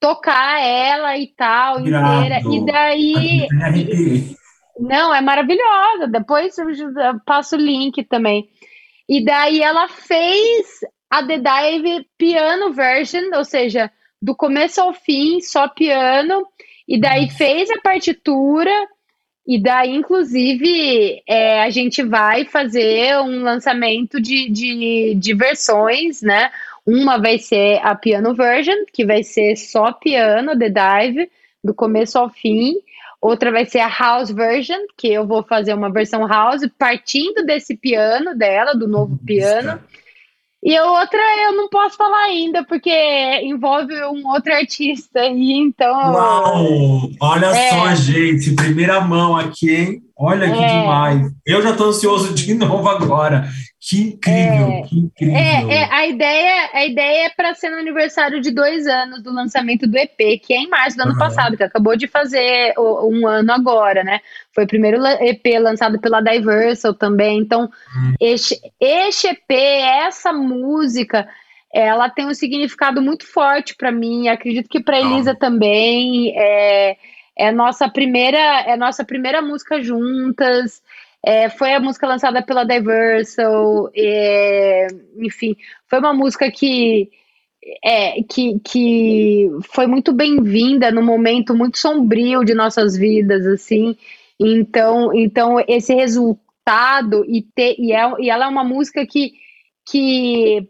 tocar 0.00 0.60
ela 0.60 1.16
e 1.16 1.28
tal, 1.28 1.80
Irado. 1.80 2.14
inteira. 2.14 2.40
E 2.50 2.64
daí. 2.66 3.48
Não, 4.78 5.14
é 5.14 5.20
maravilhosa. 5.20 6.08
Depois 6.08 6.56
eu 6.58 6.68
eu 6.70 7.20
passo 7.24 7.56
o 7.56 7.58
link 7.58 8.02
também. 8.04 8.48
E 9.08 9.24
daí 9.24 9.62
ela 9.62 9.88
fez 9.88 10.80
a 11.10 11.24
The 11.24 11.38
Dive 11.38 12.06
piano 12.18 12.72
version, 12.72 13.30
ou 13.34 13.44
seja, 13.44 13.90
do 14.20 14.34
começo 14.34 14.80
ao 14.80 14.92
fim, 14.92 15.40
só 15.40 15.68
piano. 15.68 16.46
E 16.88 16.98
daí 17.00 17.30
fez 17.30 17.70
a 17.70 17.80
partitura. 17.80 18.70
E 19.46 19.60
daí, 19.60 19.94
inclusive, 19.94 21.22
é, 21.26 21.62
a 21.62 21.70
gente 21.70 22.02
vai 22.02 22.46
fazer 22.46 23.18
um 23.18 23.42
lançamento 23.42 24.20
de, 24.20 24.48
de, 24.48 25.14
de 25.14 25.34
versões, 25.34 26.22
né? 26.22 26.50
Uma 26.86 27.18
vai 27.18 27.38
ser 27.38 27.78
a 27.82 27.94
piano 27.94 28.34
version, 28.34 28.84
que 28.92 29.04
vai 29.04 29.22
ser 29.22 29.56
só 29.56 29.92
piano, 29.92 30.58
The 30.58 30.70
Dive, 30.70 31.30
do 31.62 31.74
começo 31.74 32.18
ao 32.18 32.30
fim. 32.30 32.74
Outra 33.20 33.50
vai 33.50 33.64
ser 33.64 33.80
a 33.80 33.88
house 33.88 34.30
version, 34.30 34.78
que 34.96 35.08
eu 35.08 35.26
vou 35.26 35.42
fazer 35.42 35.74
uma 35.74 35.90
versão 35.90 36.26
house 36.26 36.66
partindo 36.78 37.44
desse 37.44 37.76
piano 37.76 38.34
dela, 38.36 38.74
do 38.74 38.86
novo 38.86 39.18
piano. 39.24 39.80
E 40.64 40.74
a 40.74 40.84
outra 40.90 41.20
eu 41.44 41.52
não 41.52 41.68
posso 41.68 41.94
falar 41.94 42.22
ainda, 42.24 42.64
porque 42.64 42.90
envolve 43.42 43.92
um 44.04 44.26
outro 44.28 44.50
artista 44.54 45.20
aí, 45.20 45.52
então. 45.52 45.92
Uau! 45.92 47.10
Olha 47.20 47.46
É. 47.46 47.68
só, 47.68 47.94
gente, 47.94 48.54
primeira 48.54 48.98
mão 49.02 49.36
aqui, 49.36 49.70
hein? 49.74 50.02
Olha 50.16 50.46
que 50.46 50.62
É. 50.62 50.66
demais. 50.66 51.32
Eu 51.44 51.60
já 51.62 51.74
tô 51.76 51.84
ansioso 51.86 52.34
de 52.34 52.54
novo 52.54 52.88
agora. 52.88 53.48
Que 53.86 54.00
incrível, 54.00 54.82
que 54.88 54.98
incrível. 54.98 55.36
É, 55.36 55.74
é, 55.82 55.88
a 55.92 56.06
ideia, 56.06 56.70
a 56.72 56.86
ideia 56.86 57.26
é 57.26 57.30
para 57.30 57.52
ser 57.54 57.68
no 57.68 57.76
aniversário 57.78 58.40
de 58.40 58.50
dois 58.50 58.86
anos 58.86 59.22
do 59.22 59.30
lançamento 59.30 59.86
do 59.86 59.98
EP, 59.98 60.38
que 60.42 60.54
é 60.54 60.56
em 60.58 60.68
março 60.70 60.96
do 60.96 61.02
ano 61.02 61.10
Aham. 61.10 61.18
passado, 61.18 61.56
que 61.56 61.62
acabou 61.64 61.94
de 61.94 62.06
fazer 62.06 62.72
um 62.78 63.26
ano 63.26 63.52
agora, 63.52 64.02
né? 64.02 64.20
Foi 64.54 64.64
o 64.64 64.68
primeiro 64.68 65.04
EP 65.04 65.58
lançado 65.60 66.00
pela 66.00 66.22
Diversal 66.22 66.94
também. 66.94 67.38
Então, 67.40 67.64
Hum. 67.64 68.14
este, 68.18 68.58
este 68.80 69.26
EP, 69.26 69.50
essa 69.50 70.32
música, 70.32 71.28
ela 71.74 72.08
tem 72.08 72.24
um 72.26 72.32
significado 72.34 73.02
muito 73.02 73.26
forte 73.26 73.74
para 73.76 73.92
mim. 73.92 74.28
Acredito 74.28 74.68
que 74.70 74.80
para. 74.80 74.98
Elisa 74.98 75.34
também. 75.34 76.32
É, 76.38 76.96
é 77.36 77.50
nossa 77.50 77.88
primeira, 77.88 78.38
é 78.62 78.76
nossa 78.76 79.04
primeira 79.04 79.42
música 79.42 79.82
juntas. 79.82 80.82
É, 81.26 81.48
foi 81.48 81.72
a 81.72 81.80
música 81.80 82.06
lançada 82.06 82.42
pela 82.42 82.64
Diversal, 82.64 83.90
é, 83.96 84.88
enfim, 85.16 85.56
foi 85.86 85.98
uma 85.98 86.12
música 86.12 86.50
que, 86.50 87.10
é, 87.82 88.22
que, 88.22 88.60
que 88.60 89.48
foi 89.72 89.86
muito 89.86 90.12
bem-vinda 90.12 90.90
num 90.90 91.02
momento 91.02 91.54
muito 91.54 91.78
sombrio 91.78 92.44
de 92.44 92.52
nossas 92.52 92.94
vidas, 92.94 93.46
assim. 93.46 93.96
Então, 94.38 95.14
então 95.14 95.56
esse 95.66 95.94
resultado 95.94 97.24
e, 97.26 97.40
ter, 97.54 97.74
e, 97.78 97.92
é, 97.92 98.12
e 98.18 98.28
ela 98.28 98.44
é 98.44 98.48
uma 98.48 98.64
música 98.64 99.06
que, 99.06 99.32
que 99.86 100.68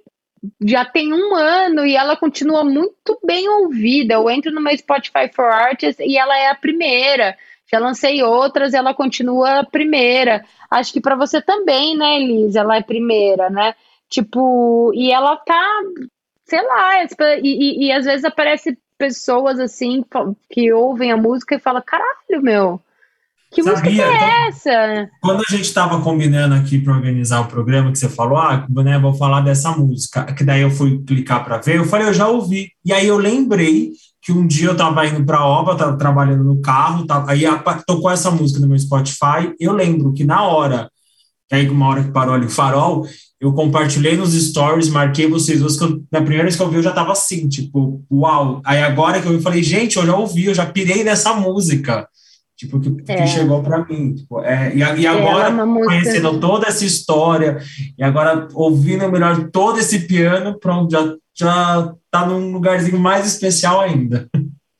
já 0.64 0.84
tem 0.84 1.12
um 1.12 1.34
ano 1.34 1.86
e 1.86 1.97
ela 1.97 2.16
continua 2.16 2.64
muito 2.64 3.18
bem 3.24 3.49
ouvida. 3.49 4.14
Eu 4.14 4.30
entro 4.30 4.53
numa 4.53 4.76
Spotify 4.76 5.30
for 5.34 5.47
Artists 5.47 6.05
e 6.05 6.16
ela 6.18 6.36
é 6.38 6.49
a 6.49 6.55
primeira. 6.55 7.36
Já 7.70 7.78
lancei 7.78 8.22
outras, 8.22 8.74
ela 8.74 8.95
continua 8.95 9.61
a 9.61 9.66
primeira. 9.66 10.45
Acho 10.70 10.92
que 10.92 11.01
para 11.01 11.16
você 11.16 11.40
também, 11.40 11.97
né, 11.97 12.16
Elisa? 12.16 12.61
Ela 12.61 12.76
é 12.76 12.82
primeira, 12.82 13.49
né? 13.51 13.74
Tipo, 14.09 14.92
e 14.95 15.11
ela 15.11 15.36
tá, 15.36 15.80
sei 16.45 16.62
lá, 16.62 17.03
e, 17.03 17.09
e, 17.42 17.86
e 17.86 17.92
às 17.92 18.05
vezes 18.05 18.24
aparece 18.24 18.78
pessoas 18.99 19.59
assim 19.59 20.05
que 20.51 20.72
ouvem 20.72 21.11
a 21.11 21.16
música 21.16 21.55
e 21.55 21.61
falam: 21.61 21.82
caralho, 21.84 22.42
meu, 22.42 22.80
que 23.55 23.63
Sabia? 23.63 23.83
música 23.83 24.03
é 24.03 24.49
essa? 24.49 25.11
Quando 25.21 25.41
a 25.41 25.51
gente 25.51 25.65
estava 25.65 26.01
combinando 26.01 26.55
aqui 26.55 26.79
para 26.79 26.95
organizar 26.95 27.41
o 27.41 27.47
programa, 27.47 27.93
que 27.93 27.99
você 27.99 28.09
falou, 28.09 28.37
ah, 28.37 28.67
né, 28.69 28.99
vou 28.99 29.15
falar 29.15 29.41
dessa 29.43 29.71
música, 29.71 30.25
que 30.25 30.43
daí 30.43 30.63
eu 30.63 30.71
fui 30.71 31.03
clicar 31.05 31.45
para 31.45 31.59
ver, 31.59 31.77
eu 31.77 31.85
falei, 31.85 32.09
eu 32.09 32.15
já 32.15 32.27
ouvi. 32.29 32.71
E 32.85 32.93
aí 32.93 33.07
eu 33.07 33.17
lembrei 33.17 33.93
que 34.21 34.33
um 34.33 34.47
dia 34.47 34.69
eu 34.69 34.73
estava 34.73 35.07
indo 35.07 35.25
para 35.25 35.39
a 35.39 35.47
obra, 35.47 35.75
estava 35.75 35.97
trabalhando 35.97 36.43
no 36.43 36.61
carro, 36.61 37.07
tava, 37.07 37.31
aí 37.31 37.45
tocou 37.87 38.11
essa 38.11 38.31
música 38.31 38.59
no 38.59 38.67
meu 38.67 38.79
Spotify. 38.79 39.55
Eu 39.61 39.73
lembro 39.73 40.13
que 40.13 40.25
na 40.25 40.43
hora, 40.43 40.91
que 41.49 41.55
aí 41.55 41.69
uma 41.69 41.89
hora 41.89 42.03
que 42.03 42.11
parou 42.11 42.35
ali 42.35 42.47
o 42.47 42.51
farol, 42.51 43.07
eu 43.41 43.53
compartilhei 43.53 44.17
nos 44.17 44.33
stories, 44.33 44.89
marquei 44.89 45.29
vocês 45.29 45.61
duas, 45.61 45.77
que 45.77 45.85
eu, 45.85 46.03
na 46.11 46.21
primeira 46.21 46.45
vez 46.45 46.57
que 46.57 46.63
eu 46.63 46.71
vi 46.71 46.77
eu 46.77 46.83
já 46.83 46.91
estava 46.91 47.13
assim, 47.13 47.47
tipo, 47.49 48.03
uau. 48.11 48.63
Aí 48.65 48.83
agora 48.83 49.21
que 49.21 49.27
eu 49.27 49.33
vi, 49.33 49.37
eu 49.37 49.43
falei, 49.43 49.63
gente, 49.63 49.97
eu 49.97 50.07
já 50.07 50.17
ouvi, 50.17 50.47
eu 50.47 50.55
já 50.55 50.65
pirei 50.65 51.05
nessa 51.05 51.35
música. 51.35 52.09
Tipo, 52.65 52.81
que, 52.81 53.12
É. 53.12 53.17
que 53.17 53.27
chegou 53.27 53.62
para 53.62 53.85
mim. 53.85 54.15
Tipo, 54.15 54.41
é, 54.41 54.73
e, 54.75 54.79
e 54.79 55.07
é 55.07 55.09
agora, 55.09 55.51
música- 55.51 55.87
conhecendo 55.87 56.41
toda 56.41 56.67
essa 56.67 56.85
história, 56.85 57.59
e 57.99 58.03
agora 58.03 58.49
ouvindo 58.55 59.11
melhor 59.11 59.51
todo 59.51 59.79
esse 59.79 60.01
piano, 60.01 60.59
pronto, 60.59 60.91
já, 60.91 61.15
já 61.35 61.95
tá 62.11 62.27
num 62.27 62.53
lugarzinho 62.53 62.99
mais 62.99 63.27
especial 63.27 63.81
ainda. 63.81 64.29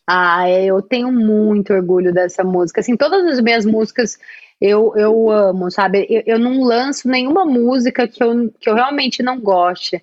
Ah, 0.07 0.49
é, 0.49 0.67
eu 0.67 0.83
tenho 0.83 1.11
muito 1.13 1.73
orgulho 1.73 2.13
dessa 2.13 2.43
música. 2.45 2.81
Assim, 2.81 2.97
todas 2.97 3.25
as 3.27 3.41
minhas 3.41 3.65
músicas 3.65 4.19
eu, 4.61 4.93
eu 4.97 5.31
amo, 5.31 5.71
sabe? 5.71 6.07
Eu, 6.09 6.23
eu 6.27 6.39
não 6.39 6.63
lanço 6.63 7.09
nenhuma 7.09 7.45
música 7.45 8.07
que 8.07 8.23
eu, 8.23 8.51
que 8.61 8.69
eu 8.69 8.75
realmente 8.75 9.23
não 9.23 9.41
goste. 9.41 10.03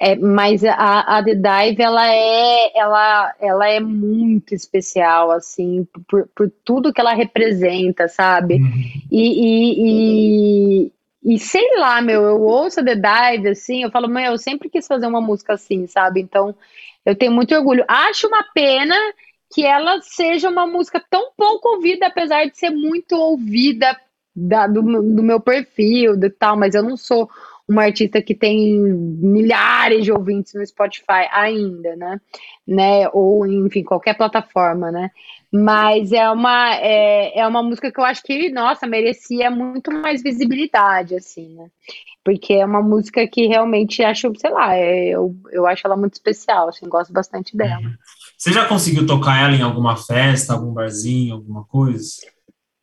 É, 0.00 0.16
mas 0.16 0.64
a, 0.64 1.18
a 1.18 1.22
The 1.22 1.34
Dive, 1.36 1.82
ela 1.82 2.12
é, 2.12 2.72
ela, 2.76 3.34
ela 3.38 3.68
é 3.68 3.78
muito 3.78 4.52
especial, 4.52 5.30
assim, 5.30 5.86
por, 6.08 6.28
por 6.34 6.50
tudo 6.64 6.92
que 6.92 7.00
ela 7.00 7.14
representa, 7.14 8.08
sabe? 8.08 8.54
Uhum. 8.56 8.72
E, 9.12 9.44
e, 9.44 10.82
e, 10.82 11.34
e, 11.34 11.38
sei 11.38 11.78
lá, 11.78 12.02
meu, 12.02 12.22
eu 12.22 12.42
ouço 12.42 12.80
a 12.80 12.84
The 12.84 12.96
Dive, 12.96 13.48
assim, 13.48 13.84
eu 13.84 13.92
falo, 13.92 14.08
meu, 14.08 14.32
eu 14.32 14.38
sempre 14.38 14.68
quis 14.68 14.88
fazer 14.88 15.06
uma 15.06 15.20
música 15.20 15.52
assim, 15.52 15.86
sabe? 15.86 16.20
Então, 16.20 16.52
eu 17.06 17.14
tenho 17.14 17.30
muito 17.30 17.54
orgulho. 17.54 17.84
Acho 17.86 18.26
uma 18.26 18.42
pena 18.52 18.96
que 19.54 19.64
ela 19.64 20.00
seja 20.02 20.48
uma 20.48 20.66
música 20.66 21.00
tão 21.08 21.30
pouco 21.36 21.76
ouvida, 21.76 22.08
apesar 22.08 22.44
de 22.46 22.58
ser 22.58 22.70
muito 22.70 23.14
ouvida 23.14 23.96
da, 24.34 24.66
do, 24.66 24.82
do 24.82 25.22
meu 25.22 25.38
perfil, 25.38 26.14
e 26.20 26.30
tal, 26.30 26.56
mas 26.56 26.74
eu 26.74 26.82
não 26.82 26.96
sou 26.96 27.30
uma 27.70 27.84
artista 27.84 28.20
que 28.20 28.34
tem 28.34 28.80
milhares 28.80 30.04
de 30.04 30.10
ouvintes 30.10 30.54
no 30.54 30.66
Spotify 30.66 31.28
ainda, 31.30 31.94
né? 31.94 32.20
né? 32.66 33.08
Ou, 33.12 33.46
enfim, 33.46 33.84
qualquer 33.84 34.16
plataforma, 34.16 34.90
né? 34.90 35.10
Mas 35.52 36.10
é 36.10 36.28
uma, 36.28 36.74
é, 36.74 37.38
é 37.38 37.46
uma 37.46 37.62
música 37.62 37.92
que 37.92 38.00
eu 38.00 38.04
acho 38.04 38.24
que, 38.24 38.50
nossa, 38.50 38.88
merecia 38.88 39.50
muito 39.52 39.92
mais 39.92 40.20
visibilidade, 40.20 41.14
assim, 41.14 41.54
né? 41.54 41.68
Porque 42.24 42.54
é 42.54 42.66
uma 42.66 42.82
música 42.82 43.26
que 43.28 43.46
realmente 43.46 44.02
acho, 44.02 44.32
sei 44.36 44.50
lá, 44.50 44.76
é, 44.76 45.10
eu, 45.10 45.34
eu 45.52 45.64
acho 45.64 45.86
ela 45.86 45.96
muito 45.96 46.14
especial, 46.14 46.68
assim, 46.68 46.88
gosto 46.88 47.12
bastante 47.12 47.56
dela. 47.56 47.80
Uhum. 47.80 47.94
Você 48.36 48.52
já 48.52 48.66
conseguiu 48.66 49.06
tocar 49.06 49.40
ela 49.40 49.54
em 49.54 49.62
alguma 49.62 49.96
festa, 49.96 50.54
algum 50.54 50.72
barzinho, 50.72 51.34
alguma 51.36 51.64
coisa? 51.64 52.08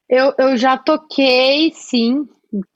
Eu, 0.10 0.34
eu 0.38 0.56
já 0.56 0.78
toquei, 0.78 1.74
sim, 1.74 2.26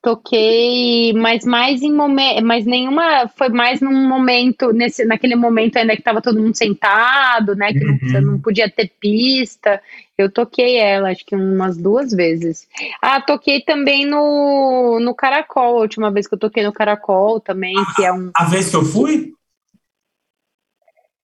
toquei, 0.02 1.14
mas 1.14 1.46
mais 1.46 1.82
em 1.82 1.94
momento, 1.94 2.44
mas 2.44 2.66
nenhuma 2.66 3.28
foi 3.30 3.50
mais 3.50 3.80
num 3.80 4.08
momento 4.08 4.74
nesse 4.74 5.06
naquele 5.06 5.36
momento 5.36 5.78
ainda 5.78 5.94
que 5.94 6.02
estava 6.02 6.22
todo 6.22 6.40
mundo 6.40 6.56
sentado, 6.56 7.56
né, 7.56 7.72
que 7.74 7.86
uhum. 7.86 7.98
não, 8.14 8.22
não, 8.22 8.40
podia 8.40 8.70
ter 8.70 8.92
pista. 9.00 9.82
Eu 10.18 10.32
toquei 10.32 10.78
ela 10.78 11.10
acho 11.10 11.26
que 11.26 11.36
umas 11.36 11.78
duas 11.78 12.12
vezes. 12.12 12.68
Ah, 13.02 13.22
toquei 13.22 13.62
também 13.62 14.06
no 14.06 15.00
no 15.00 15.16
Caracol, 15.16 15.78
a 15.78 15.82
última 15.82 16.12
vez 16.12 16.28
que 16.28 16.36
eu 16.36 16.40
toquei 16.40 16.64
no 16.64 16.74
Caracol 16.74 17.40
também, 17.40 17.76
que 17.96 18.04
é 18.04 18.12
um 18.12 18.32
A 18.36 18.46
vez 18.46 18.70
que 18.70 18.76
eu 18.76 18.84
fui? 18.84 19.34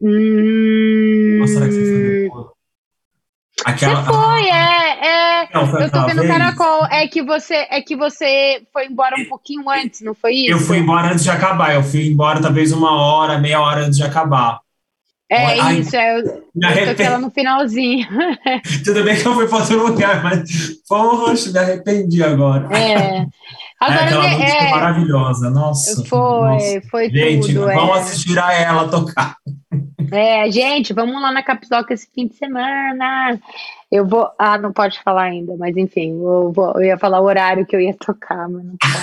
Hum... 0.01 1.39
Ou 1.41 1.47
será 1.47 1.65
que 1.67 1.73
você 1.73 2.29
foi? 2.31 2.57
Aquela... 3.65 4.03
Você 4.03 4.13
foi, 4.13 4.46
é. 5.51 5.57
Não, 5.57 5.79
eu 5.79 5.91
tô 5.91 6.05
vendo 6.05 6.23
o 6.23 6.27
caracol. 6.27 6.85
É 6.87 7.07
que 7.07 7.21
você, 7.21 7.67
é 7.69 7.81
que 7.81 7.95
você 7.95 8.61
foi 8.71 8.87
embora 8.87 9.15
um 9.19 9.25
pouquinho 9.25 9.69
antes, 9.69 10.01
não 10.01 10.13
foi 10.13 10.33
isso? 10.33 10.51
Eu 10.51 10.59
fui 10.59 10.77
embora 10.77 11.07
antes 11.11 11.23
de 11.23 11.29
acabar. 11.29 11.73
Eu 11.73 11.83
fui 11.83 12.07
embora 12.07 12.41
talvez 12.41 12.71
uma 12.71 12.95
hora, 13.01 13.37
meia 13.37 13.59
hora 13.61 13.81
antes 13.81 13.97
de 13.97 14.03
acabar. 14.03 14.59
É 15.29 15.59
Ai, 15.59 15.79
isso, 15.79 15.93
é, 15.93 16.19
eu, 16.19 16.23
eu 16.23 16.87
toquei 16.87 17.05
ela 17.05 17.19
no 17.19 17.29
finalzinho. 17.29 18.07
Tudo 18.85 19.03
bem 19.03 19.21
que 19.21 19.27
eu 19.27 19.33
fui 19.33 19.45
para 19.45 19.57
outro 19.57 19.85
lugar, 19.85 20.23
mas 20.23 20.81
poxa, 20.87 21.51
me 21.51 21.59
arrependi 21.59 22.23
agora. 22.23 22.65
É. 22.73 23.25
Agora, 23.79 24.01
é 24.01 24.05
aquela 24.05 24.27
música 24.29 24.63
é, 24.63 24.71
maravilhosa, 24.71 25.49
nossa. 25.49 26.05
Foi, 26.05 26.19
nossa. 26.19 26.81
foi 26.89 27.09
Gente, 27.09 27.53
tudo. 27.53 27.65
vamos 27.65 27.97
é. 27.97 27.99
assistir 27.99 28.39
a 28.39 28.53
ela 28.53 28.87
tocar. 28.87 29.35
É, 30.11 30.49
gente, 30.49 30.93
vamos 30.93 31.21
lá 31.21 31.31
na 31.31 31.43
Capsoca 31.43 31.93
esse 31.93 32.07
fim 32.13 32.27
de 32.27 32.35
semana. 32.35 33.37
Eu 33.91 34.05
vou. 34.05 34.29
Ah, 34.37 34.57
não 34.57 34.73
pode 34.73 35.01
falar 35.01 35.23
ainda, 35.23 35.55
mas 35.57 35.75
enfim, 35.77 36.11
eu, 36.11 36.51
vou, 36.51 36.73
eu 36.75 36.83
ia 36.83 36.97
falar 36.97 37.21
o 37.21 37.25
horário 37.25 37.65
que 37.65 37.73
eu 37.75 37.79
ia 37.79 37.93
tocar, 37.93 38.49
mas 38.49 38.65
não 38.65 38.75
pode. 38.77 38.93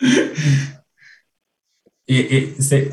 e, 2.08 2.18
e, 2.18 2.62
cê... 2.62 2.90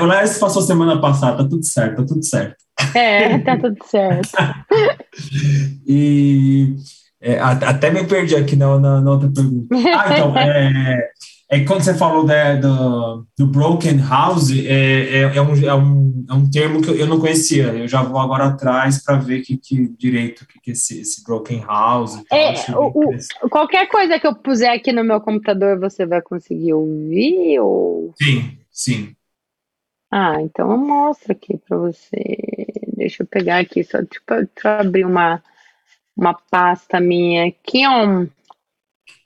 o 0.00 0.04
Lars 0.04 0.38
passou 0.38 0.62
semana 0.62 1.00
passada, 1.00 1.44
tá 1.44 1.48
tudo 1.48 1.64
certo, 1.64 1.96
tá 1.96 2.06
tudo 2.06 2.24
certo. 2.24 2.56
É, 2.94 3.38
tá 3.38 3.56
tudo 3.56 3.76
certo. 3.84 4.30
e 5.86 6.74
é, 7.20 7.38
até 7.40 7.90
me 7.90 8.04
perdi 8.04 8.36
aqui 8.36 8.54
na, 8.54 8.78
na, 8.78 9.00
na, 9.00 9.10
outra 9.10 9.30
pergunta. 9.30 9.74
Ah, 9.74 10.12
então, 10.12 10.32
é, 10.38 11.10
é 11.50 11.64
quando 11.64 11.82
você 11.82 11.94
falou 11.94 12.26
né, 12.26 12.56
do, 12.56 13.26
do 13.36 13.46
broken 13.46 13.98
house, 13.98 14.50
é, 14.50 15.20
é, 15.20 15.20
é, 15.22 15.40
um, 15.40 15.54
é, 15.64 15.74
um, 15.74 16.26
é 16.28 16.34
um 16.34 16.50
termo 16.50 16.82
que 16.82 16.90
eu 16.90 17.06
não 17.06 17.18
conhecia. 17.18 17.68
Eu 17.68 17.88
já 17.88 18.02
vou 18.02 18.20
agora 18.20 18.48
atrás 18.48 19.02
para 19.02 19.16
ver 19.16 19.40
que, 19.40 19.56
que 19.56 19.88
direito 19.96 20.46
que, 20.46 20.60
que 20.60 20.70
esse, 20.72 21.00
esse 21.00 21.24
broken 21.24 21.60
house. 21.60 22.22
É, 22.30 22.52
o, 22.72 22.92
o, 23.44 23.48
qualquer 23.48 23.88
coisa 23.88 24.20
que 24.20 24.26
eu 24.26 24.34
puser 24.34 24.70
aqui 24.70 24.92
no 24.92 25.02
meu 25.02 25.22
computador, 25.22 25.80
você 25.80 26.04
vai 26.04 26.20
conseguir 26.20 26.74
ouvir? 26.74 27.58
Ou... 27.60 28.12
Sim, 28.20 28.58
sim. 28.70 29.16
Ah, 30.10 30.40
então 30.42 30.70
eu 30.70 30.78
mostro 30.78 31.32
aqui 31.32 31.56
para 31.56 31.78
você. 31.78 32.36
Deixa 32.94 33.22
eu 33.22 33.26
pegar 33.26 33.58
aqui, 33.58 33.82
só 33.84 34.04
tipo, 34.04 34.34
deixa 34.34 34.68
eu 34.68 34.80
abrir 34.80 35.04
uma 35.06 35.42
uma 36.18 36.34
pasta 36.34 36.98
minha 36.98 37.46
aqui, 37.46 37.86
ó. 37.86 38.26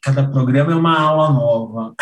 Cada 0.03 0.29
programa 0.29 0.73
é 0.73 0.75
uma 0.75 0.99
aula 0.99 1.33
nova. 1.33 1.95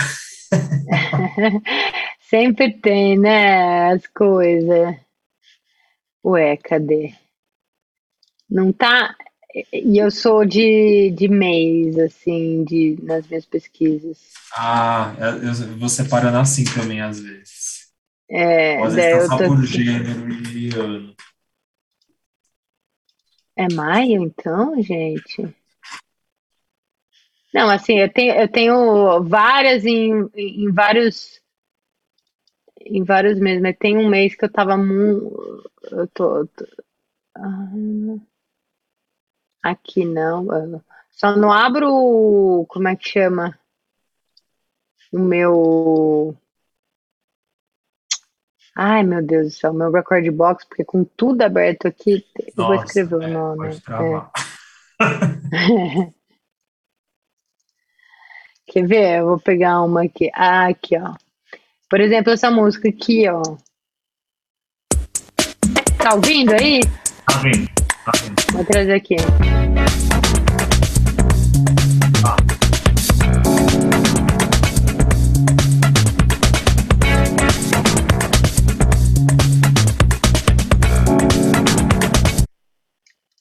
Sempre 2.30 2.72
tem, 2.72 3.18
né, 3.18 3.92
as 3.92 4.07
coisas. 4.07 4.96
Ué, 6.24 6.57
cadê? 6.57 7.12
Não 8.48 8.72
tá. 8.72 9.14
E 9.72 9.98
eu 9.98 10.11
sou 10.11 10.44
de, 10.46 11.11
de 11.11 11.28
mês, 11.28 11.98
assim, 11.98 12.64
de, 12.64 12.96
nas 13.03 13.26
minhas 13.26 13.44
pesquisas. 13.44 14.18
Ah, 14.57 15.14
eu 15.42 15.76
vou 15.76 15.88
separando 15.88 16.38
assim 16.38 16.64
também, 16.64 17.01
às 17.01 17.20
vezes. 17.20 17.90
É, 18.30 18.80
às 18.80 18.94
vezes 18.94 19.28
tá 19.28 19.38
só 19.38 19.46
por 19.46 19.62
gênero 19.64 20.32
e 20.53 20.70
ano. 20.70 21.14
É 23.57 23.66
maio, 23.74 24.22
então, 24.22 24.80
gente? 24.80 25.55
Não, 27.53 27.68
assim, 27.68 27.98
eu 27.98 28.12
tenho, 28.12 28.34
eu 28.34 28.48
tenho 28.48 29.22
várias 29.24 29.84
em, 29.84 30.28
em 30.34 30.72
vários 30.72 31.40
em 32.80 33.05
vários 33.05 33.38
meses, 33.38 33.62
mas 33.62 33.76
tem 33.78 33.96
um 33.96 34.09
mês 34.09 34.34
que 34.34 34.44
eu 34.44 34.51
tava 34.51 34.76
muito. 34.76 35.70
Eu 35.90 36.09
tô. 36.09 36.46
tô 36.46 36.66
ah, 37.36 37.70
aqui 39.62 40.05
não. 40.05 40.46
Só 41.11 41.36
não 41.36 41.53
abro. 41.53 42.66
Como 42.68 42.88
é 42.88 42.96
que 42.96 43.09
chama? 43.09 43.59
O 45.12 45.18
meu. 45.18 46.36
Ai, 48.76 49.03
meu 49.03 49.22
Deus 49.22 49.48
do 49.48 49.51
céu, 49.51 49.74
meu 49.74 49.90
record 49.90 50.26
box, 50.30 50.64
porque 50.66 50.84
com 50.84 51.05
tudo 51.05 51.42
aberto 51.42 51.86
aqui, 51.86 52.24
Nossa, 52.57 52.57
eu 52.57 52.66
vou 52.66 52.74
escrever 52.76 53.16
o 53.16 53.22
é, 53.22 53.26
nome. 53.26 53.68
É. 53.68 53.72
Quer 58.72 58.86
ver? 58.86 59.18
Eu 59.18 59.26
vou 59.26 59.40
pegar 59.40 59.82
uma 59.82 60.04
aqui. 60.04 60.30
Ah, 60.32 60.68
aqui, 60.68 60.96
ó. 60.96 61.14
Por 61.88 62.00
exemplo, 62.00 62.32
essa 62.32 62.52
música 62.52 62.88
aqui, 62.88 63.28
ó. 63.28 63.42
Tá 65.98 66.14
ouvindo 66.14 66.52
aí? 66.52 66.80
Tá 67.26 67.36
ouvindo. 67.36 67.68
Tá 68.04 68.12
ouvindo. 68.14 68.52
Vou 68.52 68.64
trazer 68.64 68.92
aqui. 68.92 69.16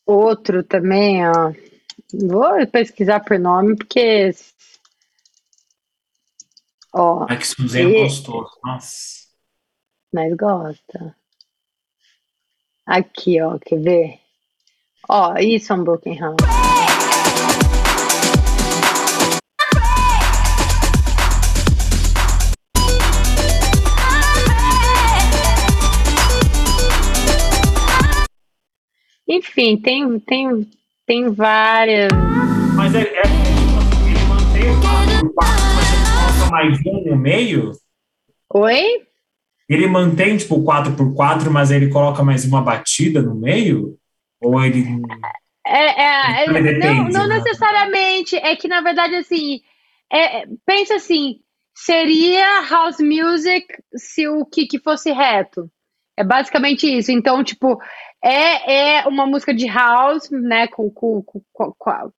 Outro 0.08 0.64
também, 0.64 1.22
ó. 1.28 1.54
Vou 2.28 2.66
pesquisar 2.66 3.20
por 3.20 3.38
nome, 3.38 3.76
porque. 3.76 4.32
Ó. 6.94 7.26
É 7.30 7.36
que 7.36 7.46
e... 7.78 8.04
gostoso, 8.04 8.52
nossa. 8.64 9.20
Mas 10.14 10.36
gosta. 10.36 11.16
Aqui, 12.86 13.40
ó, 13.42 13.60
quer 13.60 13.80
ver? 13.80 14.20
Ó, 15.08 15.36
isso 15.38 15.72
é 15.72 15.76
um 15.76 15.84
Broken 15.84 16.20
House. 16.20 16.38
Enfim, 29.28 29.78
tem, 29.78 30.20
tem, 30.22 30.68
tem 31.06 31.30
várias. 31.30 32.10
Mas 32.76 32.96
é, 32.96 33.02
é 33.02 33.22
ele 34.08 34.26
mantém 34.26 34.72
o 34.72 35.69
mais 36.50 36.80
um 36.86 37.04
no 37.04 37.16
meio? 37.16 37.72
Oi? 38.54 39.08
Ele 39.70 39.88
mantém 39.88 40.36
tipo 40.38 40.56
o 40.56 40.64
4x4, 40.64 41.50
mas 41.50 41.70
ele 41.70 41.90
coloca 41.90 42.24
mais 42.24 42.44
uma 42.46 42.62
batida 42.62 43.22
no 43.22 43.36
meio? 43.36 43.98
Ou 44.42 44.64
ele. 44.64 44.84
É, 45.66 46.02
é, 46.02 46.46
é 46.46 46.80
não, 46.80 47.10
não 47.10 47.28
né? 47.28 47.36
necessariamente. 47.36 48.36
É 48.36 48.56
que, 48.56 48.68
na 48.68 48.82
verdade, 48.82 49.16
assim, 49.16 49.62
é, 50.12 50.46
pensa 50.66 50.96
assim, 50.96 51.40
seria 51.76 52.68
house 52.68 53.00
music 53.00 53.68
se 53.96 54.28
o 54.28 54.44
kick 54.46 54.80
fosse 54.80 55.12
reto. 55.12 55.70
É 56.18 56.24
basicamente 56.24 56.88
isso. 56.88 57.12
Então, 57.12 57.44
tipo, 57.44 57.80
é, 58.24 59.00
é 59.00 59.08
uma 59.08 59.26
música 59.26 59.54
de 59.54 59.66
house, 59.68 60.30
né? 60.32 60.68
Com, 60.68 60.90
com, 60.90 61.24
com, 61.24 61.74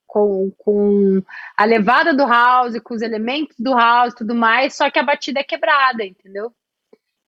com, 0.08 0.52
com 0.58 1.24
a 1.58 1.66
levada 1.66 2.14
do 2.14 2.26
house, 2.26 2.80
com 2.84 2.96
os 2.96 3.02
elementos 3.02 3.56
do 3.60 3.74
house 3.74 4.16
tudo 4.16 4.34
mais, 4.34 4.76
só 4.76 4.90
que 4.90 5.00
a 5.00 5.04
batida 5.04 5.40
é 5.40 5.44
quebrada, 5.44 6.04
entendeu? 6.04 6.52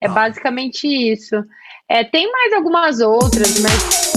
É 0.01 0.07
ah. 0.07 0.09
basicamente 0.09 0.87
isso. 0.87 1.35
É, 1.87 2.03
tem 2.03 2.31
mais 2.31 2.53
algumas 2.53 2.99
outras, 2.99 3.59
mas. 3.59 4.13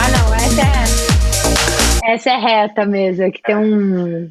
Ah, 0.00 0.08
não, 0.08 0.34
essa 0.34 0.60
é. 0.62 2.12
Essa 2.14 2.30
é 2.30 2.36
reta 2.36 2.86
mesmo, 2.86 3.24
é 3.24 3.30
que 3.30 3.42
tem 3.42 3.56
um. 3.56 4.30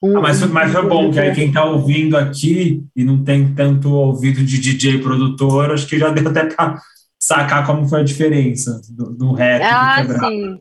Um, 0.00 0.18
ah, 0.18 0.20
mas, 0.20 0.40
mas 0.46 0.72
foi 0.72 0.86
bom, 0.86 1.10
que 1.10 1.18
aí 1.18 1.34
quem 1.34 1.48
está 1.48 1.64
ouvindo 1.64 2.16
aqui 2.16 2.84
e 2.94 3.02
não 3.02 3.24
tem 3.24 3.52
tanto 3.52 3.92
ouvido 3.92 4.44
de 4.44 4.60
DJ 4.60 4.98
produtor, 4.98 5.72
acho 5.72 5.88
que 5.88 5.98
já 5.98 6.10
deu 6.10 6.28
até 6.28 6.44
para 6.44 6.80
sacar 7.18 7.66
como 7.66 7.88
foi 7.88 8.00
a 8.00 8.04
diferença 8.04 8.80
do, 8.90 9.10
do 9.12 9.32
rap. 9.32 9.62
Ah, 9.62 10.02
do 10.02 10.18
sim. 10.18 10.60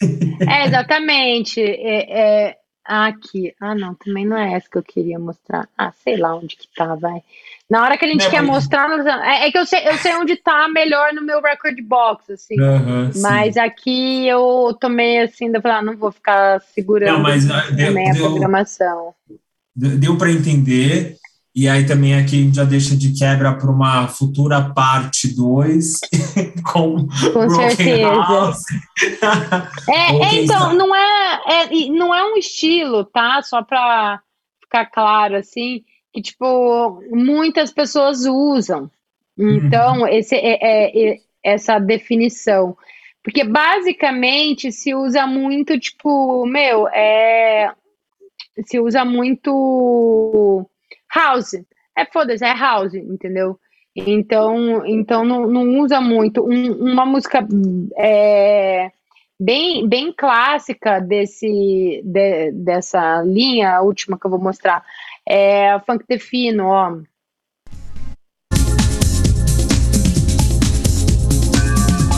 é, 0.48 0.66
exatamente. 0.66 1.60
É, 1.60 2.48
é, 2.48 2.56
aqui. 2.84 3.54
Ah, 3.60 3.74
não, 3.74 3.94
também 3.94 4.26
não 4.26 4.36
é 4.36 4.52
essa 4.52 4.68
que 4.68 4.76
eu 4.76 4.82
queria 4.82 5.18
mostrar. 5.18 5.68
Ah, 5.76 5.92
sei 6.02 6.16
lá 6.16 6.36
onde 6.36 6.56
que 6.56 6.68
tá, 6.76 6.94
vai. 6.94 7.22
Na 7.68 7.82
hora 7.82 7.96
que 7.96 8.04
a 8.04 8.08
gente 8.08 8.28
quer 8.28 8.42
mas... 8.42 8.56
mostrar, 8.56 8.90
é, 9.24 9.46
é, 9.46 9.50
que 9.50 9.56
eu 9.56 9.64
sei, 9.64 9.88
eu 9.88 9.96
sei 9.96 10.14
onde 10.16 10.36
tá 10.36 10.68
melhor 10.68 11.14
no 11.14 11.22
meu 11.22 11.40
record 11.40 11.80
box, 11.82 12.32
assim. 12.32 12.60
Uhum, 12.60 13.10
mas 13.22 13.56
aqui 13.56 14.26
eu 14.28 14.76
tomei 14.78 15.22
assim, 15.22 15.50
eu 15.52 15.62
falei, 15.62 15.78
ah, 15.78 15.82
não 15.82 15.96
vou 15.96 16.12
ficar 16.12 16.60
segurando 16.60 17.14
não, 17.14 17.22
mas, 17.22 17.50
ah, 17.50 17.62
também 17.68 18.12
deu, 18.12 18.26
a 18.26 18.28
programação. 18.28 19.14
Deu, 19.74 19.96
deu 19.96 20.18
para 20.18 20.30
entender. 20.30 21.16
E 21.54 21.68
aí 21.68 21.86
também 21.86 22.16
aqui 22.16 22.52
já 22.52 22.64
deixa 22.64 22.96
de 22.96 23.12
quebra 23.12 23.56
para 23.56 23.70
uma 23.70 24.08
futura 24.08 24.72
parte 24.74 25.32
2 25.36 26.00
com, 26.72 27.06
com 27.32 27.50
certeza. 27.50 28.08
House. 28.08 28.64
é, 29.88 30.16
é 30.16 30.42
então, 30.42 30.74
não 30.74 30.92
é, 30.92 31.40
é, 31.46 31.86
não 31.90 32.12
é 32.12 32.24
um 32.24 32.36
estilo, 32.36 33.04
tá? 33.04 33.40
Só 33.42 33.62
para 33.62 34.20
ficar 34.60 34.86
claro, 34.86 35.36
assim, 35.36 35.84
que, 36.12 36.20
tipo, 36.20 37.00
muitas 37.12 37.72
pessoas 37.72 38.24
usam. 38.26 38.90
Então, 39.38 40.00
uhum. 40.00 40.08
esse, 40.08 40.34
é, 40.34 40.58
é, 40.60 41.12
é, 41.12 41.20
essa 41.40 41.78
definição. 41.78 42.76
Porque, 43.22 43.44
basicamente, 43.44 44.72
se 44.72 44.92
usa 44.92 45.24
muito, 45.24 45.78
tipo, 45.78 46.44
meu, 46.46 46.88
é, 46.88 47.72
se 48.66 48.80
usa 48.80 49.04
muito 49.04 50.68
house. 51.14 51.54
É 51.96 52.04
foda-se, 52.04 52.44
é 52.44 52.52
house, 52.52 52.94
entendeu? 52.94 53.58
Então, 53.94 54.84
então 54.84 55.24
não, 55.24 55.46
não 55.46 55.80
usa 55.80 56.00
muito. 56.00 56.44
Um, 56.44 56.72
uma 56.92 57.06
música 57.06 57.46
é, 57.96 58.90
bem, 59.38 59.88
bem 59.88 60.12
clássica 60.12 61.00
desse, 61.00 62.02
de, 62.04 62.50
dessa 62.52 63.22
linha, 63.22 63.76
a 63.76 63.82
última 63.82 64.18
que 64.18 64.26
eu 64.26 64.30
vou 64.30 64.40
mostrar, 64.40 64.84
é 65.26 65.78
Funk 65.86 66.04
Defino, 66.08 66.66
ó. 66.66 66.98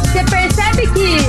Você 0.03 0.25
percebe 0.31 0.83
que 0.95 1.26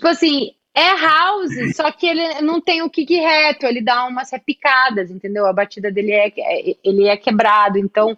Tipo 0.00 0.08
assim, 0.08 0.52
é 0.74 0.96
house, 0.96 1.52
só 1.76 1.92
que 1.92 2.06
ele 2.06 2.40
não 2.40 2.58
tem 2.58 2.80
o 2.80 2.88
kick 2.88 3.14
reto, 3.14 3.66
ele 3.66 3.82
dá 3.82 4.06
umas 4.06 4.32
repicadas, 4.32 5.10
entendeu? 5.10 5.44
A 5.44 5.52
batida 5.52 5.92
dele 5.92 6.12
é, 6.12 6.32
é 6.38 6.76
ele 6.82 7.06
é 7.06 7.18
quebrado, 7.18 7.78
então 7.78 8.16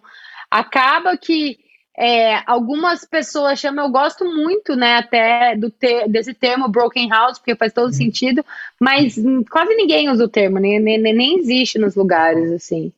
acaba 0.49 1.17
que 1.17 1.59
é, 1.97 2.41
algumas 2.49 3.03
pessoas 3.03 3.59
chamam, 3.59 3.85
eu 3.85 3.91
gosto 3.91 4.23
muito, 4.23 4.77
né, 4.77 4.95
até 4.95 5.57
do 5.57 5.69
ter, 5.69 6.07
desse 6.07 6.33
termo 6.33 6.69
broken 6.69 7.09
house, 7.09 7.37
porque 7.37 7.53
faz 7.53 7.73
todo 7.73 7.91
sentido, 7.91 8.45
mas 8.79 9.15
quase 9.51 9.75
ninguém 9.75 10.09
usa 10.09 10.23
o 10.23 10.29
termo, 10.29 10.59
nem, 10.59 10.79
nem, 10.79 10.97
nem 11.01 11.37
existe 11.37 11.77
nos 11.77 11.95
lugares, 11.95 12.49
assim. 12.49 12.93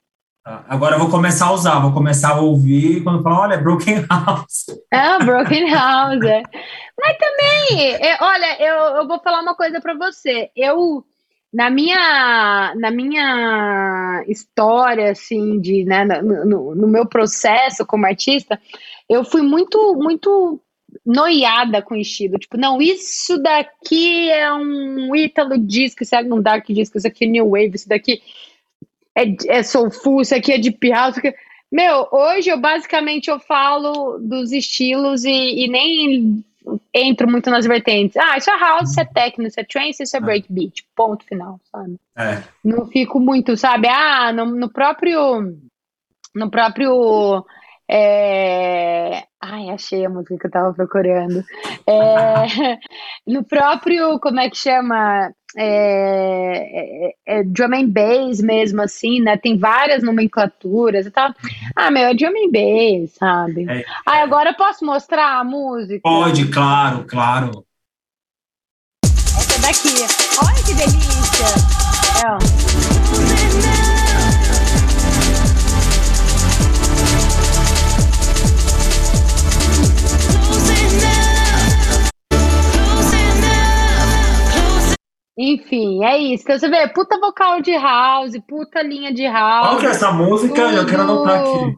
Tá. 0.46 0.64
Agora 0.70 0.94
eu 0.94 1.00
vou 1.00 1.10
começar 1.10 1.48
a 1.48 1.54
usar, 1.54 1.80
vou 1.80 1.92
começar 1.92 2.34
a 2.34 2.40
ouvir 2.40 3.04
quando 3.04 3.24
falar, 3.24 3.42
olha, 3.42 3.58
Broken 3.58 4.06
House. 4.08 4.66
Ah, 4.94 5.18
Broken 5.18 5.72
House, 5.72 6.24
é. 6.24 6.44
Mas 7.02 7.18
também, 7.18 7.96
é, 7.96 8.16
olha, 8.22 8.62
eu, 8.62 8.98
eu 8.98 9.08
vou 9.08 9.20
falar 9.22 9.42
uma 9.42 9.56
coisa 9.56 9.82
para 9.82 9.96
você. 9.96 10.52
Eu, 10.56 11.04
na 11.52 11.72
minha, 11.72 12.76
na 12.76 12.92
minha 12.92 14.24
história, 14.28 15.10
assim, 15.10 15.60
de, 15.60 15.84
né, 15.84 16.06
no, 16.06 16.76
no 16.76 16.88
meu 16.88 17.08
processo 17.08 17.84
como 17.84 18.06
artista, 18.06 18.62
eu 19.10 19.24
fui 19.24 19.42
muito, 19.42 19.96
muito 19.96 20.62
noiada 21.04 21.82
com 21.82 21.96
estilo. 21.96 22.38
Tipo, 22.38 22.56
não, 22.56 22.80
isso 22.80 23.42
daqui 23.42 24.30
é 24.30 24.54
um 24.54 25.16
Ítalo 25.16 25.58
disco, 25.58 26.04
isso 26.04 26.16
é 26.16 26.22
um 26.22 26.40
Dark 26.40 26.68
disco, 26.68 27.00
isso 27.00 27.08
aqui 27.08 27.26
é 27.26 27.30
New 27.30 27.50
Wave, 27.50 27.72
isso 27.74 27.90
daqui 27.90 28.22
é, 29.16 29.58
é 29.58 29.64
soulful, 29.64 30.22
isso 30.22 30.36
aqui 30.36 30.52
é 30.52 30.58
deep 30.58 30.90
house. 30.90 31.18
Aqui... 31.18 31.34
Meu, 31.72 32.08
hoje 32.12 32.50
eu 32.50 32.60
basicamente 32.60 33.30
eu 33.30 33.40
falo 33.40 34.20
dos 34.20 34.52
estilos 34.52 35.24
e, 35.24 35.64
e, 35.64 35.68
nem 35.68 36.44
entro 36.94 37.30
muito 37.30 37.50
nas 37.50 37.66
vertentes. 37.66 38.18
Ah, 38.18 38.38
isso 38.38 38.50
é 38.50 38.60
house, 38.60 38.92
isso 38.92 39.00
é 39.00 39.06
techno, 39.06 39.48
isso 39.48 39.60
é 39.60 39.64
trance, 39.64 40.04
isso 40.04 40.16
é, 40.16 40.20
é. 40.20 40.22
breakbeat. 40.22 40.86
Ponto 40.96 41.26
final, 41.26 41.60
sabe? 41.72 41.98
É. 42.18 42.44
Não 42.64 42.86
fico 42.88 43.20
muito, 43.20 43.56
sabe? 43.56 43.88
Ah, 43.88 44.32
no, 44.34 44.46
no 44.46 44.70
próprio... 44.70 45.58
No 46.34 46.52
próprio... 46.52 47.46
É... 47.90 49.24
Ai, 49.40 49.70
achei 49.70 50.06
a 50.06 50.10
música 50.10 50.38
que 50.40 50.48
eu 50.48 50.52
tava 50.52 50.74
procurando. 50.74 51.44
É... 51.88 52.78
no 53.28 53.44
próprio, 53.44 54.20
como 54.20 54.40
é 54.40 54.50
que 54.50 54.58
chama? 54.58 55.32
É, 55.58 57.08
é, 57.08 57.40
é, 57.40 57.44
drum 57.44 57.74
and 57.74 57.90
bass 57.90 58.42
mesmo, 58.42 58.82
assim, 58.82 59.22
né? 59.22 59.38
Tem 59.38 59.58
várias 59.58 60.04
nomenclaturas 60.04 61.06
e 61.06 61.12
tal. 61.12 61.34
Ah, 61.76 61.90
meu, 61.90 62.04
é 62.04 62.14
drum 62.14 62.30
and 62.30 62.52
bass, 62.52 63.12
sabe? 63.18 63.66
É, 63.70 63.86
ah, 64.06 64.24
agora 64.24 64.50
eu 64.50 64.56
posso 64.56 64.86
mostrar 64.86 65.40
a 65.40 65.44
música? 65.44 66.02
Pode, 66.04 66.48
claro, 66.50 67.06
claro. 67.06 67.66
Essa 69.06 69.62
daqui. 69.62 69.90
Olha 70.46 70.64
que 70.64 70.74
delícia! 70.74 71.46
É, 72.24 72.32
ó. 72.32 72.95
Enfim, 85.38 86.04
é 86.04 86.18
isso. 86.18 86.44
Então, 86.44 86.58
você 86.58 86.70
vê, 86.70 86.88
puta 86.88 87.20
vocal 87.20 87.62
de 87.62 87.74
house, 87.74 88.40
puta 88.48 88.82
linha 88.82 89.14
de 89.14 89.28
house. 89.28 89.70
Qual 89.70 89.80
que 89.80 89.86
é 89.86 89.90
essa 89.90 90.12
música? 90.12 90.56
Tudo... 90.56 90.78
Eu 90.78 90.86
quero 90.86 91.02
anotar 91.02 91.42
aqui. 91.42 91.78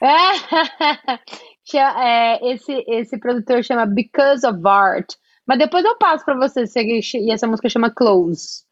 É, 1.70 1.76
é, 1.76 2.54
esse, 2.54 2.72
esse 2.88 3.18
produtor 3.18 3.62
chama 3.62 3.84
Because 3.84 4.46
of 4.46 4.58
Art. 4.66 5.12
Mas 5.46 5.58
depois 5.58 5.84
eu 5.84 5.98
passo 5.98 6.24
para 6.24 6.34
você. 6.34 6.64
E 6.82 7.30
essa 7.30 7.46
música 7.46 7.68
chama 7.68 7.90
Close. 7.90 8.62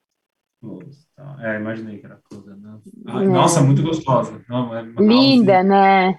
Close. 0.62 1.06
Tá. 1.14 1.36
É, 1.40 1.56
imaginei 1.56 1.98
que 1.98 2.06
era 2.06 2.18
Close. 2.24 2.48
Né? 2.48 2.78
é. 3.08 3.12
Nossa, 3.26 3.60
muito 3.60 3.82
gostosa. 3.82 4.40
Não, 4.48 4.74
é 4.74 4.82
Linda, 4.98 5.62
né? 5.62 6.18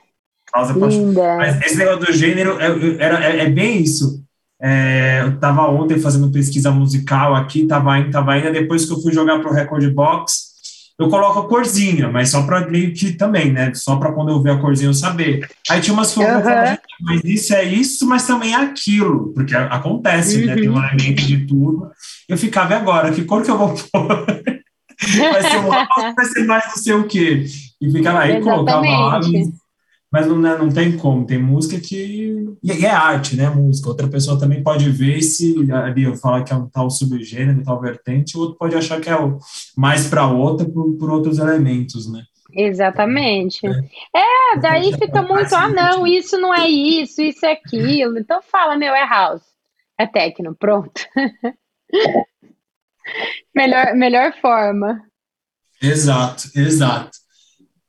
Linda. 0.76 1.38
Mas 1.38 1.62
esse 1.62 1.78
negócio 1.78 2.06
do 2.06 2.14
gênero 2.14 2.60
é, 2.60 3.04
era, 3.04 3.26
é, 3.26 3.40
é 3.40 3.50
bem 3.50 3.82
isso. 3.82 4.24
É, 4.62 5.22
eu 5.22 5.36
estava 5.36 5.70
ontem 5.70 6.00
fazendo 6.00 6.32
pesquisa 6.32 6.72
musical 6.72 7.36
aqui, 7.36 7.62
estava 7.62 8.00
indo, 8.00 8.52
depois 8.52 8.86
que 8.86 8.94
eu 8.94 9.02
fui 9.02 9.14
jogar 9.14 9.40
para 9.40 9.52
o 9.52 9.54
Record 9.54 9.88
Box, 9.94 10.48
eu 11.00 11.10
coloco 11.10 11.40
a 11.40 11.48
corzinha, 11.48 12.10
mas 12.10 12.32
só 12.32 12.42
para 12.42 12.68
meio 12.68 12.92
que 12.92 13.14
também, 13.14 13.54
né? 13.54 13.72
Só 13.76 13.98
para 13.98 14.12
quando 14.12 14.30
eu 14.30 14.42
ver 14.42 14.52
a 14.52 14.58
corzinha 14.58 14.90
eu 14.90 14.96
saber. 14.96 15.48
Aí 15.70 15.80
tinha 15.80 15.94
umas 15.94 16.12
coisas, 16.12 16.44
uhum. 16.44 16.78
mas 17.02 17.24
isso 17.24 17.54
é 17.54 17.64
isso, 17.64 18.08
mas 18.08 18.26
também 18.26 18.54
é 18.54 18.58
aquilo, 18.58 19.32
porque 19.34 19.56
acontece, 19.56 20.40
uhum. 20.40 20.46
né? 20.48 20.56
Tem 20.56 20.70
um 20.70 20.74
uhum. 20.74 20.84
elemento 20.84 21.22
de 21.22 21.46
tudo. 21.46 21.92
Eu 22.28 22.36
ficava, 22.36 22.74
e 22.74 22.78
agora? 22.78 23.12
Que 23.12 23.24
cor 23.24 23.44
que 23.44 23.52
eu 23.52 23.58
vou 23.60 23.76
pôr? 23.76 24.26
vai 25.32 25.42
ser 25.44 25.58
um 25.60 25.70
vai 26.16 26.26
ser 26.26 26.46
mais 26.46 26.66
não 26.66 26.78
sei 26.78 26.94
o 26.94 27.08
quê. 27.08 27.46
E 27.80 27.92
ficava 27.92 28.22
aí, 28.22 28.42
colocava 28.42 28.82
lá 28.82 29.20
mas 30.12 30.26
não, 30.26 30.40
né, 30.40 30.58
não 30.58 30.70
tem 30.70 30.98
como, 30.98 31.26
tem 31.26 31.38
música 31.38 31.80
que. 31.80 32.46
E 32.64 32.86
é 32.86 32.90
arte, 32.90 33.36
né? 33.36 33.50
Música. 33.50 33.90
Outra 33.90 34.08
pessoa 34.08 34.40
também 34.40 34.64
pode 34.64 34.90
ver 34.90 35.22
se 35.22 35.56
ali 35.72 36.04
eu 36.04 36.16
falar 36.16 36.44
que 36.44 36.54
é 36.54 36.56
um 36.56 36.70
tal 36.70 36.90
subgênero, 36.90 37.64
tal 37.64 37.82
vertente, 37.82 38.38
o 38.38 38.42
outro 38.42 38.58
pode 38.58 38.76
achar 38.76 39.02
que 39.02 39.10
é 39.10 39.18
mais 39.76 40.08
para 40.08 40.28
outra 40.28 40.68
por, 40.68 40.98
por 40.98 41.12
outros 41.12 41.40
elementos, 41.40 42.12
né? 42.12 42.24
Exatamente. 42.54 43.68
É, 44.16 44.54
é 44.54 44.60
daí 44.60 44.94
fica 44.94 45.22
muito, 45.22 45.54
ah, 45.54 45.68
não, 45.68 46.08
isso 46.08 46.38
não 46.38 46.54
é 46.54 46.70
isso, 46.70 47.22
isso 47.22 47.46
é 47.46 47.52
aquilo. 47.52 48.18
Então 48.18 48.42
fala, 48.42 48.78
meu, 48.78 48.96
é 48.96 49.06
house. 49.06 49.44
É 50.00 50.08
techno, 50.08 50.56
pronto. 50.56 51.02
melhor, 53.54 53.94
melhor 53.96 54.34
forma. 54.40 55.04
Exato, 55.82 56.50
exato. 56.56 57.12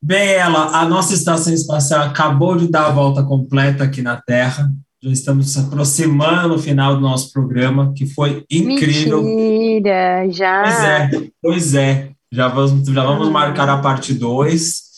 Bem, 0.00 0.34
ela, 0.34 0.78
a 0.78 0.88
nossa 0.88 1.12
estação 1.12 1.52
espacial 1.52 2.02
acabou 2.04 2.56
de 2.56 2.68
dar 2.68 2.86
a 2.86 2.90
volta 2.90 3.22
completa 3.24 3.82
aqui 3.82 4.00
na 4.00 4.16
Terra. 4.16 4.70
Já 5.02 5.10
estamos 5.10 5.52
se 5.52 5.58
aproximando 5.58 6.48
no 6.48 6.58
final 6.58 6.94
do 6.94 7.00
nosso 7.00 7.32
programa, 7.32 7.92
que 7.94 8.06
foi 8.06 8.44
incrível. 8.50 9.22
Mentira, 9.22 10.28
já. 10.30 10.62
Pois 10.62 10.84
é, 10.84 11.30
pois 11.42 11.74
é. 11.74 12.10
Já 12.30 12.46
vamos, 12.46 12.86
já 12.88 13.04
vamos 13.04 13.28
ah. 13.28 13.30
marcar 13.30 13.68
a 13.68 13.78
parte 13.78 14.14
2. 14.14 14.88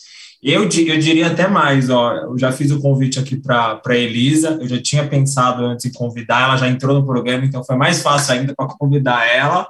Eu, 0.43 0.63
eu 0.63 0.99
diria 0.99 1.27
até 1.27 1.47
mais, 1.47 1.89
ó, 1.89 2.13
eu 2.13 2.37
já 2.37 2.51
fiz 2.51 2.71
o 2.71 2.81
convite 2.81 3.19
aqui 3.19 3.35
para 3.35 3.79
a 3.85 3.95
Elisa, 3.95 4.57
eu 4.59 4.67
já 4.67 4.81
tinha 4.81 5.07
pensado 5.07 5.63
antes 5.63 5.85
em 5.85 5.91
convidar, 5.91 6.45
ela 6.45 6.57
já 6.57 6.67
entrou 6.67 6.99
no 6.99 7.05
programa, 7.05 7.45
então 7.45 7.63
foi 7.63 7.75
mais 7.75 8.01
fácil 8.01 8.33
ainda 8.33 8.55
para 8.55 8.67
convidar 8.67 9.27
ela. 9.27 9.67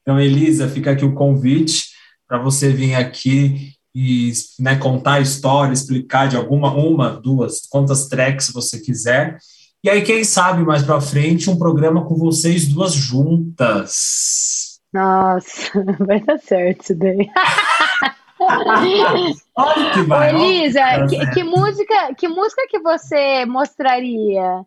Então, 0.00 0.18
Elisa, 0.18 0.68
fica 0.68 0.92
aqui 0.92 1.04
o 1.04 1.12
convite 1.12 1.90
para 2.26 2.38
você 2.38 2.72
vir 2.72 2.94
aqui 2.94 3.74
e 3.94 4.32
né, 4.58 4.76
contar 4.76 5.14
a 5.14 5.20
história, 5.20 5.72
explicar 5.72 6.28
de 6.28 6.36
alguma, 6.36 6.72
uma, 6.72 7.10
duas, 7.10 7.66
quantas 7.68 8.08
tracks 8.08 8.50
você 8.50 8.78
quiser. 8.78 9.38
E 9.82 9.88
aí, 9.88 10.02
quem 10.02 10.24
sabe 10.24 10.62
mais 10.62 10.82
para 10.82 11.00
frente, 11.00 11.48
um 11.48 11.58
programa 11.58 12.04
com 12.04 12.14
vocês 12.14 12.68
duas 12.68 12.92
juntas. 12.92 14.78
Nossa, 14.92 15.70
vai 15.98 16.20
dar 16.20 16.38
certo 16.38 16.82
isso 16.82 16.94
daí. 16.94 17.30
que 19.94 20.02
vai, 20.02 20.34
Elisa, 20.34 20.80
que, 21.08 21.30
que, 21.32 21.44
música, 21.44 22.14
que 22.14 22.28
música 22.28 22.66
que 22.68 22.78
você 22.80 23.44
mostraria? 23.46 24.64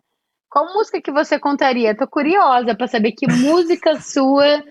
Qual 0.48 0.72
música 0.72 1.00
que 1.00 1.10
você 1.10 1.38
contaria? 1.38 1.96
Tô 1.96 2.06
curiosa 2.06 2.74
para 2.74 2.86
saber 2.86 3.12
que 3.12 3.26
música 3.26 4.00
sua 4.00 4.62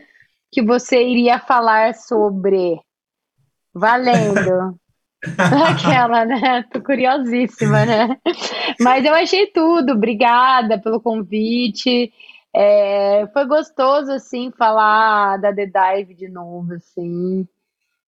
que 0.51 0.61
você 0.61 1.03
iria 1.03 1.39
falar 1.39 1.95
sobre. 1.95 2.79
Valendo. 3.73 4.77
Aquela, 5.69 6.25
né? 6.25 6.63
Tô 6.71 6.81
curiosíssima, 6.81 7.85
né? 7.85 8.17
Mas 8.79 9.05
eu 9.05 9.13
achei 9.13 9.47
tudo. 9.47 9.93
Obrigada 9.93 10.79
pelo 10.79 10.99
convite. 11.01 12.11
É, 12.55 13.25
foi 13.33 13.45
gostoso, 13.47 14.11
assim, 14.11 14.51
falar 14.51 15.37
da 15.37 15.51
The 15.53 15.65
Dive 15.65 16.13
de 16.13 16.29
novo, 16.29 16.73
assim, 16.73 17.47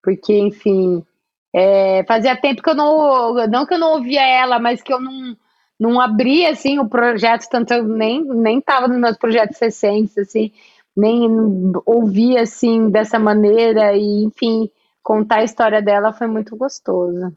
porque, 0.04 0.38
enfim, 0.38 1.04
é, 1.52 2.04
fazia 2.04 2.40
tempo 2.40 2.62
que 2.62 2.70
eu 2.70 2.76
não, 2.76 3.48
não 3.48 3.66
que 3.66 3.74
eu 3.74 3.80
não 3.80 3.94
ouvia 3.94 4.22
ela, 4.22 4.60
mas 4.60 4.84
que 4.84 4.94
eu 4.94 5.02
não, 5.02 5.36
não 5.80 6.00
abria, 6.00 6.52
assim, 6.52 6.78
o 6.78 6.88
projeto, 6.88 7.50
tanto 7.50 7.74
eu 7.74 7.84
nem, 7.84 8.24
nem 8.24 8.62
tava 8.62 8.88
nos 8.88 9.00
meus 9.00 9.18
projetos 9.18 9.60
recentes, 9.60 10.16
assim, 10.16 10.52
nem 10.96 11.28
ouvia, 11.84 12.44
assim, 12.44 12.92
dessa 12.92 13.18
maneira, 13.18 13.98
e, 13.98 14.26
enfim, 14.26 14.70
contar 15.06 15.38
a 15.38 15.44
história 15.44 15.84
dela 15.84 16.12
foi 16.12 16.26
muito 16.26 16.58
gostoso. 16.58 17.32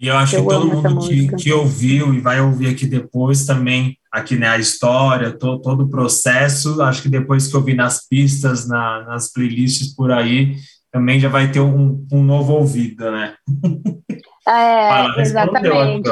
E 0.00 0.08
eu 0.08 0.16
acho 0.16 0.34
eu 0.34 0.42
que 0.42 0.48
todo 0.48 0.66
mundo 0.66 1.08
que, 1.08 1.36
que 1.36 1.52
ouviu 1.52 2.12
e 2.12 2.18
vai 2.18 2.40
ouvir 2.40 2.68
aqui 2.68 2.84
depois 2.84 3.46
também, 3.46 3.96
aqui 4.10 4.34
né, 4.34 4.48
a 4.48 4.58
história, 4.58 5.30
to, 5.30 5.62
todo 5.62 5.84
o 5.84 5.88
processo, 5.88 6.82
acho 6.82 7.00
que 7.00 7.08
depois 7.08 7.46
que 7.46 7.56
ouvir 7.56 7.74
nas 7.74 8.06
pistas, 8.08 8.68
na, 8.68 9.04
nas 9.04 9.32
playlists 9.32 9.94
por 9.94 10.10
aí, 10.10 10.56
também 10.90 11.20
já 11.20 11.28
vai 11.28 11.50
ter 11.50 11.60
um, 11.60 12.04
um 12.12 12.24
novo 12.24 12.54
ouvido, 12.54 13.10
né? 13.10 13.36
É, 14.46 15.22
exatamente. 15.22 16.10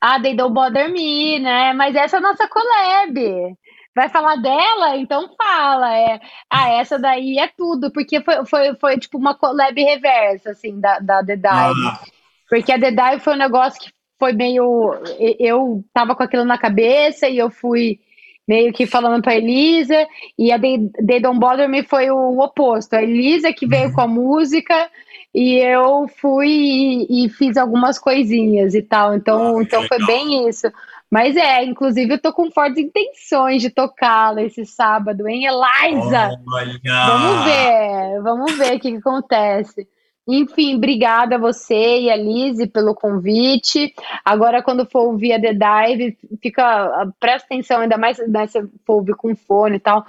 Ah, 0.00 0.20
They 0.22 0.36
Don't 0.36 0.54
Bother 0.54 0.92
Me, 0.92 1.40
né? 1.40 1.72
Mas 1.72 1.96
essa 1.96 2.16
é 2.16 2.18
a 2.18 2.22
nossa 2.22 2.46
collab. 2.46 3.56
Vai 3.94 4.08
falar 4.08 4.36
dela? 4.36 4.96
Então 4.96 5.30
fala. 5.36 5.96
É, 5.96 6.20
ah, 6.50 6.68
essa 6.70 6.98
daí 6.98 7.38
é 7.38 7.48
tudo, 7.48 7.90
porque 7.92 8.20
foi, 8.22 8.44
foi, 8.46 8.74
foi 8.76 8.98
tipo 8.98 9.18
uma 9.18 9.34
collab 9.34 9.80
reversa, 9.80 10.50
assim, 10.50 10.80
da, 10.80 10.98
da 10.98 11.24
The 11.24 11.36
Dive. 11.36 11.86
Ah. 11.88 12.00
Porque 12.48 12.72
a 12.72 12.80
The 12.80 12.90
Dive 12.90 13.20
foi 13.20 13.34
um 13.34 13.38
negócio 13.38 13.80
que 13.80 13.90
foi 14.18 14.32
meio. 14.32 14.94
Eu 15.38 15.84
tava 15.92 16.14
com 16.14 16.22
aquilo 16.22 16.44
na 16.44 16.58
cabeça 16.58 17.28
e 17.28 17.38
eu 17.38 17.50
fui 17.50 17.98
meio 18.46 18.72
que 18.72 18.86
falando 18.86 19.22
para 19.22 19.36
Elisa, 19.36 20.06
e 20.38 20.50
a 20.50 20.58
They, 20.58 20.90
They 21.06 21.20
Don't 21.20 21.38
Bother 21.38 21.68
Me 21.68 21.82
foi 21.82 22.10
o 22.10 22.38
oposto. 22.40 22.94
A 22.94 23.02
Elisa 23.02 23.52
que 23.52 23.66
veio 23.66 23.92
com 23.92 24.00
a 24.00 24.06
música 24.06 24.90
e 25.34 25.56
eu 25.56 26.06
fui 26.20 26.48
e, 26.48 27.24
e 27.24 27.28
fiz 27.30 27.56
algumas 27.56 27.98
coisinhas 27.98 28.74
e 28.74 28.82
tal. 28.82 29.14
Então, 29.14 29.58
ah, 29.58 29.62
então 29.62 29.82
foi 29.84 30.04
bem 30.04 30.48
isso. 30.48 30.70
Mas 31.12 31.36
é, 31.36 31.62
inclusive 31.62 32.14
eu 32.14 32.18
tô 32.18 32.32
com 32.32 32.50
fortes 32.50 32.78
intenções 32.78 33.60
de 33.60 33.68
tocá-la 33.68 34.42
esse 34.44 34.64
sábado, 34.64 35.28
hein, 35.28 35.44
Eliza? 35.44 36.30
Olha. 36.48 36.80
Vamos 37.06 37.44
ver, 37.44 38.22
vamos 38.22 38.56
ver 38.56 38.76
o 38.76 38.80
que, 38.80 38.92
que 38.92 38.96
acontece. 38.96 39.86
Enfim, 40.26 40.76
obrigada 40.76 41.34
a 41.34 41.38
você 41.38 42.00
e 42.00 42.10
a 42.10 42.16
Lise 42.16 42.66
pelo 42.66 42.94
convite. 42.94 43.94
Agora, 44.24 44.62
quando 44.62 44.86
for 44.86 45.00
ouvir 45.00 45.34
a 45.34 45.40
The 45.40 45.52
Dive, 45.52 46.16
fica, 46.40 47.12
presta 47.20 47.46
atenção, 47.46 47.82
ainda 47.82 47.98
mais 47.98 48.16
né, 48.26 48.46
se 48.46 48.62
for 48.86 48.94
ouvir 48.94 49.14
com 49.14 49.36
fone 49.36 49.76
e 49.76 49.80
tal, 49.80 50.06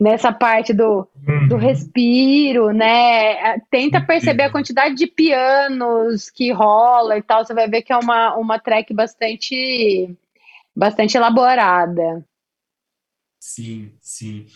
nessa 0.00 0.32
parte 0.32 0.72
do, 0.72 1.06
uhum. 1.28 1.48
do 1.48 1.56
respiro, 1.56 2.72
né? 2.72 3.58
Tenta 3.70 4.00
perceber 4.00 4.44
a 4.44 4.50
quantidade 4.50 4.94
de 4.94 5.06
pianos 5.06 6.30
que 6.30 6.50
rola 6.50 7.18
e 7.18 7.22
tal. 7.22 7.44
Você 7.44 7.52
vai 7.52 7.68
ver 7.68 7.82
que 7.82 7.92
é 7.92 7.98
uma, 7.98 8.34
uma 8.36 8.58
track 8.58 8.94
bastante 8.94 10.16
bastante 10.76 11.16
elaborada. 11.16 12.24
Sim, 13.40 13.92
sim. 14.00 14.46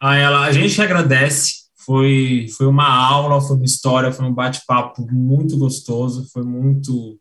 Ah, 0.00 0.16
ela, 0.16 0.44
a 0.46 0.52
gente 0.52 0.80
agradece. 0.80 1.60
Foi, 1.84 2.46
foi 2.56 2.66
uma 2.66 2.88
aula, 2.88 3.40
foi 3.40 3.56
uma 3.56 3.64
história, 3.64 4.12
foi 4.12 4.26
um 4.26 4.34
bate-papo 4.34 5.06
muito 5.10 5.56
gostoso, 5.56 6.28
foi 6.32 6.42
muito. 6.42 7.18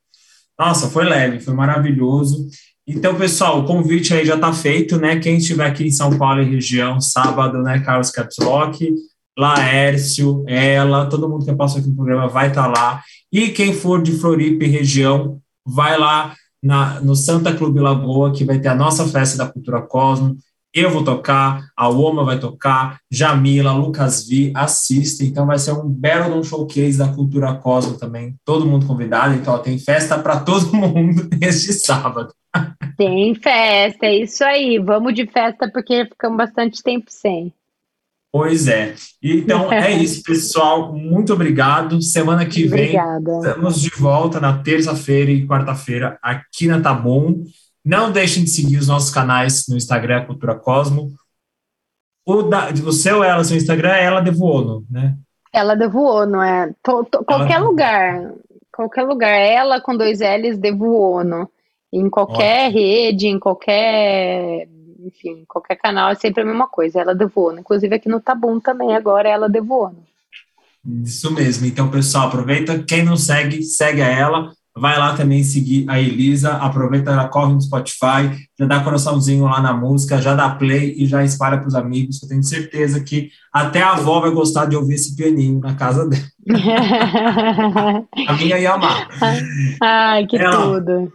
Nossa, 0.58 0.89
foi 0.89 1.06
leve, 1.06 1.39
foi 1.39 1.54
maravilhoso. 1.54 2.47
Então, 2.86 3.16
pessoal, 3.16 3.60
o 3.60 3.66
convite 3.66 4.14
aí 4.14 4.26
já 4.26 4.36
está 4.36 4.52
feito, 4.52 4.97
né? 4.97 5.20
Quem 5.20 5.38
estiver 5.38 5.68
aqui 5.68 5.86
em 5.86 5.91
São 5.91 6.18
Paulo 6.18 6.41
e 6.41 6.50
região, 6.50 7.00
sábado, 7.00 7.62
né? 7.62 7.80
Carlos 7.80 8.10
Capslock, 8.12 8.93
Laércio, 9.38 10.43
ela, 10.47 11.06
todo 11.06 11.30
mundo 11.30 11.45
que 11.45 11.54
passou 11.54 11.80
aqui 11.80 11.89
no 11.89 11.95
programa 11.95 12.28
vai 12.28 12.50
estar 12.50 12.64
tá 12.64 12.68
lá. 12.68 13.04
E 13.32 13.50
quem 13.50 13.74
for 13.74 14.02
de 14.02 14.12
Floripa 14.14 14.66
e 14.66 14.68
região, 14.68 15.39
vai 15.66 15.97
lá 15.97 16.36
na, 16.62 16.99
no 17.01 17.16
Santa 17.16 17.53
Clube 17.55 17.80
Lagoa, 17.80 18.32
que 18.34 18.43
vai 18.43 18.60
ter 18.60 18.68
a 18.68 18.76
nossa 18.76 19.07
festa 19.07 19.38
da 19.38 19.51
Cultura 19.51 19.82
Cosmo. 19.82 20.38
Eu 20.74 20.91
vou 20.91 21.03
tocar, 21.03 21.66
a 21.76 21.89
Oma 21.89 22.24
vai 22.24 22.39
tocar, 22.39 22.99
Jamila, 23.10 23.74
Lucas 23.74 24.28
Vi, 24.28 24.51
assistem. 24.55 25.28
Então 25.28 25.47
vai 25.47 25.57
ser 25.57 25.72
um 25.72 25.89
belo 25.89 26.36
um 26.36 26.43
showcase 26.43 26.97
da 26.97 27.07
Cultura 27.07 27.55
Cosmo 27.55 27.97
também. 27.97 28.36
Todo 28.45 28.68
mundo 28.68 28.86
convidado, 28.86 29.34
então 29.34 29.55
ó, 29.55 29.57
tem 29.57 29.80
festa 29.80 30.20
para 30.20 30.39
todo 30.39 30.72
mundo 30.76 31.28
este 31.41 31.74
sábado. 31.74 32.34
Tem 32.95 33.34
festa, 33.34 34.05
é 34.05 34.18
isso 34.18 34.43
aí. 34.43 34.78
Vamos 34.78 35.16
de 35.16 35.26
festa 35.26 35.70
porque 35.72 36.05
ficamos 36.05 36.38
bastante 36.38 36.84
tempo 36.84 37.05
sem. 37.10 37.51
Pois 38.32 38.68
é. 38.68 38.96
Então 39.22 39.72
é 39.74 39.92
isso, 39.92 40.24
pessoal. 40.24 40.94
Muito 40.94 41.34
obrigado. 41.34 42.02
Semana 42.02 42.46
que 42.46 42.68
vem 42.68 42.98
Obrigada. 42.98 43.40
estamos 43.40 43.82
de 43.82 43.90
volta 43.90 44.40
na 44.40 44.62
terça-feira 44.62 45.32
e 45.32 45.48
quarta-feira 45.48 46.18
aqui 46.22 46.68
na 46.68 46.80
Tabum. 46.80 47.44
Não 47.84 48.12
deixem 48.12 48.44
de 48.44 48.50
seguir 48.50 48.78
os 48.78 48.88
nossos 48.88 49.10
canais 49.10 49.66
no 49.68 49.76
Instagram 49.76 50.26
Cultura 50.26 50.56
Cosmo. 50.56 51.12
O, 52.26 52.44
da, 52.44 52.70
o 52.70 52.92
seu, 52.92 53.24
ela, 53.24 53.44
seu 53.44 53.58
Instagram 53.58 53.92
é 53.92 54.04
ela 54.04 54.22
Devuono, 54.22 54.86
né? 54.90 55.16
Ela 55.52 55.76
Devuono, 55.76 56.42
é. 56.42 56.72
Tô, 56.84 57.04
tô, 57.04 57.24
qualquer 57.24 57.56
ela... 57.56 57.66
lugar. 57.66 58.34
Qualquer 58.72 59.04
lugar. 59.04 59.32
Ela 59.32 59.82
com 59.82 59.98
dois 59.98 60.20
L's 60.20 60.60
Devuono. 60.60 61.50
Em 61.92 62.08
qualquer 62.08 62.68
Ótimo. 62.68 62.80
rede, 62.80 63.28
em 63.28 63.40
qualquer 63.40 64.68
enfim, 65.06 65.43
qualquer 65.47 65.76
canal 65.76 66.12
é 66.12 66.16
sempre 66.16 66.41
a 66.41 66.45
mesma 66.45 66.68
coisa, 66.68 67.00
ela 67.00 67.16
devoando. 67.16 67.60
Inclusive 67.60 67.95
aqui 67.95 68.10
no 68.10 68.20
Tabum 68.20 68.60
também, 68.60 68.95
agora 68.95 69.30
ela 69.30 69.47
devoando. 69.47 70.04
Isso 71.04 71.34
mesmo. 71.34 71.66
Então, 71.66 71.89
pessoal, 71.89 72.28
aproveita. 72.28 72.80
Quem 72.84 73.04
não 73.04 73.18
segue, 73.18 73.64
segue 73.64 74.02
a 74.02 74.08
ela. 74.08 74.52
Vai 74.76 74.97
lá 74.97 75.14
também 75.14 75.43
seguir 75.43 75.86
a 75.89 76.00
Elisa. 76.00 76.54
Aproveita, 76.54 77.12
ela 77.12 77.28
corre 77.28 77.54
no 77.54 77.62
Spotify, 77.62 78.32
já 78.58 78.66
dá 78.66 78.80
coraçãozinho 78.80 79.43
lá 79.43 79.62
na 79.62 79.74
música, 79.74 80.22
já 80.22 80.34
dá 80.34 80.50
play 80.50 80.95
e 80.97 81.06
já 81.06 81.24
espalha 81.24 81.58
para 81.58 81.68
os 81.68 81.76
amigos. 81.76 82.22
Eu 82.22 82.30
tenho 82.30 82.43
certeza 82.43 83.04
que 83.04 83.30
até 83.52 83.82
a 83.82 83.91
avó 83.91 84.22
vai 84.22 84.32
gostar 84.32 84.66
de 84.68 84.76
ouvir 84.78 84.95
esse 84.95 85.16
pianinho 85.16 85.60
na 85.60 85.76
casa 85.76 86.08
dela. 86.08 86.24
a 88.28 88.34
minha 88.34 88.58
ia 88.58 88.74
amar. 88.74 89.10
Ai, 89.82 90.26
que 90.28 90.38
ela, 90.38 90.80
tudo. 90.80 91.12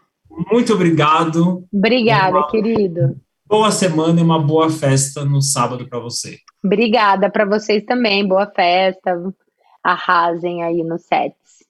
Muito 0.50 0.74
obrigado. 0.74 1.64
Obrigada, 1.72 2.46
querido 2.48 3.16
boa 3.46 3.70
semana 3.70 4.20
e 4.20 4.22
uma 4.22 4.40
boa 4.40 4.70
festa 4.70 5.24
no 5.24 5.40
sábado 5.40 5.88
para 5.88 5.98
você. 5.98 6.38
Obrigada 6.64 7.30
para 7.30 7.44
vocês 7.44 7.84
também. 7.84 8.26
Boa 8.26 8.46
festa. 8.46 9.20
Arrasem 9.82 10.62
aí 10.62 10.82
no 10.82 10.98
sets. 10.98 11.63